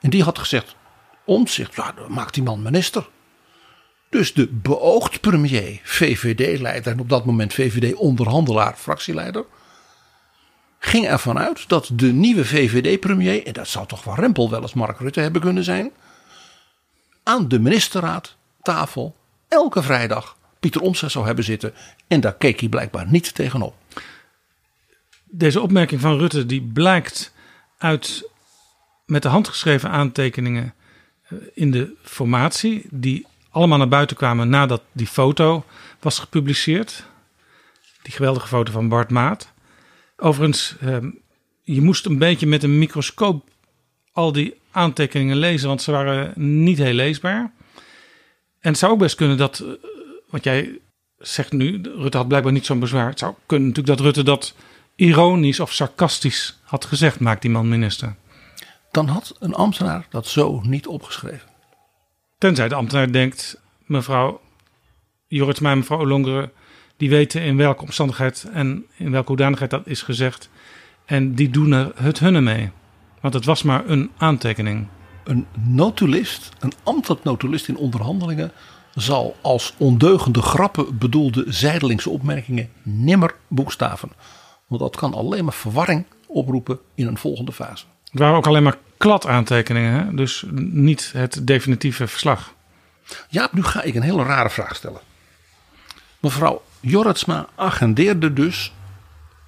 En 0.00 0.10
die 0.10 0.22
had 0.22 0.38
gezegd: 0.38 0.76
Omtzigt, 1.24 1.74
ja, 1.74 1.94
maakt 2.08 2.34
die 2.34 2.42
man 2.42 2.62
minister. 2.62 3.08
Dus 4.10 4.34
de 4.34 4.48
beoogd 4.48 5.20
premier, 5.20 5.80
VVD-leider 5.82 6.92
en 6.92 7.00
op 7.00 7.08
dat 7.08 7.24
moment 7.24 7.54
VVD-onderhandelaar, 7.54 8.74
fractieleider, 8.76 9.44
ging 10.78 11.06
ervan 11.06 11.38
uit 11.38 11.68
dat 11.68 11.90
de 11.92 12.12
nieuwe 12.12 12.44
VVD-premier, 12.44 13.46
en 13.46 13.52
dat 13.52 13.68
zou 13.68 13.86
toch 13.86 14.04
wel 14.04 14.14
Rempel 14.14 14.50
wel 14.50 14.62
eens 14.62 14.74
Mark 14.74 14.98
Rutte 14.98 15.20
hebben 15.20 15.40
kunnen 15.40 15.64
zijn, 15.64 15.92
aan 17.22 17.48
de 17.48 17.58
ministerraad 17.58 18.36
tafel 18.62 19.16
elke 19.48 19.82
vrijdag 19.82 20.36
Pieter 20.60 20.80
Omtzigt 20.80 21.12
zou 21.12 21.26
hebben 21.26 21.44
zitten. 21.44 21.74
En 22.08 22.20
daar 22.20 22.34
keek 22.34 22.60
hij 22.60 22.68
blijkbaar 22.68 23.06
niet 23.06 23.34
tegenop. 23.34 23.74
Deze 25.36 25.60
opmerking 25.60 26.00
van 26.00 26.18
Rutte 26.18 26.46
die 26.46 26.62
blijkt 26.62 27.32
uit 27.78 28.30
met 29.06 29.22
de 29.22 29.28
hand 29.28 29.48
geschreven 29.48 29.90
aantekeningen 29.90 30.74
eh, 31.22 31.38
in 31.54 31.70
de 31.70 31.94
formatie. 32.02 32.86
Die 32.90 33.26
allemaal 33.50 33.78
naar 33.78 33.88
buiten 33.88 34.16
kwamen 34.16 34.48
nadat 34.48 34.82
die 34.92 35.06
foto 35.06 35.64
was 36.00 36.18
gepubliceerd. 36.18 37.06
Die 38.02 38.12
geweldige 38.12 38.46
foto 38.46 38.72
van 38.72 38.88
Bart 38.88 39.10
Maat. 39.10 39.52
Overigens, 40.16 40.76
ehm, 40.80 41.10
je 41.62 41.80
moest 41.80 42.06
een 42.06 42.18
beetje 42.18 42.46
met 42.46 42.62
een 42.62 42.78
microscoop 42.78 43.48
al 44.12 44.32
die 44.32 44.54
aantekeningen 44.70 45.36
lezen, 45.36 45.68
want 45.68 45.82
ze 45.82 45.90
waren 45.90 46.32
niet 46.64 46.78
heel 46.78 46.92
leesbaar. 46.94 47.52
En 48.60 48.70
het 48.70 48.78
zou 48.78 48.92
ook 48.92 48.98
best 48.98 49.16
kunnen 49.16 49.36
dat, 49.36 49.58
eh, 49.58 49.68
wat 50.28 50.44
jij 50.44 50.78
zegt 51.18 51.52
nu, 51.52 51.80
Rutte 51.82 52.16
had 52.16 52.28
blijkbaar 52.28 52.52
niet 52.52 52.66
zo'n 52.66 52.80
bezwaar. 52.80 53.08
Het 53.08 53.18
zou 53.18 53.34
kunnen 53.46 53.68
natuurlijk 53.68 53.96
dat 53.96 54.06
Rutte 54.06 54.22
dat 54.22 54.54
ironisch 54.96 55.60
of 55.60 55.72
sarcastisch 55.72 56.58
had 56.62 56.84
gezegd, 56.84 57.20
maakt 57.20 57.42
die 57.42 57.50
man 57.50 57.68
minister. 57.68 58.14
Dan 58.90 59.08
had 59.08 59.36
een 59.38 59.54
ambtenaar 59.54 60.06
dat 60.10 60.26
zo 60.26 60.60
niet 60.64 60.86
opgeschreven. 60.86 61.48
Tenzij 62.38 62.68
de 62.68 62.74
ambtenaar 62.74 63.12
denkt, 63.12 63.60
mevrouw 63.86 64.40
Jorritsma 65.26 65.70
en 65.70 65.78
mevrouw 65.78 65.98
Olongeren, 65.98 66.52
die 66.96 67.10
weten 67.10 67.42
in 67.42 67.56
welke 67.56 67.82
omstandigheid 67.82 68.46
en 68.52 68.86
in 68.96 69.10
welke 69.10 69.28
hoedanigheid 69.28 69.70
dat 69.70 69.86
is 69.86 70.02
gezegd. 70.02 70.48
En 71.04 71.34
die 71.34 71.50
doen 71.50 71.72
er 71.72 71.92
het 71.94 72.18
hunne 72.18 72.40
mee. 72.40 72.70
Want 73.20 73.34
het 73.34 73.44
was 73.44 73.62
maar 73.62 73.88
een 73.88 74.10
aantekening. 74.16 74.86
Een 75.24 75.46
notulist, 75.58 76.48
een 76.60 76.72
ambtelijk 76.82 77.24
notulist 77.24 77.68
in 77.68 77.76
onderhandelingen, 77.76 78.52
zal 78.94 79.36
als 79.40 79.74
ondeugende 79.76 80.42
grappen 80.42 80.98
bedoelde 80.98 81.44
zijdelingse 81.48 82.10
opmerkingen 82.10 82.70
nimmer 82.82 83.34
boekstaven. 83.48 84.10
Want 84.66 84.80
dat 84.80 84.96
kan 84.96 85.14
alleen 85.14 85.44
maar 85.44 85.52
verwarring 85.52 86.04
oproepen 86.26 86.78
in 86.94 87.06
een 87.06 87.18
volgende 87.18 87.52
fase. 87.52 87.84
Het 88.10 88.20
waren 88.20 88.36
ook 88.36 88.46
alleen 88.46 88.62
maar 88.62 88.78
kladaantekeningen, 88.96 89.92
hè? 89.92 90.14
dus 90.14 90.44
niet 90.70 91.10
het 91.12 91.46
definitieve 91.46 92.06
verslag. 92.06 92.54
Ja, 93.28 93.48
nu 93.52 93.62
ga 93.62 93.82
ik 93.82 93.94
een 93.94 94.02
hele 94.02 94.22
rare 94.22 94.50
vraag 94.50 94.76
stellen. 94.76 95.00
Mevrouw 96.20 96.62
Jorritsma 96.80 97.48
agendeerde 97.54 98.32
dus 98.32 98.72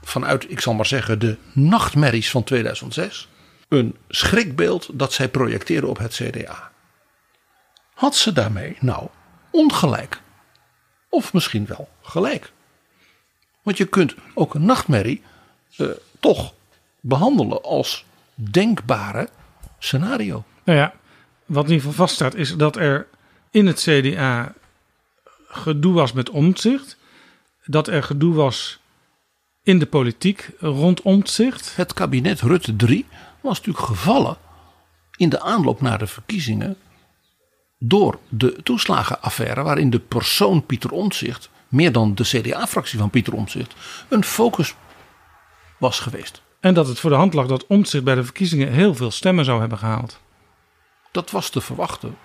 vanuit, 0.02 0.50
ik 0.50 0.60
zal 0.60 0.74
maar 0.74 0.86
zeggen, 0.86 1.18
de 1.18 1.36
nachtmerries 1.52 2.30
van 2.30 2.44
2006 2.44 3.28
een 3.68 3.96
schrikbeeld 4.08 4.88
dat 4.92 5.12
zij 5.12 5.28
projecteerde 5.28 5.86
op 5.86 5.98
het 5.98 6.14
CDA. 6.14 6.70
Had 7.94 8.16
ze 8.16 8.32
daarmee 8.32 8.76
nou 8.80 9.08
ongelijk? 9.50 10.20
Of 11.08 11.32
misschien 11.32 11.66
wel 11.66 11.88
gelijk? 12.02 12.52
Want 13.66 13.78
je 13.78 13.86
kunt 13.86 14.14
ook 14.34 14.54
een 14.54 14.64
nachtmerrie 14.64 15.22
eh, 15.76 15.86
toch 16.20 16.52
behandelen 17.00 17.62
als 17.62 18.04
denkbare 18.34 19.28
scenario. 19.78 20.44
Nou 20.64 20.78
ja, 20.78 20.94
wat 21.44 21.64
in 21.64 21.70
ieder 21.70 21.86
geval 21.86 22.06
vaststaat 22.06 22.34
is 22.34 22.56
dat 22.56 22.76
er 22.76 23.06
in 23.50 23.66
het 23.66 23.80
CDA 23.80 24.54
gedoe 25.48 25.92
was 25.92 26.12
met 26.12 26.30
omzicht. 26.30 26.96
Dat 27.64 27.88
er 27.88 28.02
gedoe 28.02 28.34
was 28.34 28.78
in 29.62 29.78
de 29.78 29.86
politiek 29.86 30.50
rond 30.58 31.02
omzicht. 31.02 31.76
Het 31.76 31.92
kabinet 31.92 32.40
Rutte 32.40 32.76
3 32.76 33.06
was 33.40 33.58
natuurlijk 33.58 33.86
gevallen 33.86 34.36
in 35.16 35.28
de 35.28 35.40
aanloop 35.40 35.80
naar 35.80 35.98
de 35.98 36.06
verkiezingen 36.06 36.76
door 37.78 38.18
de 38.28 38.62
toeslagenaffaire 38.62 39.62
waarin 39.62 39.90
de 39.90 40.00
persoon 40.00 40.66
Pieter 40.66 40.90
Omtzigt 40.90 41.50
meer 41.68 41.92
dan 41.92 42.14
de 42.14 42.24
CDA-fractie 42.24 42.98
van 42.98 43.10
Pieter 43.10 43.34
Omtzigt 43.34 43.74
een 44.08 44.24
focus 44.24 44.74
was 45.78 46.00
geweest. 46.00 46.42
En 46.60 46.74
dat 46.74 46.88
het 46.88 47.00
voor 47.00 47.10
de 47.10 47.16
hand 47.16 47.34
lag 47.34 47.46
dat 47.46 47.66
Omtzigt 47.66 48.04
bij 48.04 48.14
de 48.14 48.24
verkiezingen 48.24 48.72
heel 48.72 48.94
veel 48.94 49.10
stemmen 49.10 49.44
zou 49.44 49.60
hebben 49.60 49.78
gehaald. 49.78 50.20
Dat 51.10 51.30
was 51.30 51.50
te 51.50 51.60
verwachten. 51.60 52.16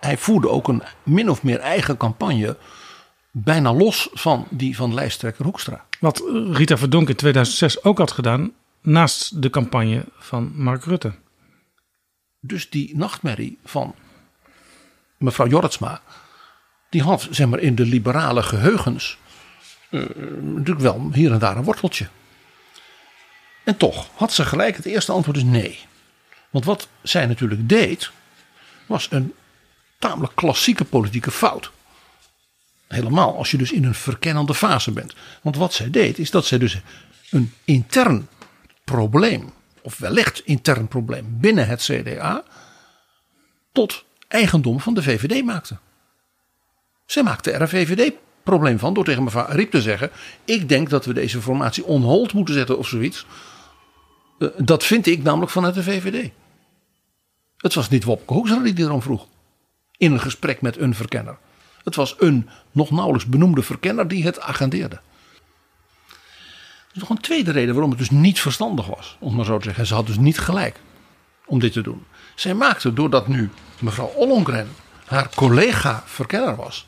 Hij 0.00 0.18
voerde 0.18 0.48
ook 0.48 0.68
een 0.68 0.82
min 1.02 1.30
of 1.30 1.42
meer 1.42 1.58
eigen 1.58 1.96
campagne 1.96 2.56
bijna 3.30 3.72
los 3.72 4.08
van 4.12 4.46
die 4.50 4.76
van 4.76 4.94
lijsttrekker 4.94 5.44
Hoekstra. 5.44 5.84
Wat 6.00 6.22
Rita 6.50 6.76
Verdonk 6.76 7.08
in 7.08 7.16
2006 7.16 7.84
ook 7.84 7.98
had 7.98 8.10
gedaan 8.10 8.52
naast 8.80 9.42
de 9.42 9.50
campagne 9.50 10.04
van 10.18 10.52
Mark 10.54 10.84
Rutte. 10.84 11.14
Dus 12.40 12.70
die 12.70 12.96
nachtmerrie 12.96 13.58
van 13.64 13.94
mevrouw 15.18 15.46
Jorritsma, 15.46 16.00
die 16.88 17.02
had 17.02 17.28
zeg 17.30 17.46
maar 17.46 17.58
in 17.58 17.74
de 17.74 17.84
liberale 17.84 18.42
geheugens 18.42 19.18
uh, 19.90 20.04
natuurlijk 20.42 20.80
wel 20.80 21.10
hier 21.12 21.32
en 21.32 21.38
daar 21.38 21.56
een 21.56 21.64
worteltje. 21.64 22.08
En 23.64 23.76
toch 23.76 24.08
had 24.14 24.32
ze 24.32 24.44
gelijk, 24.44 24.76
het 24.76 24.84
eerste 24.84 25.12
antwoord 25.12 25.36
is 25.36 25.44
nee. 25.44 25.78
Want 26.50 26.64
wat 26.64 26.88
zij 27.02 27.26
natuurlijk 27.26 27.68
deed, 27.68 28.10
was 28.86 29.06
een 29.10 29.34
tamelijk 29.98 30.34
klassieke 30.34 30.84
politieke 30.84 31.30
fout. 31.30 31.70
Helemaal 32.86 33.36
als 33.36 33.50
je 33.50 33.56
dus 33.56 33.72
in 33.72 33.84
een 33.84 33.94
verkennende 33.94 34.54
fase 34.54 34.90
bent. 34.92 35.14
Want 35.42 35.56
wat 35.56 35.74
zij 35.74 35.90
deed, 35.90 36.18
is 36.18 36.30
dat 36.30 36.46
zij 36.46 36.58
dus 36.58 36.80
een 37.30 37.52
intern 37.64 38.28
probleem, 38.84 39.52
of 39.82 39.98
wellicht 39.98 40.42
intern 40.44 40.88
probleem 40.88 41.40
binnen 41.40 41.66
het 41.66 41.82
CDA, 41.82 42.44
tot 43.72 44.04
eigendom 44.28 44.80
van 44.80 44.94
de 44.94 45.02
VVD 45.02 45.44
maakte. 45.44 45.76
Zij 47.06 47.22
maakte 47.22 47.50
er 47.50 47.60
een 47.60 47.68
VVD-probleem 47.68 48.78
van 48.78 48.94
door 48.94 49.04
tegen 49.04 49.24
mevrouw 49.24 49.46
Riep 49.48 49.70
te 49.70 49.82
zeggen: 49.82 50.10
Ik 50.44 50.68
denk 50.68 50.90
dat 50.90 51.04
we 51.04 51.12
deze 51.12 51.42
formatie 51.42 51.84
on 51.84 52.02
hold 52.02 52.32
moeten 52.32 52.54
zetten 52.54 52.78
of 52.78 52.88
zoiets. 52.88 53.26
Uh, 54.38 54.48
dat 54.56 54.84
vind 54.84 55.06
ik 55.06 55.22
namelijk 55.22 55.50
vanuit 55.50 55.74
de 55.74 55.82
VVD. 55.82 56.30
Het 57.56 57.74
was 57.74 57.88
niet 57.88 58.04
Wopke 58.04 58.32
Hoekstra 58.32 58.58
die 58.60 58.78
erom 58.78 59.02
vroeg. 59.02 59.26
In 59.96 60.12
een 60.12 60.20
gesprek 60.20 60.60
met 60.60 60.78
een 60.78 60.94
verkenner. 60.94 61.38
Het 61.84 61.94
was 61.94 62.14
een 62.18 62.48
nog 62.72 62.90
nauwelijks 62.90 63.26
benoemde 63.26 63.62
verkenner 63.62 64.08
die 64.08 64.24
het 64.24 64.40
agendeerde. 64.40 65.00
Er 66.88 67.02
is 67.02 67.08
nog 67.08 67.10
een 67.10 67.20
tweede 67.20 67.50
reden 67.50 67.72
waarom 67.72 67.90
het 67.90 67.98
dus 67.98 68.10
niet 68.10 68.40
verstandig 68.40 68.86
was. 68.86 69.16
Om 69.20 69.34
maar 69.34 69.44
zo 69.44 69.58
te 69.58 69.64
zeggen. 69.64 69.86
Ze 69.86 69.94
had 69.94 70.06
dus 70.06 70.18
niet 70.18 70.38
gelijk 70.38 70.80
om 71.46 71.58
dit 71.58 71.72
te 71.72 71.80
doen. 71.80 72.04
Zij 72.34 72.54
maakte, 72.54 72.92
doordat 72.92 73.28
nu 73.28 73.50
mevrouw 73.80 74.06
Ollongren 74.06 74.68
haar 75.04 75.30
collega 75.34 76.02
verkenner 76.06 76.56
was, 76.56 76.86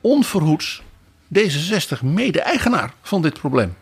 onverhoeds 0.00 0.82
D66 1.38 2.02
mede-eigenaar 2.02 2.94
van 3.02 3.22
dit 3.22 3.38
probleem. 3.38 3.76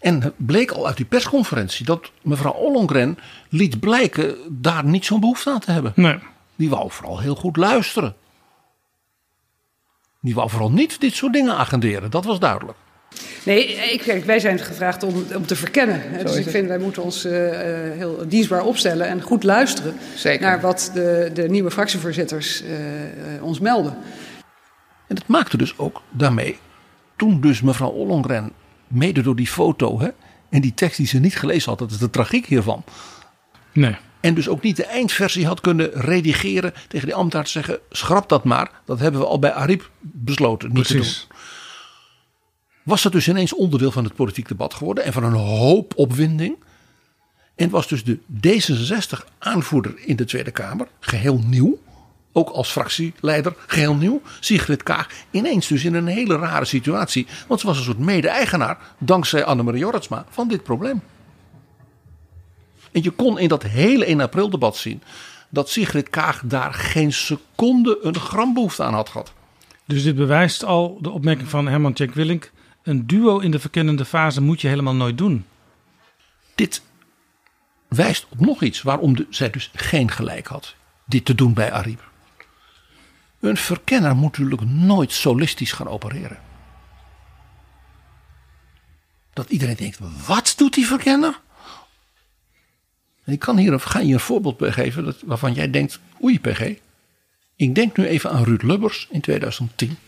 En 0.00 0.22
het 0.22 0.34
bleek 0.36 0.70
al 0.70 0.86
uit 0.86 0.96
die 0.96 1.06
persconferentie 1.06 1.84
dat 1.86 2.10
mevrouw 2.22 2.52
Ollongren 2.52 3.18
liet 3.48 3.80
blijken 3.80 4.36
daar 4.48 4.84
niet 4.84 5.04
zo'n 5.04 5.20
behoefte 5.20 5.50
aan 5.50 5.60
te 5.60 5.70
hebben. 5.70 5.92
Nee. 5.94 6.18
Die 6.56 6.70
wou 6.70 6.90
vooral 6.90 7.18
heel 7.18 7.34
goed 7.34 7.56
luisteren. 7.56 8.16
Die 10.20 10.34
wou 10.34 10.50
vooral 10.50 10.70
niet 10.70 11.00
dit 11.00 11.14
soort 11.14 11.32
dingen 11.32 11.56
agenderen, 11.56 12.10
dat 12.10 12.24
was 12.24 12.38
duidelijk. 12.38 12.78
Nee, 13.44 13.74
ik, 13.92 14.00
kijk, 14.00 14.24
wij 14.24 14.40
zijn 14.40 14.58
gevraagd 14.58 15.02
om, 15.02 15.24
om 15.34 15.46
te 15.46 15.56
verkennen. 15.56 16.02
dus 16.22 16.36
ik 16.36 16.48
vind 16.48 16.68
wij 16.68 16.78
moeten 16.78 17.02
ons 17.02 17.26
uh, 17.26 17.32
heel 17.32 18.24
dienstbaar 18.28 18.64
opstellen 18.64 19.08
en 19.08 19.22
goed 19.22 19.42
luisteren 19.42 19.94
Zeker. 20.14 20.40
naar 20.40 20.60
wat 20.60 20.90
de, 20.94 21.30
de 21.34 21.48
nieuwe 21.48 21.70
fractievoorzitters 21.70 22.62
uh, 22.62 23.42
ons 23.42 23.60
melden. 23.60 23.96
En 25.06 25.14
dat 25.14 25.26
maakte 25.26 25.56
dus 25.56 25.78
ook 25.78 26.02
daarmee, 26.10 26.58
toen 27.16 27.40
dus 27.40 27.60
mevrouw 27.60 27.90
Ollongren, 27.90 28.52
mede 28.86 29.22
door 29.22 29.36
die 29.36 29.46
foto 29.46 30.00
hè, 30.00 30.08
en 30.50 30.60
die 30.60 30.74
tekst 30.74 30.96
die 30.96 31.06
ze 31.06 31.18
niet 31.18 31.36
gelezen 31.36 31.70
had, 31.70 31.78
dat 31.78 31.90
is 31.90 31.98
de 31.98 32.10
tragiek 32.10 32.46
hiervan. 32.46 32.84
Nee. 33.72 33.96
En 34.20 34.34
dus 34.34 34.48
ook 34.48 34.62
niet 34.62 34.76
de 34.76 34.84
eindversie 34.84 35.46
had 35.46 35.60
kunnen 35.60 35.90
redigeren 35.92 36.72
tegen 36.88 37.06
die 37.06 37.14
ambtenaar 37.14 37.44
te 37.44 37.50
zeggen: 37.50 37.78
schrap 37.90 38.28
dat 38.28 38.44
maar. 38.44 38.70
Dat 38.84 38.98
hebben 38.98 39.20
we 39.20 39.26
al 39.26 39.38
bij 39.38 39.52
Ariep 39.52 39.90
besloten 40.00 40.72
niet 40.72 40.86
Precies. 40.86 41.20
te 41.20 41.26
doen. 41.28 41.37
Was 42.88 43.02
dat 43.02 43.12
dus 43.12 43.28
ineens 43.28 43.54
onderdeel 43.54 43.90
van 43.90 44.04
het 44.04 44.14
politiek 44.14 44.48
debat 44.48 44.74
geworden 44.74 45.04
en 45.04 45.12
van 45.12 45.24
een 45.24 45.32
hoop 45.32 45.92
opwinding. 45.96 46.56
En 47.54 47.70
was 47.70 47.88
dus 47.88 48.04
de 48.04 48.18
D66-aanvoerder 48.18 49.98
in 49.98 50.16
de 50.16 50.24
Tweede 50.24 50.50
Kamer, 50.50 50.88
geheel 51.00 51.40
nieuw, 51.46 51.78
ook 52.32 52.48
als 52.48 52.70
fractieleider, 52.70 53.54
geheel 53.66 53.94
nieuw, 53.94 54.22
Sigrid 54.40 54.82
Kaag, 54.82 55.10
ineens 55.30 55.66
dus 55.66 55.84
in 55.84 55.94
een 55.94 56.06
hele 56.06 56.36
rare 56.36 56.64
situatie. 56.64 57.26
Want 57.48 57.60
ze 57.60 57.66
was 57.66 57.78
een 57.78 57.84
soort 57.84 57.98
mede-eigenaar, 57.98 58.78
dankzij 58.98 59.44
Annemarie 59.44 59.80
Jorritsma, 59.80 60.24
van 60.30 60.48
dit 60.48 60.62
probleem. 60.62 61.02
En 62.92 63.02
je 63.02 63.10
kon 63.10 63.38
in 63.38 63.48
dat 63.48 63.62
hele 63.62 64.04
1 64.04 64.20
april 64.20 64.50
debat 64.50 64.76
zien 64.76 65.02
dat 65.48 65.70
Sigrid 65.70 66.10
Kaag 66.10 66.42
daar 66.44 66.74
geen 66.74 67.12
seconde 67.12 67.98
een 68.02 68.14
gram 68.14 68.54
behoefte 68.54 68.82
aan 68.82 68.94
had 68.94 69.08
gehad. 69.08 69.32
Dus 69.84 70.02
dit 70.02 70.16
bewijst 70.16 70.64
al 70.64 70.98
de 71.00 71.10
opmerking 71.10 71.48
van 71.48 71.68
Herman 71.68 71.92
Tjek 71.92 72.14
Willink. 72.14 72.50
Een 72.88 73.06
duo 73.06 73.38
in 73.38 73.50
de 73.50 73.58
verkennende 73.58 74.04
fase 74.04 74.40
moet 74.40 74.60
je 74.60 74.68
helemaal 74.68 74.94
nooit 74.94 75.18
doen. 75.18 75.46
Dit 76.54 76.82
wijst 77.88 78.26
op 78.28 78.40
nog 78.40 78.62
iets 78.62 78.82
waarom 78.82 79.16
de, 79.16 79.26
zij 79.30 79.50
dus 79.50 79.70
geen 79.74 80.10
gelijk 80.10 80.46
had. 80.46 80.74
dit 81.04 81.24
te 81.24 81.34
doen 81.34 81.52
bij 81.52 81.72
Ariep. 81.72 82.10
Een 83.40 83.56
verkenner 83.56 84.16
moet 84.16 84.38
natuurlijk 84.38 84.70
nooit 84.70 85.12
solistisch 85.12 85.72
gaan 85.72 85.88
opereren. 85.88 86.38
Dat 89.32 89.50
iedereen 89.50 89.76
denkt, 89.76 89.98
wat 90.26 90.54
doet 90.56 90.74
die 90.74 90.86
verkenner? 90.86 91.40
En 93.24 93.32
ik 93.32 93.38
kan 93.38 93.56
hier, 93.56 93.80
ga 93.80 93.98
je 93.98 94.12
een 94.12 94.20
voorbeeld 94.20 94.56
bij 94.56 94.72
geven 94.72 95.16
waarvan 95.24 95.52
jij 95.52 95.70
denkt, 95.70 96.00
oei 96.22 96.40
PG. 96.40 96.74
Ik 97.56 97.74
denk 97.74 97.96
nu 97.96 98.06
even 98.06 98.30
aan 98.30 98.44
Ruud 98.44 98.62
Lubbers 98.62 99.06
in 99.10 99.20
2010. 99.20 99.98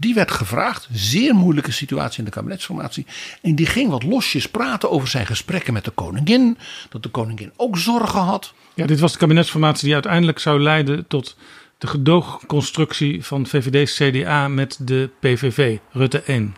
Die 0.00 0.14
werd 0.14 0.30
gevraagd, 0.30 0.88
zeer 0.92 1.34
moeilijke 1.34 1.72
situatie 1.72 2.18
in 2.18 2.24
de 2.24 2.30
kabinetsformatie. 2.30 3.06
En 3.42 3.54
die 3.54 3.66
ging 3.66 3.90
wat 3.90 4.02
losjes 4.02 4.48
praten 4.48 4.90
over 4.90 5.08
zijn 5.08 5.26
gesprekken 5.26 5.72
met 5.72 5.84
de 5.84 5.90
koningin. 5.90 6.58
Dat 6.88 7.02
de 7.02 7.08
koningin 7.08 7.52
ook 7.56 7.78
zorgen 7.78 8.20
had. 8.20 8.54
Ja, 8.74 8.86
dit 8.86 9.00
was 9.00 9.12
de 9.12 9.18
kabinetsformatie 9.18 9.84
die 9.84 9.94
uiteindelijk 9.94 10.38
zou 10.38 10.60
leiden 10.60 11.06
tot 11.06 11.36
de 11.78 11.86
gedoogconstructie 11.86 13.24
van 13.24 13.46
VVD-CDA 13.46 14.48
met 14.48 14.78
de 14.80 15.10
PVV, 15.20 15.78
Rutte 15.92 16.22
1. 16.22 16.56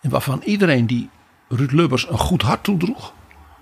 En 0.00 0.10
waarvan 0.10 0.42
iedereen 0.44 0.86
die 0.86 1.10
Ruud 1.48 1.72
Lubbers 1.72 2.08
een 2.08 2.18
goed 2.18 2.42
hart 2.42 2.64
toedroeg, 2.64 3.14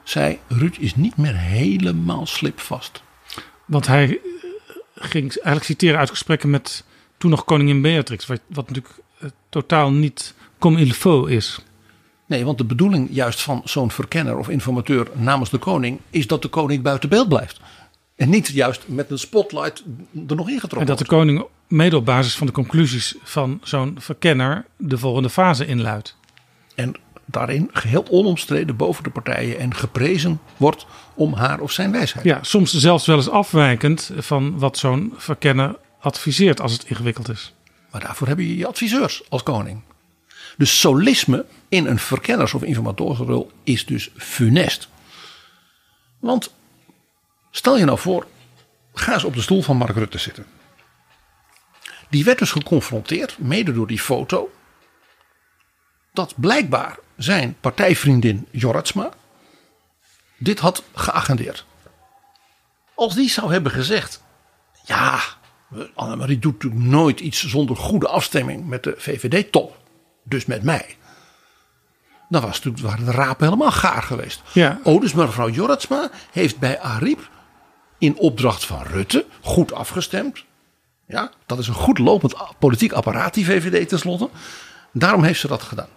zei: 0.05 0.39
Ruud 0.49 0.77
is 0.79 0.95
niet 0.95 1.17
meer 1.17 1.37
helemaal 1.37 2.27
slipvast. 2.27 3.03
Want 3.65 3.87
hij 3.87 4.09
eh, 4.09 4.19
ging 4.95 5.31
eigenlijk 5.31 5.65
citeren 5.65 5.99
uit 5.99 6.11
gesprekken 6.11 6.51
met 6.51 6.85
toen 7.19 7.31
nog 7.31 7.45
koningin 7.45 7.83
Beatrix, 7.83 8.27
wat, 8.27 8.41
wat 8.47 8.69
natuurlijk 8.69 8.95
uh, 9.23 9.31
totaal 9.49 9.91
niet 9.91 10.35
comme 10.59 10.81
il 10.81 10.93
faut 10.93 11.29
is. 11.29 11.59
Nee, 12.27 12.45
want 12.45 12.59
de 12.59 12.65
bedoeling 12.65 13.09
juist 13.11 13.43
van 13.43 13.61
zo'n 13.65 13.91
verkenner 13.91 14.39
of 14.39 14.49
informateur 14.49 15.09
namens 15.13 15.51
de 15.51 15.59
koning 15.59 16.01
is 16.11 16.27
dat 16.27 16.43
de 16.43 16.49
koning 16.49 16.83
buiten 16.83 17.09
beeld 17.09 17.29
blijft. 17.29 17.61
En 18.17 18.29
niet 18.29 18.49
juist 18.49 18.85
met 18.87 19.11
een 19.11 19.19
spotlight 19.19 19.85
er 20.29 20.37
nog 20.37 20.49
ingetrokken 20.49 20.81
En 20.81 20.87
dat 20.87 20.99
de 20.99 21.07
koning 21.07 21.45
mede 21.69 21.97
op 21.97 22.05
basis 22.05 22.37
van 22.37 22.47
de 22.47 22.53
conclusies 22.53 23.15
van 23.23 23.61
zo'n 23.63 23.97
verkenner 23.99 24.65
de 24.77 24.99
volgende 24.99 25.31
fase 25.31 25.67
inluidt. 25.67 26.17
En 26.75 26.95
daarin 27.25 27.71
geheel 27.73 28.05
onomstreden 28.11 28.77
boven 28.77 29.05
de 29.05 29.11
partijen 29.11 29.59
en 29.59 29.75
geprezen 29.75 30.41
wordt 30.57 30.87
om 31.15 31.33
haar 31.33 31.61
of 31.61 31.73
zijn 31.73 31.93
wijsheid. 31.93 32.25
Ja, 32.25 32.39
soms 32.43 32.75
zelfs 32.75 33.07
wel 33.07 33.17
eens 33.17 33.31
afwijkend 33.31 34.11
van 34.17 34.59
wat 34.59 34.79
zo'n 34.79 35.15
verkenner 35.17 35.77
adviseert 36.07 36.61
als 36.61 36.73
het 36.73 36.85
ingewikkeld 36.85 37.29
is. 37.29 37.55
Maar 37.91 38.01
daarvoor 38.01 38.29
heb 38.29 38.39
je 38.39 38.57
je 38.57 38.67
adviseurs 38.67 39.31
als 39.31 39.43
koning. 39.43 39.83
Dus 40.57 40.81
solisme 40.81 41.45
in 41.69 41.87
een 41.87 41.99
verkenners- 41.99 42.55
of 42.55 42.63
informatorenrol 42.63 43.51
is 43.65 43.87
dus 43.87 44.11
funest. 44.17 44.89
Want 46.19 46.55
stel 47.51 47.79
je 47.79 47.85
nou 47.85 47.99
voor, 47.99 48.27
ga 48.95 49.13
eens 49.13 49.25
op 49.25 49.35
de 49.35 49.43
stoel 49.43 49.63
van 49.63 49.77
Mark 49.77 49.97
Rutte 49.97 50.19
zitten. 50.19 50.47
Die 52.09 52.25
werd 52.25 52.39
dus 52.39 52.51
geconfronteerd, 52.51 53.39
mede 53.39 53.73
door 53.73 53.87
die 53.87 54.01
foto, 54.01 54.51
dat 56.13 56.35
blijkbaar 56.37 56.99
zijn 57.17 57.57
partijvriendin 57.61 58.47
Jorritsma 58.51 59.11
dit 60.39 60.59
had 60.59 60.83
geagendeerd. 60.95 61.65
Als 62.95 63.15
die 63.15 63.31
zou 63.31 63.53
hebben 63.53 63.73
gezegd, 63.73 64.23
ja, 64.85 65.21
Annemarie 65.95 66.39
doet 66.39 66.53
natuurlijk 66.53 66.85
nooit 66.85 67.21
iets 67.21 67.47
zonder 67.47 67.77
goede 67.77 68.09
afstemming 68.09 68.67
met 68.67 68.83
de 68.83 68.95
VVD-top. 68.97 69.77
Dus 70.25 70.47
met 70.47 70.63
mij. 70.63 70.97
Dan 72.29 72.43
was 72.43 72.63
natuurlijk, 72.63 72.85
waren 72.85 73.05
de 73.05 73.11
rapen 73.11 73.45
helemaal 73.45 73.73
gaar 73.73 74.03
geweest. 74.03 74.43
Ja. 74.53 74.81
Oh, 74.83 75.01
dus 75.01 75.13
mevrouw 75.13 75.49
Jorritsma 75.49 76.11
heeft 76.33 76.59
bij 76.59 76.81
Ariep 76.81 77.29
in 77.99 78.19
opdracht 78.19 78.65
van 78.65 78.83
Rutte 78.83 79.25
goed 79.41 79.73
afgestemd. 79.73 80.45
Ja, 81.07 81.31
dat 81.47 81.59
is 81.59 81.69
een 81.69 81.75
goed 81.75 81.99
lopend 81.99 82.35
politiek 82.59 82.93
apparaat, 82.93 83.35
die 83.35 83.45
VVD 83.45 83.89
tenslotte. 83.89 84.29
Daarom 84.93 85.23
heeft 85.23 85.41
ze 85.41 85.49
dat 85.49 85.63
gedaan. 85.63 85.89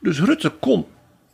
Dus 0.00 0.20
Rutte 0.20 0.50
kon, 0.50 0.86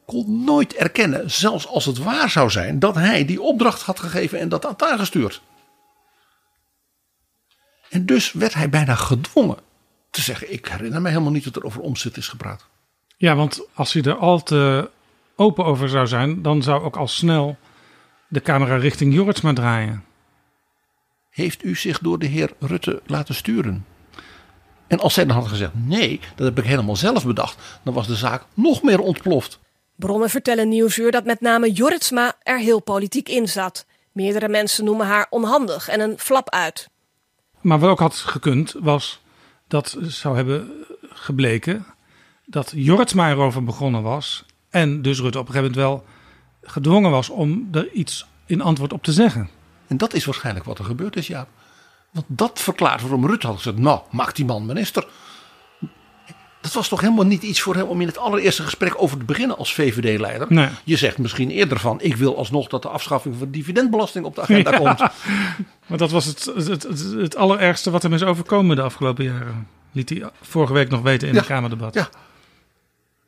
kon 0.06 0.44
nooit 0.44 0.74
erkennen, 0.74 1.30
zelfs 1.30 1.66
als 1.66 1.84
het 1.84 1.98
waar 1.98 2.30
zou 2.30 2.50
zijn, 2.50 2.78
dat 2.78 2.94
hij 2.94 3.24
die 3.24 3.42
opdracht 3.42 3.82
had 3.82 4.00
gegeven 4.00 4.38
en 4.38 4.48
dat 4.48 4.62
had 4.62 4.82
aangestuurd. 4.82 5.42
En 7.92 8.06
dus 8.06 8.32
werd 8.32 8.54
hij 8.54 8.68
bijna 8.68 8.94
gedwongen 8.94 9.58
te 10.10 10.20
zeggen: 10.20 10.52
Ik 10.52 10.66
herinner 10.66 11.02
me 11.02 11.08
helemaal 11.08 11.30
niet 11.30 11.44
dat 11.44 11.56
er 11.56 11.64
over 11.64 11.80
omzet 11.80 12.16
is 12.16 12.28
gepraat. 12.28 12.66
Ja, 13.16 13.36
want 13.36 13.66
als 13.74 13.92
hij 13.92 14.02
er 14.02 14.16
al 14.16 14.42
te 14.42 14.90
open 15.36 15.64
over 15.64 15.88
zou 15.88 16.06
zijn, 16.06 16.42
dan 16.42 16.62
zou 16.62 16.82
ook 16.82 16.96
al 16.96 17.08
snel 17.08 17.56
de 18.28 18.40
camera 18.40 18.76
richting 18.76 19.14
Jorritsma 19.14 19.52
draaien. 19.52 20.04
Heeft 21.30 21.64
u 21.64 21.74
zich 21.74 21.98
door 21.98 22.18
de 22.18 22.26
heer 22.26 22.52
Rutte 22.58 23.02
laten 23.06 23.34
sturen? 23.34 23.86
En 24.86 24.98
als 24.98 25.14
zij 25.14 25.26
dan 25.26 25.36
had 25.36 25.48
gezegd: 25.48 25.72
Nee, 25.74 26.20
dat 26.34 26.46
heb 26.46 26.58
ik 26.58 26.64
helemaal 26.64 26.96
zelf 26.96 27.26
bedacht, 27.26 27.80
dan 27.82 27.94
was 27.94 28.06
de 28.06 28.16
zaak 28.16 28.44
nog 28.54 28.82
meer 28.82 29.00
ontploft. 29.00 29.58
Bronnen 29.96 30.30
vertellen 30.30 30.68
Nieuwsuur 30.68 31.10
dat 31.10 31.24
met 31.24 31.40
name 31.40 31.72
Jorritsma 31.72 32.34
er 32.42 32.58
heel 32.58 32.80
politiek 32.80 33.28
in 33.28 33.48
zat. 33.48 33.86
Meerdere 34.12 34.48
mensen 34.48 34.84
noemen 34.84 35.06
haar 35.06 35.26
onhandig 35.30 35.88
en 35.88 36.00
een 36.00 36.18
flap 36.18 36.50
uit. 36.50 36.90
Maar 37.62 37.78
wat 37.78 37.90
ook 37.90 37.98
had 37.98 38.16
gekund 38.16 38.74
was 38.80 39.20
dat 39.68 39.96
zou 40.00 40.36
hebben 40.36 40.70
gebleken 41.02 41.86
dat 42.46 42.72
Jorritsma 42.74 43.30
erover 43.30 43.64
begonnen 43.64 44.02
was. 44.02 44.44
En 44.70 45.02
dus 45.02 45.20
Rutte 45.20 45.38
op 45.38 45.48
een 45.48 45.54
gegeven 45.54 45.76
moment 45.78 45.90
wel 45.90 46.04
gedwongen 46.62 47.10
was 47.10 47.28
om 47.28 47.68
er 47.72 47.90
iets 47.90 48.26
in 48.46 48.60
antwoord 48.60 48.92
op 48.92 49.02
te 49.02 49.12
zeggen. 49.12 49.48
En 49.86 49.96
dat 49.96 50.14
is 50.14 50.24
waarschijnlijk 50.24 50.64
wat 50.64 50.78
er 50.78 50.84
gebeurd 50.84 51.16
is, 51.16 51.26
Jaap. 51.26 51.48
Want 52.10 52.26
dat 52.28 52.60
verklaart 52.60 53.00
waarom 53.00 53.26
Rutte 53.26 53.46
had 53.46 53.56
gezegd: 53.56 53.78
Nou, 53.78 54.00
maak 54.10 54.34
die 54.34 54.44
man 54.44 54.66
minister. 54.66 55.06
Dat 56.62 56.72
was 56.72 56.88
toch 56.88 57.00
helemaal 57.00 57.24
niet 57.24 57.42
iets 57.42 57.60
voor 57.60 57.74
hem 57.74 57.86
om 57.86 58.00
in 58.00 58.06
het 58.06 58.18
allereerste 58.18 58.62
gesprek 58.62 58.94
over 58.96 59.18
te 59.18 59.24
beginnen 59.24 59.58
als 59.58 59.74
VVD-leider. 59.74 60.46
Nee. 60.48 60.68
Je 60.84 60.96
zegt 60.96 61.18
misschien 61.18 61.50
eerder 61.50 61.78
van: 61.78 62.00
Ik 62.00 62.16
wil 62.16 62.36
alsnog 62.36 62.68
dat 62.68 62.82
de 62.82 62.88
afschaffing 62.88 63.34
van 63.38 63.46
de 63.46 63.50
dividendbelasting 63.50 64.24
op 64.24 64.34
de 64.34 64.40
agenda 64.40 64.70
ja, 64.70 64.78
komt. 64.78 64.98
Maar 65.86 65.98
dat 65.98 66.10
was 66.10 66.24
het, 66.24 66.44
het, 66.54 66.82
het, 66.82 67.12
het, 67.16 67.36
allerergste 67.36 67.90
wat 67.90 68.02
hem 68.02 68.12
is 68.12 68.22
overkomen 68.22 68.76
de 68.76 68.82
afgelopen 68.82 69.24
jaren. 69.24 69.68
Liet 69.92 70.08
hij 70.08 70.30
vorige 70.40 70.72
week 70.72 70.90
nog 70.90 71.02
weten 71.02 71.28
in 71.28 71.34
ja, 71.34 71.40
het 71.40 71.48
Kamerdebat. 71.48 71.94
Ja. 71.94 72.08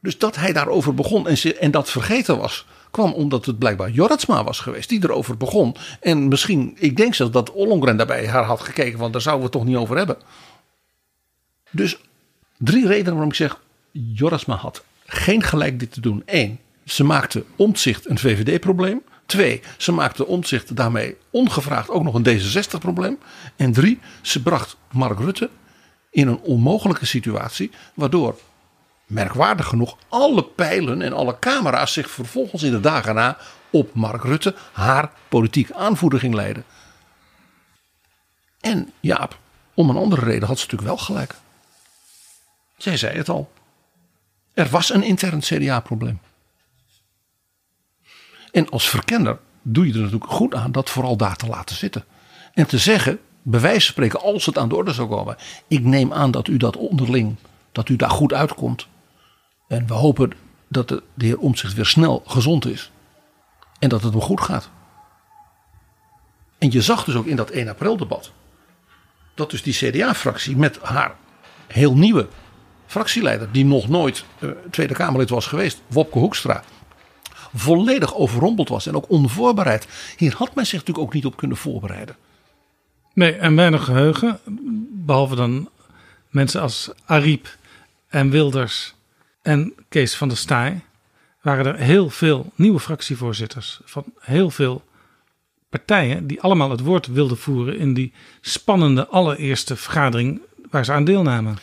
Dus 0.01 0.19
dat 0.19 0.37
hij 0.37 0.53
daarover 0.53 0.95
begon 0.95 1.29
en, 1.29 1.59
en 1.61 1.71
dat 1.71 1.91
vergeten 1.91 2.39
was, 2.39 2.67
kwam 2.91 3.13
omdat 3.13 3.47
het 3.47 3.59
blijkbaar 3.59 3.91
Jorritsma 3.91 4.45
was 4.45 4.61
geweest 4.61 4.89
die 4.89 5.05
erover 5.05 5.37
begon. 5.37 5.77
En 6.01 6.29
misschien, 6.29 6.77
ik 6.79 6.97
denk 6.97 7.15
zelfs 7.15 7.33
dat 7.33 7.53
Ollongren 7.53 7.97
daarbij 7.97 8.29
haar 8.29 8.45
had 8.45 8.61
gekeken, 8.61 8.99
want 8.99 9.13
daar 9.13 9.23
zouden 9.23 9.45
we 9.45 9.51
het 9.51 9.61
toch 9.61 9.73
niet 9.73 9.83
over 9.83 9.97
hebben. 9.97 10.17
Dus 11.71 11.99
drie 12.65 12.87
redenen 12.87 13.13
waarom 13.13 13.31
ik 13.31 13.37
zeg, 13.37 13.61
Jorritsma 13.91 14.55
had 14.55 14.85
geen 15.07 15.43
gelijk 15.43 15.79
dit 15.79 15.93
te 15.93 16.01
doen. 16.01 16.23
Eén, 16.27 16.59
ze 16.85 17.05
maakte 17.05 17.45
omzicht 17.57 18.09
een 18.09 18.19
VVD-probleem. 18.19 19.03
Twee, 19.27 19.63
ze 19.79 19.93
maakte 19.93 20.27
omzicht 20.27 20.77
daarmee 20.77 21.17
ongevraagd 21.31 21.91
ook 21.91 22.03
nog 22.03 22.15
een 22.15 22.27
D66-probleem. 22.27 23.19
En 23.57 23.73
drie, 23.73 24.01
ze 24.23 24.43
bracht 24.43 24.77
Mark 24.93 25.19
Rutte 25.19 25.51
in 26.11 26.29
een 26.29 26.41
onmogelijke 26.41 27.07
situatie, 27.07 27.71
waardoor 27.95 28.39
merkwaardig 29.07 29.67
genoeg 29.67 29.97
alle 30.09 30.45
pijlen 30.45 31.03
en 31.03 31.13
alle 31.13 31.39
camera's 31.39 31.93
zich 31.93 32.11
vervolgens 32.11 32.63
in 32.63 32.71
de 32.71 32.81
dagen 32.81 33.15
na 33.15 33.37
op 33.71 33.95
Mark 33.95 34.23
Rutte, 34.23 34.55
haar 34.73 35.11
politiek 35.29 35.71
aanvoerder, 35.71 36.19
ging 36.19 36.35
leiden. 36.35 36.65
En 38.61 38.93
Jaap, 39.01 39.39
om 39.75 39.91
een 39.91 39.97
andere 39.97 40.25
reden 40.25 40.49
had 40.49 40.59
ze 40.59 40.65
natuurlijk 40.65 40.97
wel 40.97 41.05
gelijk. 41.05 41.35
Zij 42.77 42.97
zei 42.97 43.17
het 43.17 43.29
al. 43.29 43.53
Er 44.55 44.69
was 44.69 44.93
een 44.93 45.03
intern 45.03 45.41
CDA-probleem. 45.41 46.21
En 48.53 48.69
als 48.69 48.89
verkenner 48.89 49.39
doe 49.63 49.87
je 49.87 49.93
er 49.93 49.99
natuurlijk 49.99 50.31
goed 50.31 50.55
aan 50.55 50.73
dat 50.73 50.91
vooral 50.91 51.17
daar 51.17 51.37
te 51.37 51.47
laten 51.47 51.77
zitten. 51.77 52.05
En 52.53 52.67
te 52.67 52.79
zeggen, 52.79 53.21
bij 53.43 53.61
wijze 53.61 53.81
van 53.81 53.91
spreken, 53.93 54.21
als 54.21 54.47
het 54.47 54.59
aan 54.59 54.69
de 54.69 54.77
orde 54.77 54.93
zou 54.93 55.09
komen. 55.09 55.37
Ik 55.69 55.85
neem 55.85 56.13
aan 56.13 56.31
dat 56.31 56.49
u 56.49 56.57
dat 56.57 56.77
onderling, 56.77 57.37
dat 57.73 57.89
u 57.89 57.97
daar 57.97 58.11
goed 58.11 58.33
uitkomt. 58.33 58.87
En 59.69 59.87
we 59.87 59.95
hopen 59.95 60.33
dat 60.69 60.89
de, 60.89 61.03
de 61.15 61.25
heer 61.25 61.39
Omtzigt 61.39 61.75
weer 61.75 61.87
snel 61.87 62.23
gezond 62.27 62.67
is. 62.67 62.91
En 63.79 63.89
dat 63.89 64.03
het 64.03 64.13
hem 64.13 64.23
goed 64.23 64.41
gaat. 64.41 64.71
En 66.59 66.71
je 66.71 66.83
zag 66.83 67.05
dus 67.05 67.15
ook 67.15 67.27
in 67.27 67.37
dat 67.37 67.51
1 67.51 67.69
april 67.69 67.97
debat. 67.97 68.33
Dat 69.35 69.51
dus 69.51 69.63
die 69.63 69.75
CDA-fractie 69.75 70.57
met 70.57 70.79
haar 70.83 71.15
heel 71.67 71.97
nieuwe 71.97 72.29
fractieleider. 72.87 73.49
Die 73.53 73.65
nog 73.65 73.89
nooit 73.89 74.25
uh, 74.39 74.51
Tweede 74.71 74.95
Kamerlid 74.95 75.31
was 75.31 75.47
geweest. 75.47 75.83
Wopke 75.87 76.19
Hoekstra. 76.19 76.65
Volledig 77.55 78.15
overrompeld 78.15 78.69
was 78.69 78.87
en 78.87 78.97
ook 78.97 79.11
onvoorbereid. 79.11 79.87
Hier 80.17 80.35
had 80.37 80.55
men 80.55 80.67
zich 80.67 80.79
natuurlijk 80.79 81.07
ook 81.07 81.15
niet 81.15 81.27
op 81.27 81.37
kunnen 81.37 81.57
voorbereiden. 81.57 82.17
Nee, 83.15 83.33
en 83.33 83.57
weinig 83.57 83.85
geheugen. 83.85 84.39
Behalve 84.91 85.35
dan 85.35 85.69
mensen 86.29 86.61
als 86.61 86.91
Ariep 87.05 87.57
en 88.09 88.31
Wilders 88.31 88.95
en 89.43 89.73
Kees 89.89 90.17
van 90.17 90.29
der 90.29 90.37
Staaij. 90.37 90.81
Waren 91.41 91.67
er 91.67 91.77
heel 91.77 92.11
veel 92.11 92.53
nieuwe 92.55 92.81
fractievoorzitters 92.81 93.81
van 93.85 94.05
heel 94.21 94.51
veel 94.51 94.85
partijen 95.69 96.27
die 96.27 96.41
allemaal 96.41 96.71
het 96.71 96.81
woord 96.81 97.07
wilden 97.07 97.37
voeren 97.37 97.79
in 97.79 97.95
die 97.95 98.13
spannende 98.41 99.07
allereerste 99.07 99.77
vergadering 99.77 100.41
waar 100.71 100.85
ze 100.85 100.93
aan 100.93 101.05
deelnamen. 101.05 101.59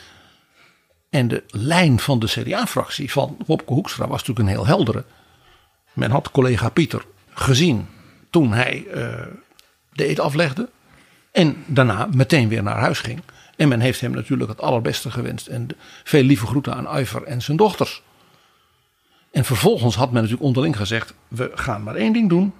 En 1.12 1.28
de 1.28 1.43
lijn 1.47 1.99
van 1.99 2.20
de 2.20 2.28
CDA-fractie 2.28 3.12
van 3.12 3.38
Wopke 3.45 3.74
Hoekstra 3.74 4.07
was 4.07 4.20
natuurlijk 4.20 4.39
een 4.39 4.55
heel 4.55 4.66
heldere. 4.66 5.03
Men 5.93 6.12
had 6.12 6.32
collega 6.32 6.70
Pieter 6.70 7.05
gezien 7.30 7.88
toen 8.30 8.53
hij 8.53 8.86
uh, 8.88 8.93
de 9.91 10.09
eet 10.09 10.20
aflegde. 10.20 10.70
En 11.32 11.64
daarna 11.66 12.07
meteen 12.14 12.47
weer 12.47 12.64
naar 12.64 12.80
huis 12.80 12.99
ging. 12.99 13.22
En 13.55 13.68
men 13.68 13.80
heeft 13.80 14.01
hem 14.01 14.12
natuurlijk 14.12 14.49
het 14.49 14.62
allerbeste 14.62 15.12
gewenst. 15.12 15.47
En 15.47 15.68
veel 16.03 16.24
lieve 16.24 16.45
groeten 16.45 16.76
aan 16.76 16.99
Iver 16.99 17.24
en 17.24 17.41
zijn 17.41 17.57
dochters. 17.57 18.01
En 19.32 19.45
vervolgens 19.45 19.95
had 19.95 20.12
men 20.12 20.22
natuurlijk 20.22 20.47
onderling 20.47 20.78
gezegd: 20.78 21.14
we 21.28 21.51
gaan 21.55 21.84
maar 21.84 21.95
één 21.95 22.14
ding 22.14 22.30
doen. 22.30 22.53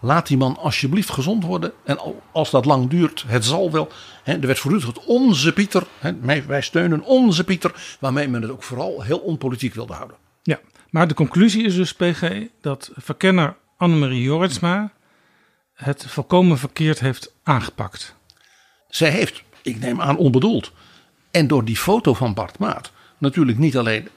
Laat 0.00 0.26
die 0.26 0.36
man 0.36 0.56
alsjeblieft 0.56 1.10
gezond 1.10 1.44
worden. 1.44 1.72
En 1.84 1.98
als 2.32 2.50
dat 2.50 2.64
lang 2.64 2.90
duurt, 2.90 3.24
het 3.26 3.44
zal 3.44 3.70
wel. 3.70 3.88
Hè, 4.22 4.32
er 4.32 4.46
werd 4.46 4.58
voortdurend 4.58 5.04
onze 5.04 5.52
Pieter. 5.52 5.86
Hè, 5.98 6.42
wij 6.46 6.60
steunen 6.60 7.02
onze 7.02 7.44
Pieter. 7.44 7.96
Waarmee 8.00 8.28
men 8.28 8.42
het 8.42 8.50
ook 8.50 8.62
vooral 8.62 9.02
heel 9.02 9.18
onpolitiek 9.18 9.74
wilde 9.74 9.92
houden. 9.92 10.16
Ja, 10.42 10.60
maar 10.90 11.08
de 11.08 11.14
conclusie 11.14 11.64
is 11.64 11.74
dus, 11.74 11.94
PG, 11.94 12.46
dat 12.60 12.90
verkenner 12.96 13.56
Annemarie 13.76 14.22
Joritsma 14.22 14.92
het 15.74 16.06
volkomen 16.06 16.58
verkeerd 16.58 17.00
heeft 17.00 17.32
aangepakt. 17.42 18.14
Zij 18.88 19.10
heeft, 19.10 19.42
ik 19.62 19.80
neem 19.80 20.00
aan 20.00 20.16
onbedoeld, 20.16 20.72
en 21.30 21.46
door 21.46 21.64
die 21.64 21.76
foto 21.76 22.14
van 22.14 22.34
Bart 22.34 22.58
Maat 22.58 22.92
natuurlijk 23.18 23.58
niet 23.58 23.76
alleen 23.76 24.08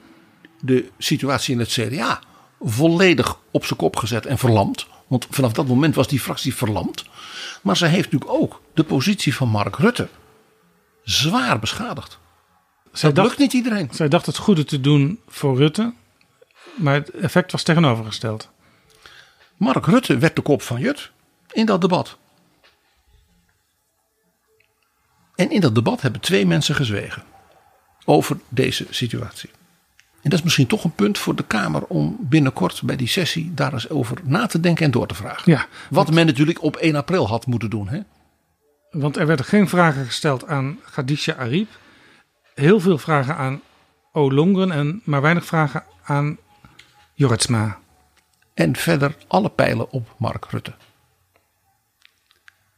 de 0.60 0.90
situatie 0.98 1.54
in 1.54 1.60
het 1.60 1.68
CDA 1.68 2.20
volledig 2.60 3.38
op 3.50 3.64
zijn 3.64 3.78
kop 3.78 3.96
gezet 3.96 4.26
en 4.26 4.38
verlamd. 4.38 4.86
Want 5.12 5.26
vanaf 5.30 5.52
dat 5.52 5.66
moment 5.66 5.94
was 5.94 6.08
die 6.08 6.20
fractie 6.20 6.54
verlamd. 6.54 7.04
Maar 7.62 7.76
zij 7.76 7.88
heeft 7.88 8.12
natuurlijk 8.12 8.40
ook 8.40 8.62
de 8.74 8.84
positie 8.84 9.34
van 9.34 9.48
Mark 9.48 9.76
Rutte 9.76 10.08
zwaar 11.02 11.58
beschadigd. 11.58 12.18
Zij 12.92 13.12
dat 13.12 13.24
lukt 13.24 13.38
niet 13.38 13.52
iedereen. 13.52 13.88
Zij 13.92 14.08
dacht 14.08 14.26
het 14.26 14.36
goede 14.36 14.64
te 14.64 14.80
doen 14.80 15.20
voor 15.28 15.56
Rutte. 15.56 15.94
Maar 16.74 16.94
het 16.94 17.10
effect 17.10 17.52
was 17.52 17.62
tegenovergesteld. 17.62 18.50
Mark 19.56 19.86
Rutte 19.86 20.18
werd 20.18 20.36
de 20.36 20.42
kop 20.42 20.62
van 20.62 20.80
Jut 20.80 21.10
in 21.50 21.66
dat 21.66 21.80
debat. 21.80 22.18
En 25.34 25.50
in 25.50 25.60
dat 25.60 25.74
debat 25.74 26.00
hebben 26.00 26.20
twee 26.20 26.46
mensen 26.46 26.74
gezwegen 26.74 27.22
over 28.04 28.38
deze 28.48 28.86
situatie. 28.90 29.50
En 30.22 30.30
dat 30.30 30.38
is 30.38 30.44
misschien 30.44 30.66
toch 30.66 30.84
een 30.84 30.94
punt 30.94 31.18
voor 31.18 31.34
de 31.34 31.44
Kamer 31.44 31.84
om 31.84 32.16
binnenkort 32.20 32.82
bij 32.82 32.96
die 32.96 33.08
sessie 33.08 33.54
daar 33.54 33.72
eens 33.72 33.88
over 33.88 34.18
na 34.22 34.46
te 34.46 34.60
denken 34.60 34.84
en 34.84 34.90
door 34.90 35.06
te 35.06 35.14
vragen. 35.14 35.52
Ja, 35.52 35.66
Wat 35.90 36.10
men 36.10 36.26
natuurlijk 36.26 36.62
op 36.62 36.76
1 36.76 36.96
april 36.96 37.28
had 37.28 37.46
moeten 37.46 37.70
doen. 37.70 37.88
Hè? 37.88 38.00
Want 38.90 39.16
er 39.16 39.26
werden 39.26 39.46
geen 39.46 39.68
vragen 39.68 40.04
gesteld 40.04 40.46
aan 40.46 40.78
Khadija 40.90 41.34
Ariep. 41.34 41.68
Heel 42.54 42.80
veel 42.80 42.98
vragen 42.98 43.36
aan 43.36 43.60
Olongren 44.12 44.72
en 44.72 45.00
maar 45.04 45.20
weinig 45.20 45.44
vragen 45.44 45.84
aan 46.02 46.38
Joritsma. 47.14 47.78
En 48.54 48.76
verder 48.76 49.16
alle 49.26 49.50
pijlen 49.50 49.90
op 49.90 50.14
Mark 50.18 50.46
Rutte. 50.50 50.74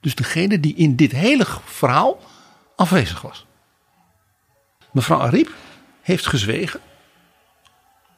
Dus 0.01 0.15
degene 0.15 0.61
die 0.61 0.75
in 0.75 0.97
dit 0.97 1.13
hele 1.13 1.47
verhaal 1.65 2.21
afwezig 2.77 3.21
was. 3.21 3.47
Mevrouw 4.93 5.21
Ariep 5.21 5.51
heeft 6.01 6.27
gezwegen 6.27 6.81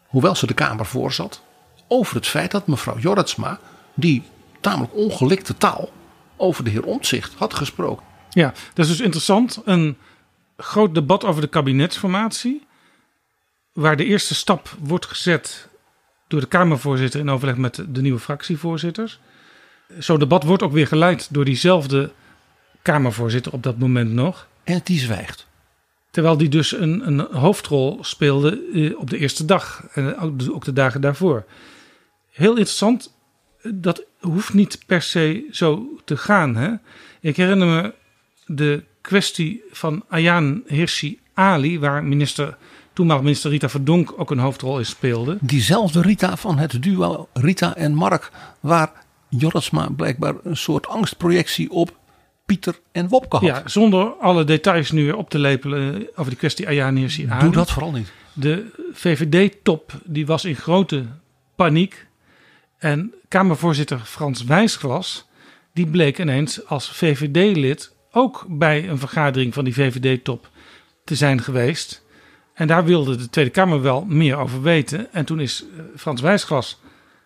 hoewel 0.08 0.34
ze 0.34 0.46
de 0.46 0.54
Kamer 0.54 0.86
voorzat, 0.86 1.42
over 1.88 2.16
het 2.16 2.26
feit 2.26 2.50
dat 2.50 2.66
mevrouw 2.66 2.98
Jorritsma, 2.98 3.60
die 3.94 4.22
tamelijk 4.60 4.94
ongelikte 4.94 5.56
taal 5.56 5.90
over 6.36 6.64
de 6.64 6.70
heer 6.70 6.84
Omtzigt 6.84 7.34
had 7.34 7.54
gesproken. 7.54 8.04
Ja, 8.30 8.52
dat 8.74 8.84
is 8.84 8.90
dus 8.90 9.00
interessant. 9.00 9.60
Een 9.64 9.96
groot 10.56 10.94
debat 10.94 11.24
over 11.24 11.40
de 11.40 11.48
kabinetsformatie, 11.48 12.66
waar 13.72 13.96
de 13.96 14.04
eerste 14.04 14.34
stap 14.34 14.76
wordt 14.78 15.06
gezet 15.06 15.68
door 16.28 16.40
de 16.40 16.46
Kamervoorzitter 16.46 17.20
in 17.20 17.30
overleg 17.30 17.56
met 17.56 17.84
de 17.88 18.00
nieuwe 18.00 18.18
fractievoorzitters. 18.18 19.20
Zo'n 19.98 20.18
debat 20.18 20.42
wordt 20.42 20.62
ook 20.62 20.72
weer 20.72 20.86
geleid 20.86 21.28
door 21.30 21.44
diezelfde 21.44 22.10
Kamervoorzitter 22.82 23.52
op 23.52 23.62
dat 23.62 23.78
moment 23.78 24.12
nog. 24.12 24.46
En 24.64 24.80
die 24.84 24.98
zwijgt. 24.98 25.46
Terwijl 26.16 26.36
die 26.36 26.48
dus 26.48 26.72
een, 26.72 27.06
een 27.06 27.20
hoofdrol 27.20 27.98
speelde 28.00 28.62
eh, 28.74 28.98
op 28.98 29.10
de 29.10 29.18
eerste 29.18 29.44
dag 29.44 29.86
en 29.92 30.16
ook 30.52 30.64
de 30.64 30.72
dagen 30.72 31.00
daarvoor. 31.00 31.44
Heel 32.30 32.50
interessant, 32.50 33.14
dat 33.74 34.04
hoeft 34.20 34.54
niet 34.54 34.78
per 34.86 35.02
se 35.02 35.46
zo 35.50 35.98
te 36.04 36.16
gaan. 36.16 36.56
Hè? 36.56 36.72
Ik 37.20 37.36
herinner 37.36 37.66
me 37.66 37.94
de 38.46 38.84
kwestie 39.00 39.62
van 39.70 40.04
Ayaan 40.08 40.62
Hirsi 40.66 41.20
Ali, 41.34 41.78
waar 41.78 42.04
minister, 42.04 42.56
toenmalig 42.92 43.22
minister 43.22 43.50
Rita 43.50 43.68
Verdonk 43.68 44.12
ook 44.16 44.30
een 44.30 44.38
hoofdrol 44.38 44.78
in 44.78 44.86
speelde. 44.86 45.38
Diezelfde 45.40 46.00
Rita 46.00 46.36
van 46.36 46.58
het 46.58 46.82
duo 46.82 47.28
Rita 47.32 47.76
en 47.76 47.94
Mark, 47.94 48.30
waar 48.60 48.92
Jorisma 49.28 49.88
blijkbaar 49.96 50.34
een 50.42 50.56
soort 50.56 50.86
angstprojectie 50.86 51.70
op 51.70 51.96
Pieter 52.46 52.80
en 52.92 53.08
Wopke 53.08 53.36
had. 53.36 53.44
Ja, 53.44 53.62
zonder 53.64 54.12
alle 54.12 54.44
details 54.44 54.90
nu 54.90 55.04
weer 55.04 55.16
op 55.16 55.30
te 55.30 55.38
lepelen 55.38 56.08
over 56.14 56.30
de 56.30 56.38
kwestie 56.38 56.66
Ayaan 56.66 56.96
Hirsi 56.96 57.28
Doe 57.38 57.50
dat 57.50 57.70
vooral 57.70 57.92
niet. 57.92 58.12
De 58.32 58.66
VVD-top 58.92 59.92
die 60.04 60.26
was 60.26 60.44
in 60.44 60.56
grote 60.56 61.04
paniek. 61.56 62.06
En 62.78 63.14
Kamervoorzitter 63.28 63.98
Frans 63.98 64.44
Wijsglas, 64.44 65.26
die 65.72 65.86
bleek 65.86 66.18
ineens 66.18 66.66
als 66.66 66.90
VVD-lid 66.90 67.92
ook 68.10 68.44
bij 68.48 68.88
een 68.88 68.98
vergadering 68.98 69.54
van 69.54 69.64
die 69.64 69.74
VVD-top 69.74 70.48
te 71.04 71.14
zijn 71.14 71.42
geweest. 71.42 72.04
En 72.54 72.66
daar 72.66 72.84
wilde 72.84 73.16
de 73.16 73.30
Tweede 73.30 73.50
Kamer 73.50 73.82
wel 73.82 74.04
meer 74.04 74.36
over 74.36 74.62
weten. 74.62 75.12
En 75.12 75.24
toen 75.24 75.40
is 75.40 75.64
eh, 75.64 75.82
Frans 75.96 76.20
Wijsglas 76.20 76.80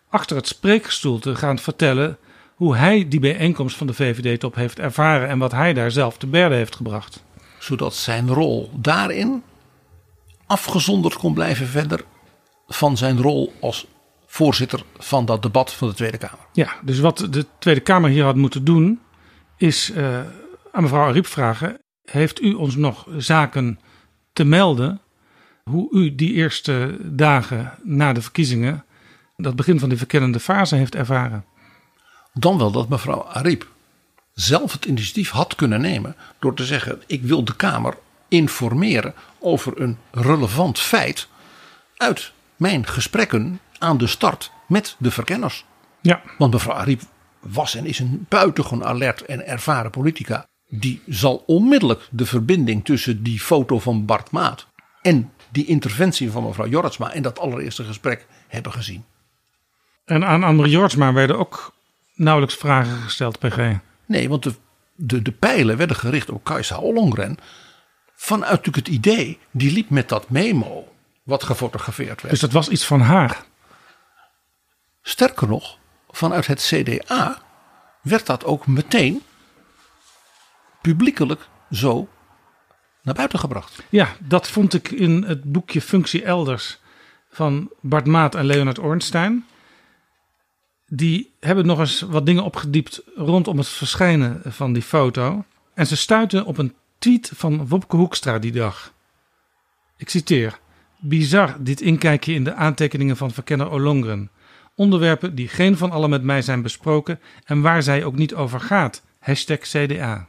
achter 0.09 0.37
het 0.37 0.47
spreekstoel 0.47 1.19
te 1.19 1.37
gaan 1.37 1.59
vertellen 1.59 2.19
hoe 2.61 2.77
hij 2.77 3.09
die 3.09 3.21
bijeenkomst 3.21 3.77
van 3.77 3.87
de 3.87 3.95
VVD-top 3.95 4.55
heeft 4.55 4.79
ervaren 4.79 5.29
en 5.29 5.39
wat 5.39 5.53
hij 5.53 5.75
daar 5.75 5.91
zelf 5.91 6.17
te 6.17 6.27
berde 6.27 6.55
heeft 6.55 6.77
gebracht. 6.77 7.25
Zodat 7.59 7.95
zijn 7.95 8.29
rol 8.29 8.71
daarin 8.77 9.43
afgezonderd 10.47 11.17
kon 11.17 11.35
blijven 11.35 11.67
verder 11.67 12.05
van 12.67 12.97
zijn 12.97 13.21
rol 13.21 13.53
als 13.61 13.87
voorzitter 14.27 14.83
van 14.99 15.25
dat 15.25 15.43
debat 15.43 15.73
van 15.73 15.89
de 15.89 15.95
Tweede 15.95 16.19
Kamer. 16.19 16.39
Ja, 16.53 16.73
dus 16.83 16.99
wat 16.99 17.27
de 17.31 17.47
Tweede 17.59 17.81
Kamer 17.81 18.11
hier 18.11 18.25
had 18.25 18.37
moeten 18.37 18.65
doen, 18.65 19.01
is 19.57 19.91
uh, 19.91 20.19
aan 20.73 20.83
mevrouw 20.83 21.09
Ariep 21.09 21.27
vragen: 21.27 21.79
Heeft 22.05 22.43
u 22.43 22.53
ons 22.53 22.77
nog 22.77 23.07
zaken 23.17 23.79
te 24.33 24.45
melden? 24.45 25.01
Hoe 25.63 25.89
u 25.93 26.15
die 26.15 26.33
eerste 26.33 26.97
dagen 27.03 27.73
na 27.83 28.13
de 28.13 28.23
verkiezingen, 28.23 28.85
dat 29.37 29.57
begin 29.57 29.79
van 29.79 29.89
die 29.89 29.99
verkennende 29.99 30.41
fase, 30.41 30.77
heeft 30.77 30.95
ervaren? 30.95 31.45
Dan 32.41 32.59
wel 32.59 32.71
dat 32.71 32.89
mevrouw 32.89 33.25
Ariep 33.25 33.67
zelf 34.33 34.73
het 34.73 34.85
initiatief 34.85 35.31
had 35.31 35.55
kunnen 35.55 35.81
nemen 35.81 36.17
door 36.39 36.55
te 36.55 36.65
zeggen: 36.65 37.03
Ik 37.07 37.23
wil 37.23 37.45
de 37.45 37.57
Kamer 37.57 37.99
informeren 38.29 39.15
over 39.39 39.81
een 39.81 39.99
relevant 40.11 40.79
feit 40.79 41.29
uit 41.97 42.33
mijn 42.57 42.87
gesprekken 42.87 43.61
aan 43.79 43.99
de 43.99 44.07
start 44.07 44.51
met 44.69 44.97
de 44.99 45.11
verkenners. 45.11 45.65
Ja. 46.01 46.23
Want 46.39 46.53
mevrouw 46.53 46.75
Ariep 46.75 47.03
was 47.41 47.75
en 47.75 47.87
is 47.87 47.99
een 47.99 48.27
buitengewoon 48.29 48.85
alert 48.85 49.25
en 49.25 49.47
ervaren 49.47 49.91
politica. 49.91 50.47
Die 50.69 51.03
zal 51.07 51.43
onmiddellijk 51.47 52.09
de 52.11 52.27
verbinding 52.27 52.85
tussen 52.85 53.23
die 53.23 53.41
foto 53.41 53.79
van 53.79 54.05
Bart 54.05 54.31
Maat 54.31 54.67
en 55.03 55.33
die 55.51 55.67
interventie 55.67 56.31
van 56.31 56.45
mevrouw 56.45 56.69
Jortsma 56.69 57.13
en 57.13 57.23
dat 57.23 57.39
allereerste 57.39 57.85
gesprek 57.85 58.27
hebben 58.49 58.73
gezien. 58.73 59.05
En 60.05 60.25
aan 60.25 60.43
Anne 60.43 60.69
Jortsma 60.69 61.13
werden 61.13 61.39
ook 61.39 61.73
nauwelijks 62.21 62.57
vragen 62.57 62.97
gesteld, 62.97 63.39
PG. 63.39 63.77
Nee, 64.07 64.29
want 64.29 64.43
de, 64.43 64.55
de, 64.95 65.23
de 65.23 65.33
pijlen 65.33 65.77
werden 65.77 65.97
gericht 65.97 66.31
op 66.31 66.45
Kajsa 66.45 66.79
Ollongren. 66.79 67.37
Vanuit 68.15 68.51
natuurlijk 68.51 68.87
het 68.87 68.95
idee, 68.95 69.39
die 69.51 69.73
liep 69.73 69.91
met 69.91 70.09
dat 70.09 70.31
memo 70.31 70.93
wat 71.23 71.43
gefotografeerd 71.43 72.21
werd. 72.21 72.31
Dus 72.31 72.41
dat 72.41 72.53
was 72.53 72.69
iets 72.69 72.87
van 72.87 73.01
haar? 73.01 73.45
Sterker 75.03 75.49
nog, 75.49 75.79
vanuit 76.09 76.47
het 76.47 76.61
CDA 76.61 77.43
werd 78.03 78.27
dat 78.27 78.45
ook 78.45 78.67
meteen 78.67 79.23
publiekelijk 80.81 81.49
zo 81.71 82.09
naar 83.03 83.15
buiten 83.15 83.39
gebracht. 83.39 83.83
Ja, 83.89 84.09
dat 84.19 84.49
vond 84.49 84.75
ik 84.75 84.91
in 84.91 85.23
het 85.23 85.53
boekje 85.53 85.81
Functie 85.81 86.25
Elders 86.25 86.79
van 87.31 87.71
Bart 87.81 88.07
Maat 88.07 88.35
en 88.35 88.45
Leonard 88.45 88.79
Ornstein 88.79 89.45
die 90.93 91.35
hebben 91.41 91.67
nog 91.67 91.79
eens 91.79 92.01
wat 92.01 92.27
dingen 92.27 92.45
opgediept 92.45 93.03
rondom 93.17 93.59
het 93.59 93.69
verschijnen 93.69 94.43
van 94.45 94.73
die 94.73 94.83
foto. 94.83 95.45
En 95.75 95.87
ze 95.87 95.97
stuiten 95.97 96.45
op 96.45 96.59
een 96.59 96.75
tweet 96.99 97.33
van 97.35 97.69
Wopke 97.69 97.97
Hoekstra 97.97 98.39
die 98.39 98.53
dag. 98.53 98.93
Ik 99.97 100.09
citeer. 100.09 100.59
Bizar 100.99 101.57
dit 101.59 101.81
inkijkje 101.81 102.33
in 102.33 102.45
de 102.45 102.55
aantekeningen 102.55 103.17
van 103.17 103.31
verkenner 103.31 103.71
Olongren. 103.71 104.31
onderwerpen 104.75 105.35
die 105.35 105.49
geen 105.49 105.77
van 105.77 105.91
allen 105.91 106.11
met 106.11 106.23
mij 106.23 106.43
zijn 106.43 106.63
besproken 106.63 107.21
en 107.45 107.61
waar 107.61 107.83
zij 107.83 108.05
ook 108.05 108.17
niet 108.17 108.35
over 108.35 108.61
gaat. 108.61 109.03
Hashtag 109.19 109.59
CDA. 109.59 110.29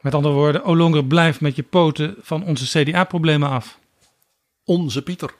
Met 0.00 0.14
andere 0.14 0.34
woorden, 0.34 0.64
Olonger 0.64 1.04
blijf 1.04 1.40
met 1.40 1.56
je 1.56 1.62
poten 1.62 2.14
van 2.20 2.44
onze 2.44 2.82
CDA-problemen 2.82 3.48
af. 3.48 3.78
Onze 4.64 5.02
Pieter. 5.02 5.34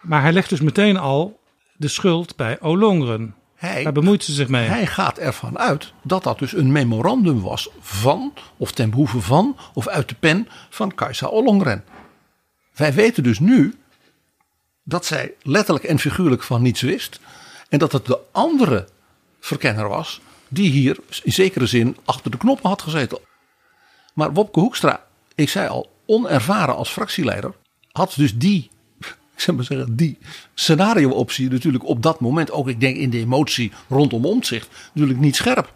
Maar 0.00 0.22
hij 0.22 0.32
legt 0.32 0.48
dus 0.48 0.60
meteen 0.60 0.96
al 0.96 1.40
de 1.82 1.88
schuld 1.88 2.36
bij 2.36 2.60
Olongeren. 2.60 3.34
Hij, 3.54 3.82
Daar 3.82 3.92
bemoeit 3.92 4.24
ze 4.24 4.32
zich 4.32 4.48
mee. 4.48 4.68
Hij 4.68 4.86
gaat 4.86 5.18
ervan 5.18 5.58
uit 5.58 5.92
dat 6.02 6.22
dat 6.22 6.38
dus 6.38 6.52
een 6.52 6.72
memorandum 6.72 7.40
was 7.40 7.68
van, 7.80 8.32
of 8.56 8.72
ten 8.72 8.90
behoeve 8.90 9.20
van, 9.20 9.56
of 9.74 9.88
uit 9.88 10.08
de 10.08 10.14
pen 10.14 10.48
van 10.70 10.94
Kajsa 10.94 11.26
Ollongren. 11.26 11.84
Wij 12.74 12.94
weten 12.94 13.22
dus 13.22 13.38
nu 13.38 13.74
dat 14.82 15.06
zij 15.06 15.32
letterlijk 15.42 15.84
en 15.84 15.98
figuurlijk 15.98 16.42
van 16.42 16.62
niets 16.62 16.80
wist. 16.80 17.20
En 17.68 17.78
dat 17.78 17.92
het 17.92 18.06
de 18.06 18.18
andere 18.32 18.88
verkenner 19.40 19.88
was 19.88 20.20
die 20.48 20.70
hier 20.70 20.96
in 21.22 21.32
zekere 21.32 21.66
zin 21.66 21.96
achter 22.04 22.30
de 22.30 22.36
knoppen 22.36 22.68
had 22.68 22.82
gezeten. 22.82 23.18
Maar 24.14 24.32
Wopke 24.32 24.60
Hoekstra, 24.60 25.04
ik 25.34 25.48
zei 25.48 25.68
al, 25.68 25.90
onervaren 26.06 26.76
als 26.76 26.90
fractieleider, 26.90 27.54
had 27.92 28.14
dus 28.16 28.38
die, 28.38 28.70
ik 29.34 29.40
zou 29.40 29.56
maar 29.56 29.66
zeggen, 29.66 29.96
die 29.96 30.18
scenario-optie 30.54 31.50
natuurlijk 31.50 31.84
op 31.86 32.02
dat 32.02 32.20
moment, 32.20 32.50
ook 32.50 32.68
ik 32.68 32.80
denk 32.80 32.96
in 32.96 33.10
de 33.10 33.18
emotie 33.18 33.72
rondom 33.88 34.24
omzicht, 34.24 34.68
natuurlijk 34.92 35.20
niet 35.20 35.36
scherp. 35.36 35.72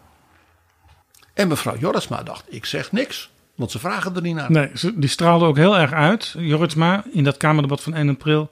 En 1.34 1.48
mevrouw 1.48 1.76
Jorisma 1.78 2.22
dacht, 2.22 2.44
ik 2.48 2.64
zeg 2.64 2.92
niks, 2.92 3.30
want 3.54 3.70
ze 3.70 3.78
vragen 3.78 4.14
er 4.16 4.22
niet 4.22 4.34
naar. 4.34 4.50
Nee, 4.50 4.70
ze- 4.74 4.98
die 4.98 5.08
straalde 5.08 5.44
ook 5.44 5.56
heel 5.56 5.78
erg 5.78 5.92
uit, 5.92 6.34
Jorritsma, 6.38 7.04
in 7.12 7.24
dat 7.24 7.36
Kamerdebat 7.36 7.82
van 7.82 7.94
1 7.94 8.08
april. 8.08 8.50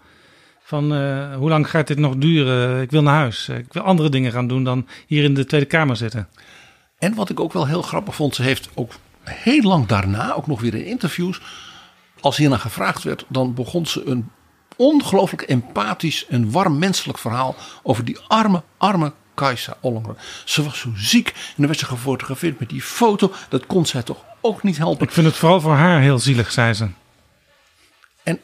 Van 0.66 0.94
eh, 0.94 1.36
hoe 1.36 1.48
lang 1.48 1.70
gaat 1.70 1.86
dit 1.86 1.98
nog 1.98 2.16
duren? 2.16 2.82
Ik 2.82 2.90
wil 2.90 3.02
naar 3.02 3.14
huis. 3.14 3.48
Ik 3.48 3.72
wil 3.72 3.82
andere 3.82 4.08
dingen 4.08 4.32
gaan 4.32 4.46
doen 4.46 4.64
dan 4.64 4.86
hier 5.06 5.24
in 5.24 5.34
de 5.34 5.44
Tweede 5.44 5.66
Kamer 5.66 5.96
zitten. 5.96 6.28
En 6.98 7.14
wat 7.14 7.30
ik 7.30 7.40
ook 7.40 7.52
wel 7.52 7.66
heel 7.66 7.82
grappig 7.82 8.14
vond, 8.14 8.34
ze 8.34 8.42
heeft 8.42 8.68
ook 8.74 8.92
heel 9.22 9.62
lang 9.62 9.86
daarna, 9.86 10.34
ook 10.34 10.46
nog 10.46 10.60
weer 10.60 10.74
in 10.74 10.84
interviews, 10.86 11.40
als 12.20 12.36
hiernaar 12.36 12.58
gevraagd 12.58 13.02
werd, 13.02 13.24
dan 13.28 13.54
begon 13.54 13.86
ze 13.86 14.02
een 14.06 14.30
ongelooflijk 14.76 15.42
empathisch 15.42 16.26
en 16.26 16.50
warm 16.50 16.78
menselijk 16.78 17.18
verhaal 17.18 17.56
over 17.82 18.04
die 18.04 18.18
arme, 18.28 18.62
arme 18.76 19.12
Kajsa 19.34 19.76
Ollongren. 19.80 20.16
Ze 20.44 20.64
was 20.64 20.78
zo 20.78 20.90
ziek 20.96 21.28
en 21.28 21.54
dan 21.56 21.66
werd 21.66 21.78
ze 21.78 21.86
gefotografeerd 21.86 22.58
met 22.58 22.68
die 22.68 22.82
foto. 22.82 23.32
Dat 23.48 23.66
kon 23.66 23.86
zij 23.86 24.02
toch 24.02 24.24
ook 24.40 24.62
niet 24.62 24.78
helpen. 24.78 25.06
Ik 25.06 25.12
vind 25.12 25.26
het 25.26 25.36
vooral 25.36 25.60
voor 25.60 25.74
haar 25.74 26.00
heel 26.00 26.18
zielig, 26.18 26.52
zei 26.52 26.72
ze. 26.72 26.88
En 28.22 28.40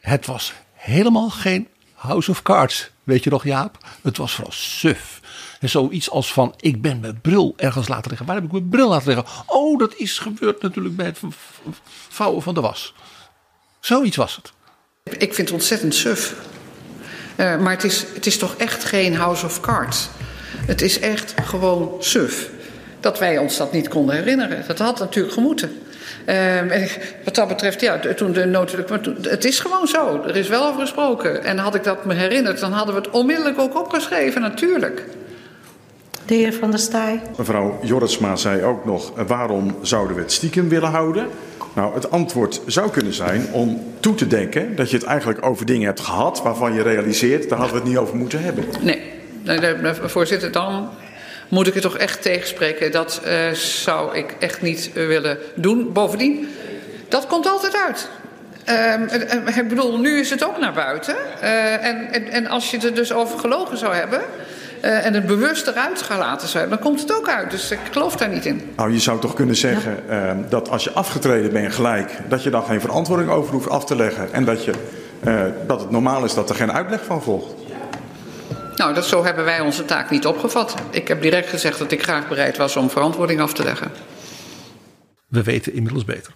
het 0.00 0.26
was 0.26 0.52
helemaal 0.72 1.30
geen 1.30 1.68
House 1.94 2.30
of 2.30 2.42
Cards. 2.42 2.90
Weet 3.04 3.24
je 3.24 3.30
nog, 3.30 3.44
Jaap? 3.44 3.78
Het 4.02 4.16
was 4.16 4.34
vooral 4.34 4.52
suf. 4.52 5.20
En 5.60 5.68
zoiets 5.68 6.10
als 6.10 6.32
van, 6.32 6.54
ik 6.56 6.82
ben 6.82 7.00
mijn 7.00 7.20
bril 7.20 7.54
ergens 7.56 7.88
laten 7.88 8.08
liggen. 8.08 8.26
Waar 8.26 8.36
heb 8.36 8.44
ik 8.44 8.52
mijn 8.52 8.68
bril 8.68 8.88
laten 8.88 9.14
liggen? 9.14 9.26
Oh, 9.46 9.78
dat 9.78 9.94
is 9.94 10.18
gebeurd 10.18 10.62
natuurlijk 10.62 10.96
bij 10.96 11.06
het 11.06 11.20
vouwen 12.08 12.42
van 12.42 12.54
de 12.54 12.60
was. 12.60 12.94
Zoiets 13.80 14.16
was 14.16 14.36
het. 14.36 14.52
Ik 15.12 15.34
vind 15.34 15.48
het 15.48 15.52
ontzettend 15.52 15.94
suf. 15.94 16.34
Eh, 17.36 17.56
maar 17.58 17.72
het 17.72 17.84
is, 17.84 18.04
het 18.14 18.26
is 18.26 18.38
toch 18.38 18.54
echt 18.56 18.84
geen 18.84 19.14
House 19.16 19.44
of 19.46 19.60
Cards. 19.60 20.08
Het 20.66 20.82
is 20.82 21.00
echt 21.00 21.34
gewoon 21.44 21.96
suf. 21.98 22.48
Dat 23.00 23.18
wij 23.18 23.38
ons 23.38 23.56
dat 23.56 23.72
niet 23.72 23.88
konden 23.88 24.14
herinneren. 24.16 24.64
Dat 24.66 24.78
had 24.78 24.98
natuurlijk 24.98 25.34
gemoeten. 25.34 25.70
Ehm, 26.24 26.68
en 26.68 26.88
wat 27.24 27.34
dat 27.34 27.48
betreft, 27.48 27.80
ja, 27.80 27.98
toen 28.16 28.32
de 28.32 28.44
nood, 28.44 28.88
maar 28.88 29.00
toen- 29.00 29.16
het 29.22 29.44
is 29.44 29.60
gewoon 29.60 29.86
zo. 29.88 30.22
Er 30.26 30.36
is 30.36 30.48
wel 30.48 30.66
over 30.66 30.80
gesproken. 30.80 31.44
En 31.44 31.58
had 31.58 31.74
ik 31.74 31.84
dat 31.84 32.04
me 32.04 32.14
herinnerd, 32.14 32.60
dan 32.60 32.72
hadden 32.72 32.94
we 32.94 33.00
het 33.00 33.10
onmiddellijk 33.10 33.58
ook 33.58 33.76
opgeschreven, 33.78 34.40
natuurlijk. 34.40 35.04
De 36.26 36.34
heer 36.34 36.52
Van 36.52 36.70
der 36.70 36.80
Staaij. 36.80 37.22
Mevrouw 37.38 37.78
Jorritsma 37.82 38.36
zei 38.36 38.62
ook 38.62 38.84
nog, 38.84 39.12
waarom 39.26 39.76
zouden 39.82 40.16
we 40.16 40.22
het 40.22 40.32
stiekem 40.32 40.68
willen 40.68 40.90
houden? 40.90 41.26
Nou, 41.78 41.94
het 41.94 42.10
antwoord 42.10 42.60
zou 42.66 42.90
kunnen 42.90 43.12
zijn 43.12 43.46
om 43.52 43.94
toe 44.00 44.14
te 44.14 44.26
denken 44.26 44.76
dat 44.76 44.90
je 44.90 44.96
het 44.96 45.06
eigenlijk 45.06 45.46
over 45.46 45.66
dingen 45.66 45.86
hebt 45.86 46.00
gehad 46.00 46.42
waarvan 46.42 46.74
je 46.74 46.82
realiseert, 46.82 47.48
daar 47.48 47.58
hadden 47.58 47.76
we 47.76 47.80
het 47.82 47.90
niet 47.90 47.98
over 47.98 48.16
moeten 48.16 48.42
hebben. 48.42 48.64
Nee, 48.80 49.02
voorzitter, 50.04 50.52
dan 50.52 50.90
moet 51.48 51.66
ik 51.66 51.74
het 51.74 51.82
toch 51.82 51.96
echt 51.96 52.22
tegenspreken. 52.22 52.92
Dat 52.92 53.20
eh, 53.24 53.50
zou 53.52 54.16
ik 54.16 54.36
echt 54.38 54.62
niet 54.62 54.90
eh, 54.94 55.06
willen 55.06 55.38
doen. 55.54 55.92
Bovendien, 55.92 56.48
dat 57.08 57.26
komt 57.26 57.46
altijd 57.46 57.76
uit. 57.76 58.08
Ehm, 58.64 59.02
en 59.02 59.56
ik 59.56 59.68
bedoel, 59.68 59.98
nu 59.98 60.18
is 60.20 60.30
het 60.30 60.44
ook 60.44 60.58
naar 60.58 60.72
buiten. 60.72 61.16
Eh, 61.40 61.84
en, 61.84 62.12
en, 62.12 62.28
en 62.30 62.46
als 62.46 62.70
je 62.70 62.78
er 62.78 62.94
dus 62.94 63.12
over 63.12 63.38
gelogen 63.38 63.78
zou 63.78 63.94
hebben... 63.94 64.20
eh, 64.80 65.06
en 65.06 65.14
het 65.14 65.26
bewust 65.26 65.66
eruit 65.66 66.02
gaan 66.02 66.18
laten 66.18 66.48
hebben... 66.52 66.70
dan 66.70 66.78
komt 66.78 67.00
het 67.00 67.16
ook 67.16 67.28
uit. 67.28 67.50
Dus 67.50 67.70
ik 67.70 67.78
geloof 67.90 68.16
daar 68.16 68.28
niet 68.28 68.46
in. 68.46 68.70
Nou, 68.76 68.92
je 68.92 68.98
zou 68.98 69.20
toch 69.20 69.34
kunnen 69.34 69.56
zeggen 69.56 70.08
eh, 70.08 70.36
dat 70.48 70.70
als 70.70 70.84
je 70.84 70.92
afgetreden 70.92 71.52
bent 71.52 71.72
gelijk, 71.72 72.18
dat 72.28 72.42
je 72.42 72.50
dan 72.50 72.64
geen 72.64 72.80
verantwoording 72.80 73.30
over 73.30 73.52
hoeft 73.52 73.68
af 73.68 73.84
te 73.84 73.96
leggen. 73.96 74.32
En 74.32 74.44
dat, 74.44 74.64
je, 74.64 74.72
eh, 75.20 75.44
dat 75.66 75.80
het 75.80 75.90
normaal 75.90 76.24
is 76.24 76.34
dat 76.34 76.50
er 76.50 76.56
geen 76.56 76.72
uitleg 76.72 77.04
van 77.04 77.22
volgt. 77.22 77.54
Nou, 78.76 78.94
dat, 78.94 79.06
zo 79.06 79.24
hebben 79.24 79.44
wij 79.44 79.60
onze 79.60 79.84
taak 79.84 80.10
niet 80.10 80.26
opgevat. 80.26 80.74
Ik 80.90 81.08
heb 81.08 81.22
direct 81.22 81.48
gezegd 81.48 81.78
dat 81.78 81.92
ik 81.92 82.02
graag 82.02 82.28
bereid 82.28 82.56
was 82.56 82.76
om 82.76 82.90
verantwoording 82.90 83.40
af 83.40 83.52
te 83.52 83.64
leggen. 83.64 83.90
We 85.28 85.42
weten 85.42 85.74
inmiddels 85.74 86.04
beter. 86.04 86.32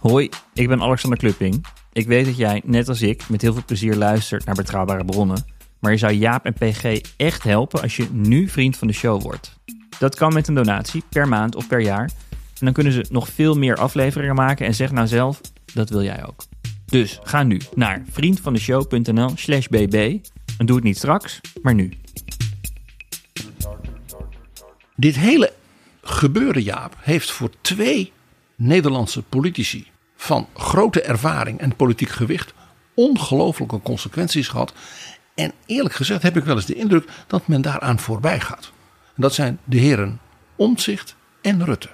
Hoi, 0.00 0.28
ik 0.54 0.68
ben 0.68 0.80
Alexander 0.80 1.18
Klupping. 1.18 1.66
Ik 1.92 2.06
weet 2.06 2.24
dat 2.24 2.36
jij, 2.36 2.62
net 2.64 2.88
als 2.88 3.02
ik, 3.02 3.28
met 3.28 3.42
heel 3.42 3.52
veel 3.52 3.62
plezier 3.66 3.96
luistert 3.96 4.44
naar 4.44 4.54
betrouwbare 4.54 5.04
bronnen. 5.04 5.44
Maar 5.82 5.92
je 5.92 5.98
zou 5.98 6.12
Jaap 6.12 6.44
en 6.44 6.52
PG 6.52 7.00
echt 7.16 7.42
helpen 7.42 7.82
als 7.82 7.96
je 7.96 8.06
nu 8.12 8.48
vriend 8.48 8.76
van 8.76 8.86
de 8.86 8.92
show 8.92 9.22
wordt. 9.22 9.58
Dat 9.98 10.14
kan 10.14 10.32
met 10.32 10.48
een 10.48 10.54
donatie, 10.54 11.02
per 11.08 11.28
maand 11.28 11.54
of 11.54 11.66
per 11.66 11.80
jaar. 11.80 12.10
En 12.30 12.64
dan 12.64 12.72
kunnen 12.72 12.92
ze 12.92 13.06
nog 13.10 13.28
veel 13.28 13.54
meer 13.54 13.76
afleveringen 13.76 14.34
maken 14.34 14.66
en 14.66 14.74
zeg 14.74 14.90
nou 14.90 15.06
zelf, 15.06 15.40
dat 15.74 15.90
wil 15.90 16.02
jij 16.02 16.26
ook. 16.26 16.44
Dus 16.86 17.18
ga 17.22 17.42
nu 17.42 17.60
naar 17.74 18.02
vriendvandeshow.nl 18.10 19.32
slash 19.34 19.66
bb. 19.66 20.18
En 20.58 20.66
doe 20.66 20.76
het 20.76 20.84
niet 20.84 20.96
straks, 20.96 21.40
maar 21.62 21.74
nu. 21.74 21.92
Dit 24.96 25.16
hele 25.16 25.52
gebeuren, 26.02 26.62
Jaap, 26.62 26.96
heeft 27.00 27.30
voor 27.30 27.50
twee 27.60 28.12
Nederlandse 28.56 29.22
politici 29.22 29.86
van 30.16 30.46
grote 30.54 31.02
ervaring 31.02 31.58
en 31.58 31.76
politiek 31.76 32.08
gewicht 32.08 32.54
ongelooflijke 32.94 33.80
consequenties 33.82 34.48
gehad. 34.48 34.72
En 35.34 35.52
eerlijk 35.66 35.94
gezegd 35.94 36.22
heb 36.22 36.36
ik 36.36 36.44
wel 36.44 36.56
eens 36.56 36.66
de 36.66 36.74
indruk 36.74 37.08
dat 37.26 37.46
men 37.46 37.62
daaraan 37.62 37.98
voorbij 37.98 38.40
gaat. 38.40 38.72
En 39.14 39.22
dat 39.22 39.34
zijn 39.34 39.58
de 39.64 39.78
heren 39.78 40.20
Omtzigt 40.56 41.16
en 41.40 41.64
Rutte. 41.64 41.88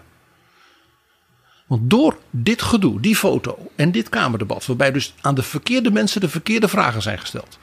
Want 1.66 1.90
door 1.90 2.18
dit 2.30 2.62
gedoe, 2.62 3.00
die 3.00 3.16
foto 3.16 3.70
en 3.74 3.92
dit 3.92 4.08
Kamerdebat, 4.08 4.66
waarbij 4.66 4.92
dus 4.92 5.14
aan 5.20 5.34
de 5.34 5.42
verkeerde 5.42 5.90
mensen 5.90 6.20
de 6.20 6.28
verkeerde 6.28 6.68
vragen 6.68 7.02
zijn 7.02 7.18
gesteld, 7.18 7.58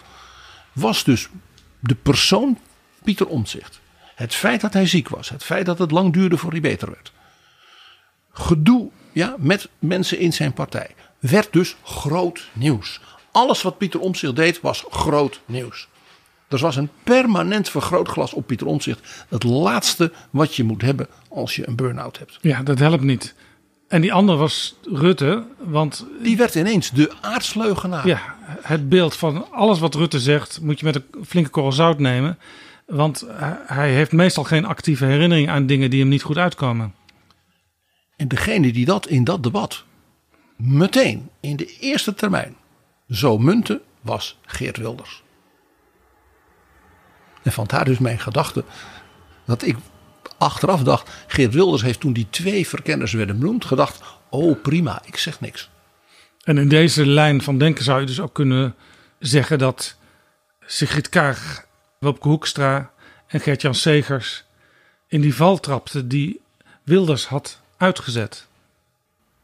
was 0.73 1.03
dus 1.03 1.30
de 1.80 1.95
persoon 1.95 2.59
Pieter 3.03 3.28
Omtzigt. 3.28 3.80
Het 4.15 4.36
feit 4.36 4.61
dat 4.61 4.73
hij 4.73 4.88
ziek 4.88 5.09
was, 5.09 5.30
het 5.30 5.43
feit 5.43 5.65
dat 5.65 5.80
het 5.80 5.91
lang 5.91 6.13
duurde 6.13 6.38
voor 6.38 6.51
hij 6.51 6.61
beter 6.61 6.89
werd. 6.89 7.11
Gedoe 8.32 8.89
ja, 9.11 9.36
met 9.38 9.69
mensen 9.80 10.19
in 10.19 10.34
zijn 10.34 10.53
partij 10.53 10.95
werd 11.19 11.53
dus 11.53 11.76
groot 11.84 12.49
nieuws. 12.53 12.99
Alles 13.36 13.61
wat 13.61 13.77
Pieter 13.77 13.99
Omtzigt 13.99 14.36
deed 14.36 14.61
was 14.61 14.86
groot 14.89 15.41
nieuws. 15.45 15.88
Er 16.47 16.57
was 16.57 16.75
een 16.75 16.89
permanent 17.03 17.69
vergrootglas 17.69 18.33
op 18.33 18.47
Pieter 18.47 18.67
Omtzigt. 18.67 19.25
Het 19.29 19.43
laatste 19.43 20.11
wat 20.29 20.55
je 20.55 20.63
moet 20.63 20.81
hebben 20.81 21.07
als 21.29 21.55
je 21.55 21.67
een 21.67 21.75
burn-out 21.75 22.17
hebt. 22.17 22.38
Ja, 22.41 22.63
dat 22.63 22.79
helpt 22.79 23.03
niet. 23.03 23.36
En 23.88 24.01
die 24.01 24.13
andere 24.13 24.38
was 24.38 24.75
Rutte, 24.83 25.45
want... 25.57 26.05
Die 26.21 26.38
werd 26.38 26.55
ineens 26.55 26.91
de 26.91 27.11
aardsleugenaar. 27.21 28.07
Ja, 28.07 28.36
het 28.61 28.89
beeld 28.89 29.15
van 29.15 29.51
alles 29.51 29.79
wat 29.79 29.95
Rutte 29.95 30.19
zegt 30.19 30.61
moet 30.61 30.79
je 30.79 30.86
met 30.86 30.95
een 30.95 31.25
flinke 31.25 31.49
korrel 31.49 31.71
zout 31.71 31.99
nemen. 31.99 32.39
Want 32.86 33.25
hij 33.65 33.93
heeft 33.93 34.11
meestal 34.11 34.43
geen 34.43 34.65
actieve 34.65 35.05
herinnering 35.05 35.49
aan 35.49 35.65
dingen 35.65 35.89
die 35.89 35.99
hem 35.99 36.09
niet 36.09 36.23
goed 36.23 36.38
uitkomen. 36.38 36.93
En 38.15 38.27
degene 38.27 38.71
die 38.71 38.86
dat 38.86 39.07
in 39.07 39.23
dat 39.23 39.43
debat 39.43 39.83
meteen 40.55 41.29
in 41.39 41.55
de 41.55 41.77
eerste 41.79 42.13
termijn 42.13 42.55
zo 43.09 43.37
munte 43.37 43.81
was 44.01 44.37
Geert 44.45 44.77
Wilders. 44.77 45.23
En 47.43 47.51
vandaar 47.51 47.85
dus 47.85 47.97
mijn 47.97 48.19
gedachte 48.19 48.63
dat 49.45 49.63
ik 49.65 49.77
achteraf 50.37 50.83
dacht, 50.83 51.09
Geert 51.27 51.53
Wilders 51.53 51.81
heeft 51.81 51.99
toen 51.99 52.13
die 52.13 52.27
twee 52.29 52.67
verkenners 52.67 53.13
werden 53.13 53.39
benoemd 53.39 53.65
gedacht, 53.65 54.03
oh 54.29 54.61
prima, 54.61 55.01
ik 55.05 55.17
zeg 55.17 55.39
niks. 55.39 55.69
En 56.43 56.57
in 56.57 56.69
deze 56.69 57.05
lijn 57.05 57.41
van 57.41 57.57
denken 57.57 57.83
zou 57.83 57.99
je 57.99 58.05
dus 58.05 58.19
ook 58.19 58.33
kunnen 58.33 58.75
zeggen 59.19 59.59
dat 59.59 59.95
Sigrid 60.65 61.09
Kaag, 61.09 61.65
Wopke 61.99 62.27
Hoekstra 62.27 62.91
en 63.27 63.39
Gert-Jan 63.39 63.75
Segers 63.75 64.43
in 65.07 65.21
die 65.21 65.35
val 65.35 65.59
trapten 65.59 66.07
die 66.07 66.41
Wilders 66.83 67.27
had 67.27 67.61
uitgezet. 67.77 68.47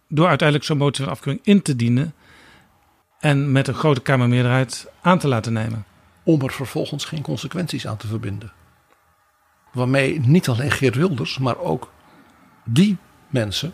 Door 0.07 0.27
uiteindelijk 0.27 0.67
zo'n 0.67 0.77
motie 0.77 1.03
van 1.03 1.13
afkeuring 1.13 1.45
in 1.45 1.61
te 1.61 1.75
dienen 1.75 2.13
en 3.21 3.51
met 3.51 3.67
een 3.67 3.73
grote 3.73 4.01
Kamermeerderheid 4.01 4.87
aan 5.01 5.19
te 5.19 5.27
laten 5.27 5.53
nemen. 5.53 5.85
om 6.23 6.41
er 6.41 6.51
vervolgens 6.51 7.05
geen 7.05 7.21
consequenties 7.21 7.87
aan 7.87 7.97
te 7.97 8.07
verbinden. 8.07 8.51
Waarmee 9.73 10.19
niet 10.19 10.49
alleen 10.49 10.71
Geert 10.71 10.95
Wilders, 10.95 11.37
maar 11.37 11.57
ook 11.57 11.91
die 12.63 12.97
mensen 13.27 13.73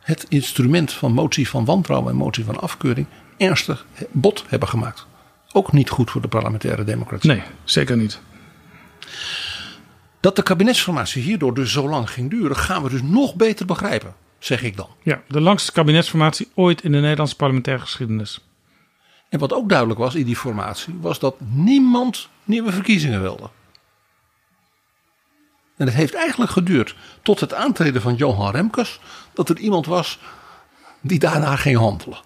het 0.00 0.26
instrument 0.28 0.92
van 0.92 1.12
motie 1.12 1.48
van 1.48 1.64
wantrouwen 1.64 2.10
en 2.10 2.16
motie 2.16 2.44
van 2.44 2.60
afkeuring 2.60 3.06
ernstig 3.36 3.86
bot 4.10 4.44
hebben 4.48 4.68
gemaakt. 4.68 5.06
Ook 5.52 5.72
niet 5.72 5.90
goed 5.90 6.10
voor 6.10 6.20
de 6.20 6.28
parlementaire 6.28 6.84
democratie. 6.84 7.30
Nee, 7.30 7.42
zeker 7.64 7.96
niet. 7.96 8.20
Dat 10.20 10.36
de 10.36 10.42
kabinetsformatie 10.42 11.22
hierdoor 11.22 11.54
dus 11.54 11.72
zo 11.72 11.88
lang 11.88 12.10
ging 12.10 12.30
duren, 12.30 12.56
gaan 12.56 12.82
we 12.82 12.90
dus 12.90 13.02
nog 13.02 13.34
beter 13.34 13.66
begrijpen, 13.66 14.14
zeg 14.38 14.62
ik 14.62 14.76
dan. 14.76 14.88
Ja, 15.02 15.22
de 15.28 15.40
langste 15.40 15.72
kabinetsformatie 15.72 16.48
ooit 16.54 16.82
in 16.82 16.92
de 16.92 17.00
Nederlandse 17.00 17.36
parlementaire 17.36 17.82
geschiedenis. 17.82 18.40
En 19.28 19.38
wat 19.38 19.52
ook 19.52 19.68
duidelijk 19.68 19.98
was 19.98 20.14
in 20.14 20.24
die 20.24 20.36
formatie, 20.36 20.96
was 21.00 21.18
dat 21.18 21.36
niemand 21.40 22.28
nieuwe 22.44 22.72
verkiezingen 22.72 23.20
wilde. 23.20 23.50
En 25.76 25.86
het 25.86 25.94
heeft 25.94 26.14
eigenlijk 26.14 26.50
geduurd 26.50 26.96
tot 27.22 27.40
het 27.40 27.54
aantreden 27.54 28.02
van 28.02 28.14
Johan 28.14 28.50
Remkes 28.50 29.00
dat 29.32 29.48
er 29.48 29.58
iemand 29.58 29.86
was 29.86 30.18
die 31.00 31.18
daarna 31.18 31.56
ging 31.56 31.76
handelen. 31.76 32.18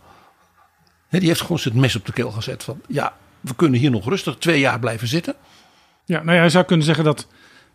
Die 1.09 1.29
heeft 1.29 1.41
gewoon 1.41 1.59
het 1.63 1.75
mes 1.75 1.97
op 1.97 2.07
de 2.07 2.13
keel 2.13 2.31
gezet 2.31 2.65
van 2.65 2.81
ja, 2.89 3.17
we 3.41 3.55
kunnen 3.55 3.81
hier 3.81 3.91
nog 3.91 4.09
rustig 4.09 4.37
twee 4.37 4.61
jaar 4.61 4.79
blijven 4.79 5.09
zitten. 5.09 5.35
Ja, 6.05 6.23
nou 6.23 6.37
ja, 6.37 6.43
je 6.43 6.51
zou 6.51 6.65
kunnen 6.65 6.87
zeggen 6.87 7.05
dat 7.05 7.27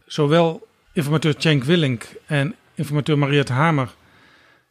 zowel 0.05 0.67
informateur 0.93 1.33
Cenk 1.37 1.63
Willink 1.63 2.07
en 2.25 2.55
informateur 2.75 3.17
Mariette 3.17 3.53
Hamer 3.53 3.95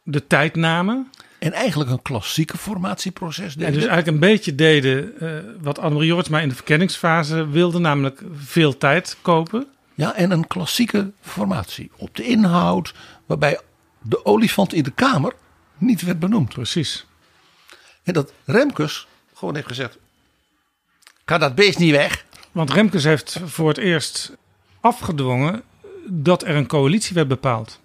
de 0.03 0.27
tijd 0.27 0.55
namen. 0.55 1.11
En 1.39 1.53
eigenlijk 1.53 1.89
een 1.89 2.01
klassieke 2.01 2.57
formatieproces 2.57 3.53
deden. 3.53 3.67
En 3.67 3.73
dus 3.73 3.85
eigenlijk 3.85 4.07
een 4.07 4.29
beetje 4.29 4.55
deden 4.55 5.13
uh, 5.23 5.29
wat 5.61 5.79
Annemarie 5.79 6.09
Jortsma 6.09 6.39
in 6.39 6.49
de 6.49 6.55
verkenningsfase 6.55 7.47
wilde, 7.47 7.79
namelijk 7.79 8.21
veel 8.33 8.77
tijd 8.77 9.17
kopen. 9.21 9.67
Ja, 9.93 10.15
en 10.15 10.31
een 10.31 10.47
klassieke 10.47 11.11
formatie 11.21 11.91
op 11.95 12.15
de 12.15 12.23
inhoud, 12.23 12.93
waarbij 13.25 13.59
de 14.01 14.25
olifant 14.25 14.73
in 14.73 14.83
de 14.83 14.91
kamer 14.91 15.33
niet 15.77 16.01
werd 16.01 16.19
benoemd. 16.19 16.53
Precies. 16.53 17.05
En 18.03 18.13
dat 18.13 18.33
Remkes 18.45 19.07
gewoon 19.33 19.55
heeft 19.55 19.67
gezegd: 19.67 19.97
kan 21.25 21.39
dat 21.39 21.55
beest 21.55 21.77
niet 21.77 21.91
weg? 21.91 22.25
Want 22.51 22.71
Remkes 22.71 23.03
heeft 23.03 23.39
voor 23.45 23.67
het 23.67 23.77
eerst 23.77 24.31
afgedwongen 24.79 25.63
dat 26.07 26.43
er 26.43 26.55
een 26.55 26.67
coalitie 26.67 27.15
werd 27.15 27.27
bepaald. 27.27 27.79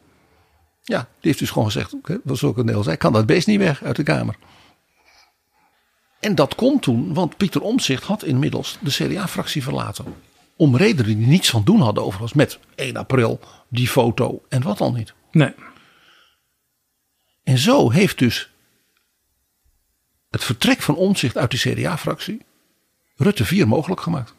Ja, 0.82 0.98
die 0.98 1.08
heeft 1.20 1.38
dus 1.38 1.50
gewoon 1.50 1.70
gezegd, 1.70 1.94
zoals 2.24 2.44
ook 2.44 2.56
Nederlands 2.56 2.86
zei, 2.86 2.96
kan 2.96 3.12
dat 3.12 3.26
beest 3.26 3.46
niet 3.46 3.58
weg 3.58 3.82
uit 3.82 3.96
de 3.96 4.02
Kamer. 4.02 4.36
En 6.20 6.34
dat 6.34 6.54
kon 6.54 6.78
toen, 6.78 7.14
want 7.14 7.36
Pieter 7.36 7.60
Omtzigt 7.60 8.04
had 8.04 8.24
inmiddels 8.24 8.78
de 8.80 8.90
CDA-fractie 8.90 9.62
verlaten. 9.62 10.04
Om 10.56 10.76
redenen 10.76 11.18
die 11.18 11.26
niets 11.26 11.50
van 11.50 11.64
doen 11.64 11.80
hadden 11.80 12.04
overigens 12.04 12.32
met 12.32 12.58
1 12.74 12.96
april, 12.96 13.40
die 13.68 13.88
foto 13.88 14.42
en 14.48 14.62
wat 14.62 14.78
dan 14.78 14.94
niet. 14.94 15.14
Nee. 15.30 15.54
En 17.42 17.58
zo 17.58 17.90
heeft 17.90 18.18
dus 18.18 18.50
het 20.30 20.44
vertrek 20.44 20.82
van 20.82 20.96
Omtzigt 20.96 21.36
uit 21.36 21.50
de 21.50 21.56
CDA-fractie 21.56 22.42
Rutte 23.16 23.44
4 23.44 23.68
mogelijk 23.68 24.00
gemaakt. 24.00 24.34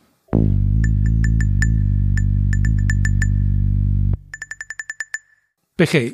PG, 5.75 6.11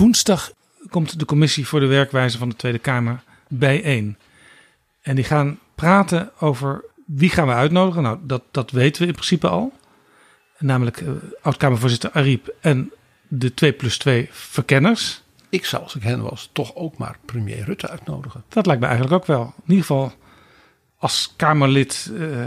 woensdag 0.00 0.52
komt 0.90 1.18
de 1.18 1.24
commissie 1.24 1.66
voor 1.66 1.80
de 1.80 1.86
werkwijze 1.86 2.38
van 2.38 2.48
de 2.48 2.56
Tweede 2.56 2.78
Kamer 2.78 3.22
bijeen. 3.48 4.16
En 5.02 5.14
die 5.14 5.24
gaan 5.24 5.58
praten 5.74 6.30
over 6.38 6.84
wie 7.06 7.30
gaan 7.30 7.46
we 7.46 7.52
uitnodigen. 7.52 8.02
Nou, 8.02 8.18
dat, 8.22 8.42
dat 8.50 8.70
weten 8.70 9.02
we 9.02 9.08
in 9.08 9.14
principe 9.14 9.48
al. 9.48 9.72
Namelijk 10.58 11.00
uh, 11.00 11.10
oud-Kamervoorzitter 11.42 12.10
Ariep 12.10 12.54
en 12.60 12.92
de 13.28 13.54
2 13.54 13.72
plus 13.72 13.98
2 13.98 14.28
verkenners. 14.30 15.22
Ik 15.48 15.64
zou, 15.64 15.82
als 15.82 15.94
ik 15.94 16.02
hen 16.02 16.22
was, 16.22 16.50
toch 16.52 16.74
ook 16.74 16.98
maar 16.98 17.16
premier 17.24 17.64
Rutte 17.64 17.88
uitnodigen. 17.88 18.44
Dat 18.48 18.66
lijkt 18.66 18.80
me 18.80 18.86
eigenlijk 18.86 19.16
ook 19.22 19.26
wel. 19.26 19.42
In 19.42 19.62
ieder 19.66 19.84
geval 19.84 20.12
als 20.98 21.34
Kamerlid 21.36 22.10
uh, 22.12 22.44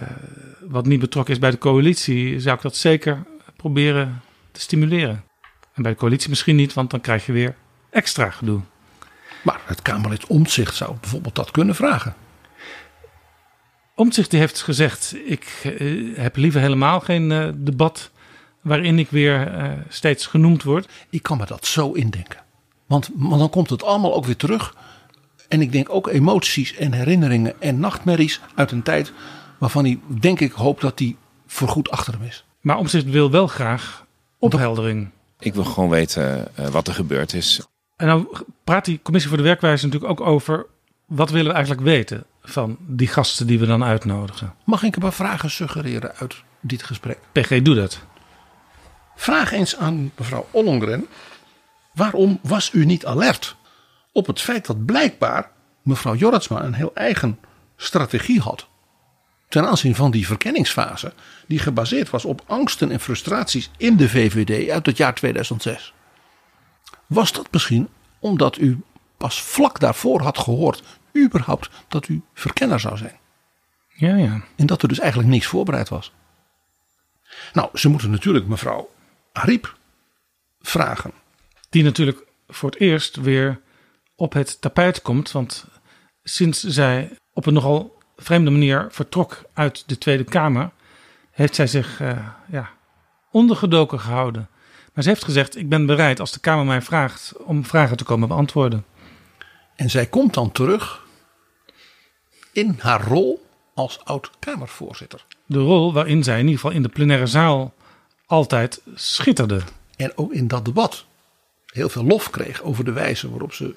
wat 0.62 0.86
niet 0.86 1.00
betrokken 1.00 1.34
is 1.34 1.40
bij 1.40 1.52
de 1.52 1.58
coalitie, 1.58 2.40
zou 2.40 2.56
ik 2.56 2.62
dat 2.62 2.76
zeker 2.76 3.24
proberen 3.56 4.22
te 4.52 4.60
stimuleren. 4.60 5.24
En 5.74 5.82
bij 5.84 5.92
de 5.92 5.98
coalitie 5.98 6.30
misschien 6.30 6.56
niet, 6.56 6.74
want 6.74 6.90
dan 6.90 7.02
krijg 7.02 7.26
je 7.26 7.32
weer 7.32 7.56
extra 7.90 8.30
gedoe. 8.30 8.62
Maar 9.44 9.62
het 9.66 9.82
Kamerlid 9.82 10.28
Omtzigt 10.28 10.76
zou 10.76 10.96
bijvoorbeeld 11.00 11.36
dat 11.36 11.52
kunnen 11.52 11.76
vragen. 11.76 12.16
Omtzigt 13.96 14.30
die 14.30 14.40
heeft 14.40 14.62
gezegd: 14.62 15.16
ik 15.26 15.76
uh, 15.80 16.18
heb 16.18 16.36
liever 16.36 16.62
helemaal 16.62 17.00
geen 17.00 17.30
uh, 17.32 17.50
debat 17.56 18.12
waarin 18.62 19.00
ik 19.00 19.10
weer 19.10 19.58
uh, 19.58 19.72
steeds 19.88 20.26
genoemd 20.26 20.64
word. 20.64 20.92
Ik 21.10 21.24
kan 21.24 21.38
me 21.38 21.46
dat 21.46 21.66
zo 21.66 21.92
indenken. 21.92 22.40
Want, 22.86 23.10
want 23.14 23.40
dan 23.40 23.50
komt 23.50 23.70
het 23.70 23.84
allemaal 23.84 24.14
ook 24.14 24.26
weer 24.26 24.36
terug. 24.36 24.76
En 25.48 25.62
ik 25.62 25.72
denk 25.72 25.90
ook 25.90 26.08
emoties 26.08 26.76
en 26.76 26.94
herinneringen 26.94 27.62
en 27.62 27.80
nachtmerries 27.80 28.42
uit 28.56 28.72
een 28.72 28.84
tijd 28.84 29.14
waarvan 29.58 29.84
hij, 29.84 30.00
denk 30.20 30.40
ik, 30.40 30.52
hoopt 30.52 30.82
dat 30.82 30.98
die 30.98 31.18
voorgoed 31.48 31.90
achter 31.90 32.14
hem 32.14 32.24
is. 32.24 32.46
Maar 32.62 32.78
Omtzigt 32.78 33.10
wil 33.10 33.32
wel 33.32 33.48
graag 33.48 34.06
opheldering. 34.40 35.10
Ik 35.44 35.54
wil 35.54 35.64
gewoon 35.64 35.90
weten 35.90 36.48
uh, 36.60 36.68
wat 36.68 36.88
er 36.88 36.94
gebeurd 36.94 37.34
is. 37.34 37.62
En 37.96 38.08
nou 38.08 38.28
praat 38.64 38.86
die 38.86 39.00
commissie 39.04 39.32
voor 39.32 39.42
de 39.42 39.48
werkwijze 39.48 39.86
natuurlijk 39.86 40.12
ook 40.12 40.28
over 40.28 40.66
wat 41.06 41.30
willen 41.30 41.48
we 41.48 41.54
eigenlijk 41.54 41.86
weten 41.86 42.26
van 42.42 42.78
die 42.80 43.08
gasten 43.08 43.48
die 43.48 43.60
we 43.60 43.66
dan 43.66 43.84
uitnodigen. 43.84 44.54
Mag 44.66 44.84
ik 44.84 44.96
een 44.96 45.02
paar 45.02 45.14
vragen 45.14 45.50
suggereren 45.50 46.16
uit 46.16 46.44
dit 46.60 46.84
gesprek? 46.84 47.20
PG, 47.32 47.62
doe 47.62 47.76
dat. 47.76 48.00
Vraag 49.16 49.52
eens 49.52 49.78
aan 49.78 50.12
mevrouw 50.18 50.48
Ollongren. 50.52 51.08
Waarom 51.94 52.40
was 52.42 52.74
u 52.74 52.86
niet 52.86 53.06
alert 53.06 53.56
op 54.12 54.28
het 54.28 54.42
feit 54.42 54.66
dat 54.66 54.86
blijkbaar 54.86 55.52
mevrouw 55.82 56.16
Jorritsma 56.16 56.64
een 56.64 56.74
heel 56.74 56.92
eigen 56.94 57.40
strategie 57.76 58.40
had 58.40 58.68
ten 59.54 59.68
aanzien 59.68 59.96
van 59.96 60.12
die 60.12 60.28
verkenningsfase, 60.28 61.14
die 61.48 61.60
gebaseerd 61.60 62.10
was 62.10 62.26
op 62.26 62.44
angsten 62.46 62.92
en 62.92 63.00
frustraties 63.00 63.70
in 63.78 63.98
de 63.98 64.10
VVD 64.10 64.70
uit 64.70 64.86
het 64.86 64.98
jaar 64.98 65.14
2006. 65.14 65.94
Was 67.08 67.32
dat 67.32 67.48
misschien 67.52 67.90
omdat 68.20 68.58
u 68.58 68.82
pas 69.18 69.42
vlak 69.42 69.80
daarvoor 69.80 70.22
had 70.22 70.38
gehoord, 70.38 70.84
überhaupt, 71.18 71.70
dat 71.88 72.08
u 72.08 72.22
verkenner 72.34 72.80
zou 72.80 72.98
zijn? 72.98 73.20
Ja, 73.88 74.16
ja. 74.16 74.44
En 74.56 74.66
dat 74.66 74.82
er 74.82 74.88
dus 74.88 75.00
eigenlijk 75.00 75.30
niks 75.30 75.46
voorbereid 75.46 75.90
was. 75.90 76.12
Nou, 77.54 77.70
ze 77.74 77.90
moeten 77.90 78.12
natuurlijk 78.12 78.48
mevrouw 78.48 78.90
Ariep 79.32 79.78
vragen. 80.62 81.12
Die 81.70 81.84
natuurlijk 81.84 82.24
voor 82.48 82.70
het 82.70 82.80
eerst 82.80 83.16
weer 83.16 83.62
op 84.16 84.34
het 84.34 84.62
tapijt 84.62 85.02
komt, 85.02 85.32
want 85.32 85.66
sinds 86.24 86.64
zij 86.64 87.18
op 87.34 87.46
een 87.46 87.54
nogal 87.54 88.02
vreemde 88.18 88.52
manier 88.52 88.88
vertrok 88.90 89.42
uit 89.54 89.84
de 89.88 89.98
Tweede 89.98 90.24
Kamer, 90.24 90.70
heeft 91.32 91.56
zij 91.56 91.68
zich 91.68 92.02
uh, 92.02 92.28
ja, 92.52 92.70
ondergedoken 93.32 94.00
gehouden. 94.00 94.50
Maar 94.94 95.04
ze 95.04 95.10
heeft 95.10 95.24
gezegd: 95.24 95.58
Ik 95.58 95.70
ben 95.70 95.86
bereid 95.86 96.20
als 96.20 96.32
de 96.32 96.40
Kamer 96.40 96.66
mij 96.66 96.82
vraagt 96.82 97.34
om 97.38 97.66
vragen 97.66 97.98
te 97.98 98.04
komen 98.04 98.28
beantwoorden. 98.28 98.86
En 99.76 99.90
zij 99.90 100.06
komt 100.06 100.34
dan 100.34 100.52
terug 100.52 101.06
in 102.52 102.76
haar 102.80 103.08
rol 103.08 103.46
als 103.74 104.06
oud-Kamervoorzitter. 104.06 105.26
De 105.46 105.60
rol 105.60 105.94
waarin 105.94 106.24
zij 106.24 106.40
in 106.40 106.46
ieder 106.46 106.60
geval 106.60 106.76
in 106.76 106.82
de 106.82 106.90
plenaire 106.90 107.28
zaal 107.28 107.74
altijd 108.26 108.82
schitterde. 108.96 109.62
En 109.96 110.18
ook 110.18 110.34
in 110.34 110.48
dat 110.48 110.66
debat 110.66 111.06
heel 111.66 111.90
veel 111.90 112.04
lof 112.04 112.30
kreeg 112.30 112.62
over 112.62 112.86
de 112.86 112.92
wijze 112.92 113.30
waarop 113.30 113.54
ze 113.54 113.76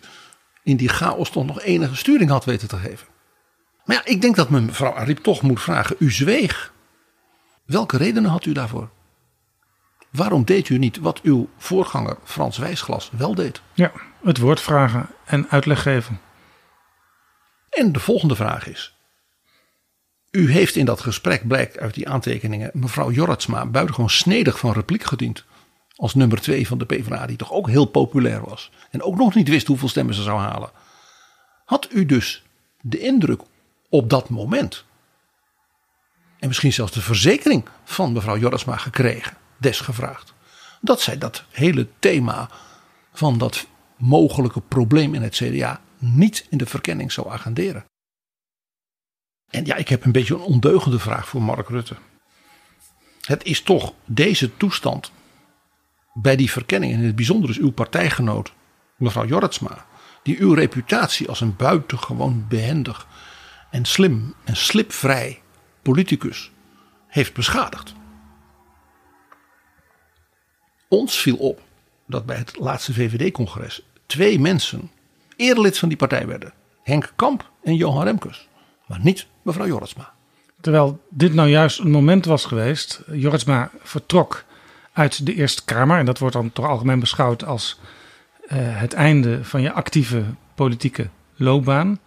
in 0.63 0.77
die 0.77 0.89
chaos 0.89 1.31
toch 1.31 1.47
nog 1.47 1.63
enige 1.63 1.97
sturing 1.97 2.31
had 2.31 2.45
weten 2.45 2.69
te 2.69 2.77
geven. 2.77 3.07
Maar 3.87 3.97
ja, 3.97 4.05
ik 4.05 4.21
denk 4.21 4.37
dat 4.37 4.51
mevrouw 4.51 4.95
Ariep 4.95 5.19
toch 5.19 5.43
moet 5.43 5.61
vragen. 5.61 5.97
U 5.99 6.11
zweeg. 6.11 6.73
Welke 7.65 7.97
redenen 7.97 8.31
had 8.31 8.45
u 8.45 8.53
daarvoor? 8.53 8.89
Waarom 10.11 10.45
deed 10.45 10.69
u 10.69 10.79
niet 10.79 10.99
wat 10.99 11.21
uw 11.21 11.49
voorganger 11.57 12.17
Frans 12.25 12.59
Wijsglas 12.59 13.11
wel 13.17 13.35
deed? 13.35 13.61
Ja, 13.75 13.93
het 14.23 14.39
woord 14.39 14.61
vragen 14.61 15.09
en 15.25 15.47
uitleg 15.49 15.83
geven. 15.83 16.21
En 17.71 17.93
de 17.93 18.01
volgende 18.01 18.37
vraag 18.37 18.67
is. 18.67 18.95
U 20.31 20.51
heeft 20.51 20.77
in 20.77 20.85
dat 20.85 21.01
gesprek, 21.01 21.49
blijkt 21.49 21.79
uit 21.79 21.95
die 21.95 22.09
aantekeningen, 22.09 22.71
mevrouw 22.73 23.11
Jorritsma 23.11 23.67
buitengewoon 23.67 24.11
snedig 24.11 24.59
van 24.59 24.73
repliek 24.73 25.05
gediend. 25.05 25.45
Als 25.97 26.15
nummer 26.15 26.41
twee 26.41 26.67
van 26.67 26.79
de 26.79 26.85
PvdA, 26.85 27.27
die 27.27 27.37
toch 27.37 27.53
ook 27.53 27.69
heel 27.69 27.85
populair 27.85 28.41
was. 28.45 28.71
En 28.91 29.03
ook 29.03 29.17
nog 29.17 29.35
niet 29.35 29.49
wist 29.49 29.67
hoeveel 29.67 29.89
stemmen 29.89 30.15
ze 30.15 30.23
zou 30.23 30.39
halen. 30.39 30.71
Had 31.65 31.89
u 31.93 32.07
dus 32.07 32.43
de 32.81 32.99
indruk 32.99 33.41
op 33.97 34.11
dat 34.11 34.29
moment. 34.29 34.85
En 36.39 36.49
misschien 36.49 36.73
zelfs 36.73 36.93
de 36.93 37.01
verzekering 37.01 37.69
van 37.85 38.13
mevrouw 38.13 38.39
Jorritsma 38.39 38.77
gekregen, 38.77 39.37
desgevraagd. 39.57 40.35
Dat 40.81 41.01
zij 41.01 41.19
dat 41.19 41.45
hele 41.51 41.89
thema 41.99 42.51
van 43.13 43.39
dat 43.39 43.67
mogelijke 43.97 44.61
probleem 44.61 45.15
in 45.15 45.23
het 45.23 45.35
CDA 45.35 45.81
niet 45.99 46.47
in 46.51 46.59
de 46.59 46.67
verkenning 46.67 47.13
zou 47.13 47.31
agenderen. 47.31 47.85
En 49.51 49.65
ja, 49.65 49.77
ik 49.77 49.89
heb 49.89 50.05
een 50.05 50.13
beetje 50.13 50.35
een 50.35 50.41
ondeugende 50.41 50.99
vraag 50.99 51.29
voor 51.29 51.43
Mark 51.43 51.69
Rutte. 51.69 51.97
Het 53.21 53.45
is 53.45 53.63
toch 53.63 53.93
deze 54.05 54.57
toestand 54.57 55.13
bij 56.13 56.37
die 56.37 56.51
verkenning, 56.51 56.93
en 56.93 56.99
in 56.99 57.07
het 57.07 57.17
bijzonder 57.17 57.51
is 57.51 57.59
uw 57.59 57.73
partijgenoot, 57.73 58.53
mevrouw 58.97 59.27
Jorritsma, 59.27 59.87
die 60.23 60.39
uw 60.39 60.53
reputatie 60.53 61.29
als 61.29 61.41
een 61.41 61.57
buitengewoon 61.57 62.45
behendig 62.49 63.07
en 63.77 63.85
slim 63.85 64.35
en 64.45 64.57
slipvrij 64.57 65.41
politicus 65.83 66.51
heeft 67.07 67.35
beschadigd. 67.35 67.95
Ons 70.89 71.19
viel 71.19 71.37
op 71.37 71.61
dat 72.07 72.27
bij 72.27 72.37
het 72.37 72.59
laatste 72.59 72.93
VVD-congres 72.93 73.83
twee 74.07 74.41
mensen 74.41 74.91
eerder 75.37 75.75
van 75.75 75.89
die 75.89 75.99
partij 75.99 76.27
werden. 76.27 76.53
Henk 76.83 77.13
Kamp 77.17 77.51
en 77.63 77.75
Johan 77.75 78.05
Remkes. 78.05 78.49
Maar 78.87 79.01
niet 79.03 79.27
mevrouw 79.43 79.67
Jorritsma. 79.67 80.13
Terwijl 80.61 81.01
dit 81.09 81.35
nou 81.35 81.49
juist 81.49 81.79
een 81.79 81.91
moment 81.91 82.25
was 82.25 82.45
geweest. 82.45 83.03
Jorritsma 83.13 83.71
vertrok 83.83 84.45
uit 84.93 85.27
de 85.27 85.35
Eerste 85.35 85.65
Kamer. 85.65 85.99
En 85.99 86.07
dat 86.07 86.19
wordt 86.19 86.35
dan 86.35 86.53
toch 86.53 86.67
algemeen 86.67 87.01
beschouwd 87.01 87.45
als 87.45 87.81
uh, 88.49 88.59
het 88.59 88.93
einde 88.93 89.45
van 89.45 89.63
je 89.63 89.73
actieve 89.73 90.25
politieke 90.55 91.09
loopbaan. 91.35 91.99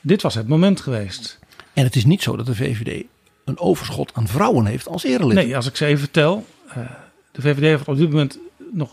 Dit 0.00 0.22
was 0.22 0.34
het 0.34 0.48
moment 0.48 0.80
geweest. 0.80 1.38
En 1.72 1.84
het 1.84 1.96
is 1.96 2.04
niet 2.04 2.22
zo 2.22 2.36
dat 2.36 2.46
de 2.46 2.54
VVD 2.54 3.04
een 3.44 3.58
overschot 3.58 4.14
aan 4.14 4.28
vrouwen 4.28 4.66
heeft 4.66 4.88
als 4.88 5.04
erelid. 5.04 5.34
Nee, 5.34 5.56
als 5.56 5.66
ik 5.66 5.76
ze 5.76 5.86
even 5.86 5.98
vertel. 5.98 6.46
Uh, 6.68 6.76
de 7.32 7.40
VVD 7.40 7.60
heeft 7.60 7.88
op 7.88 7.96
dit 7.96 8.10
moment 8.10 8.38
nog 8.72 8.92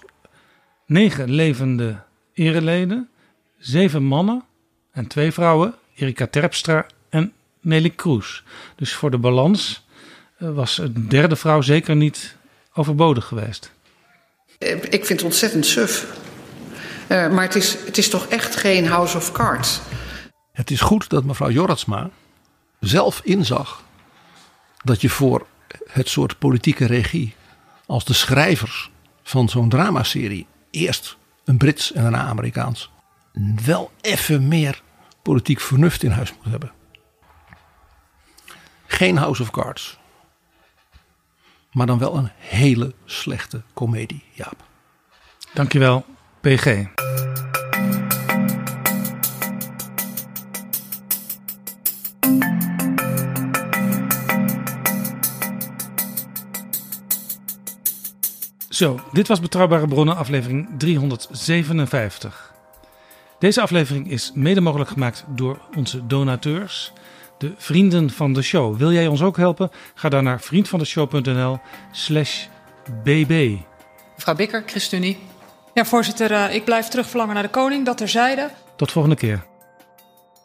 negen 0.85 1.31
levende 1.31 1.99
ereleden. 2.33 3.09
Zeven 3.57 4.03
mannen 4.03 4.43
en 4.91 5.07
twee 5.07 5.31
vrouwen. 5.31 5.75
Erika 5.95 6.27
Terpstra 6.27 6.85
en 7.09 7.33
Nelly 7.61 7.89
Kroes. 7.89 8.43
Dus 8.75 8.93
voor 8.93 9.11
de 9.11 9.17
balans 9.17 9.85
uh, 10.39 10.49
was 10.49 10.77
een 10.77 11.05
derde 11.09 11.35
vrouw 11.35 11.61
zeker 11.61 11.95
niet 11.95 12.35
overbodig 12.73 13.25
geweest. 13.25 13.71
Ik 14.89 15.05
vind 15.05 15.07
het 15.07 15.23
ontzettend 15.23 15.65
suf. 15.65 16.05
Uh, 17.09 17.29
maar 17.29 17.43
het 17.43 17.55
is, 17.55 17.77
het 17.85 17.97
is 17.97 18.09
toch 18.09 18.27
echt 18.27 18.55
geen 18.55 18.87
House 18.87 19.17
of 19.17 19.31
Cards. 19.31 19.81
Het 20.57 20.71
is 20.71 20.81
goed 20.81 21.09
dat 21.09 21.23
mevrouw 21.23 21.49
Jorritsma 21.49 22.09
zelf 22.79 23.21
inzag 23.23 23.83
dat 24.83 25.01
je 25.01 25.09
voor 25.09 25.47
het 25.87 26.09
soort 26.09 26.39
politieke 26.39 26.85
regie 26.85 27.35
als 27.85 28.05
de 28.05 28.13
schrijvers 28.13 28.91
van 29.23 29.49
zo'n 29.49 29.69
dramaserie 29.69 30.47
eerst 30.71 31.17
een 31.45 31.57
Brits 31.57 31.91
en 31.91 32.01
daarna 32.01 32.25
Amerikaans 32.25 32.91
wel 33.65 33.91
even 34.01 34.47
meer 34.47 34.81
politiek 35.21 35.59
vernuft 35.59 36.03
in 36.03 36.11
huis 36.11 36.33
moet 36.35 36.51
hebben. 36.51 36.71
Geen 38.87 39.17
House 39.17 39.41
of 39.41 39.51
Cards. 39.51 39.97
Maar 41.71 41.87
dan 41.87 41.99
wel 41.99 42.15
een 42.15 42.31
hele 42.37 42.93
slechte 43.05 43.61
komedie, 43.73 44.23
Jaap. 44.31 44.63
Dankjewel, 45.53 46.05
PG. 46.39 46.85
Zo, 58.77 58.99
dit 59.11 59.27
was 59.27 59.39
Betrouwbare 59.39 59.87
Bronnen, 59.87 60.15
aflevering 60.15 60.69
357. 60.77 62.53
Deze 63.39 63.61
aflevering 63.61 64.11
is 64.11 64.31
mede 64.33 64.61
mogelijk 64.61 64.89
gemaakt 64.89 65.23
door 65.27 65.59
onze 65.75 66.07
donateurs, 66.07 66.93
de 67.37 67.53
vrienden 67.57 68.09
van 68.09 68.33
de 68.33 68.41
show. 68.41 68.77
Wil 68.77 68.91
jij 68.91 69.07
ons 69.07 69.21
ook 69.21 69.37
helpen? 69.37 69.71
Ga 69.93 70.09
dan 70.09 70.23
naar 70.23 70.41
vriendvandeshow.nl/slash 70.41 72.45
bb. 73.03 73.57
Mevrouw 74.15 74.35
Bikker, 74.35 74.63
ChristenUnie. 74.65 75.19
Ja, 75.73 75.85
voorzitter, 75.85 76.31
uh, 76.31 76.55
ik 76.55 76.65
blijf 76.65 76.87
terugverlangen 76.87 77.33
naar 77.33 77.43
de 77.43 77.49
koning, 77.49 77.85
dat 77.85 77.97
terzijde. 77.97 78.49
Tot 78.75 78.91
volgende 78.91 79.17
keer. 79.17 79.45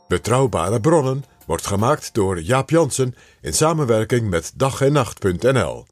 Betrouwbare 0.08 0.80
Bronnen 0.80 1.24
wordt 1.46 1.66
gemaakt 1.66 2.14
door 2.14 2.40
Jaap 2.40 2.70
Jansen 2.70 3.14
in 3.40 3.52
samenwerking 3.52 4.30
met 4.30 4.52
dag 4.56 4.80
en 4.80 4.92
nacht.nl. 4.92 5.84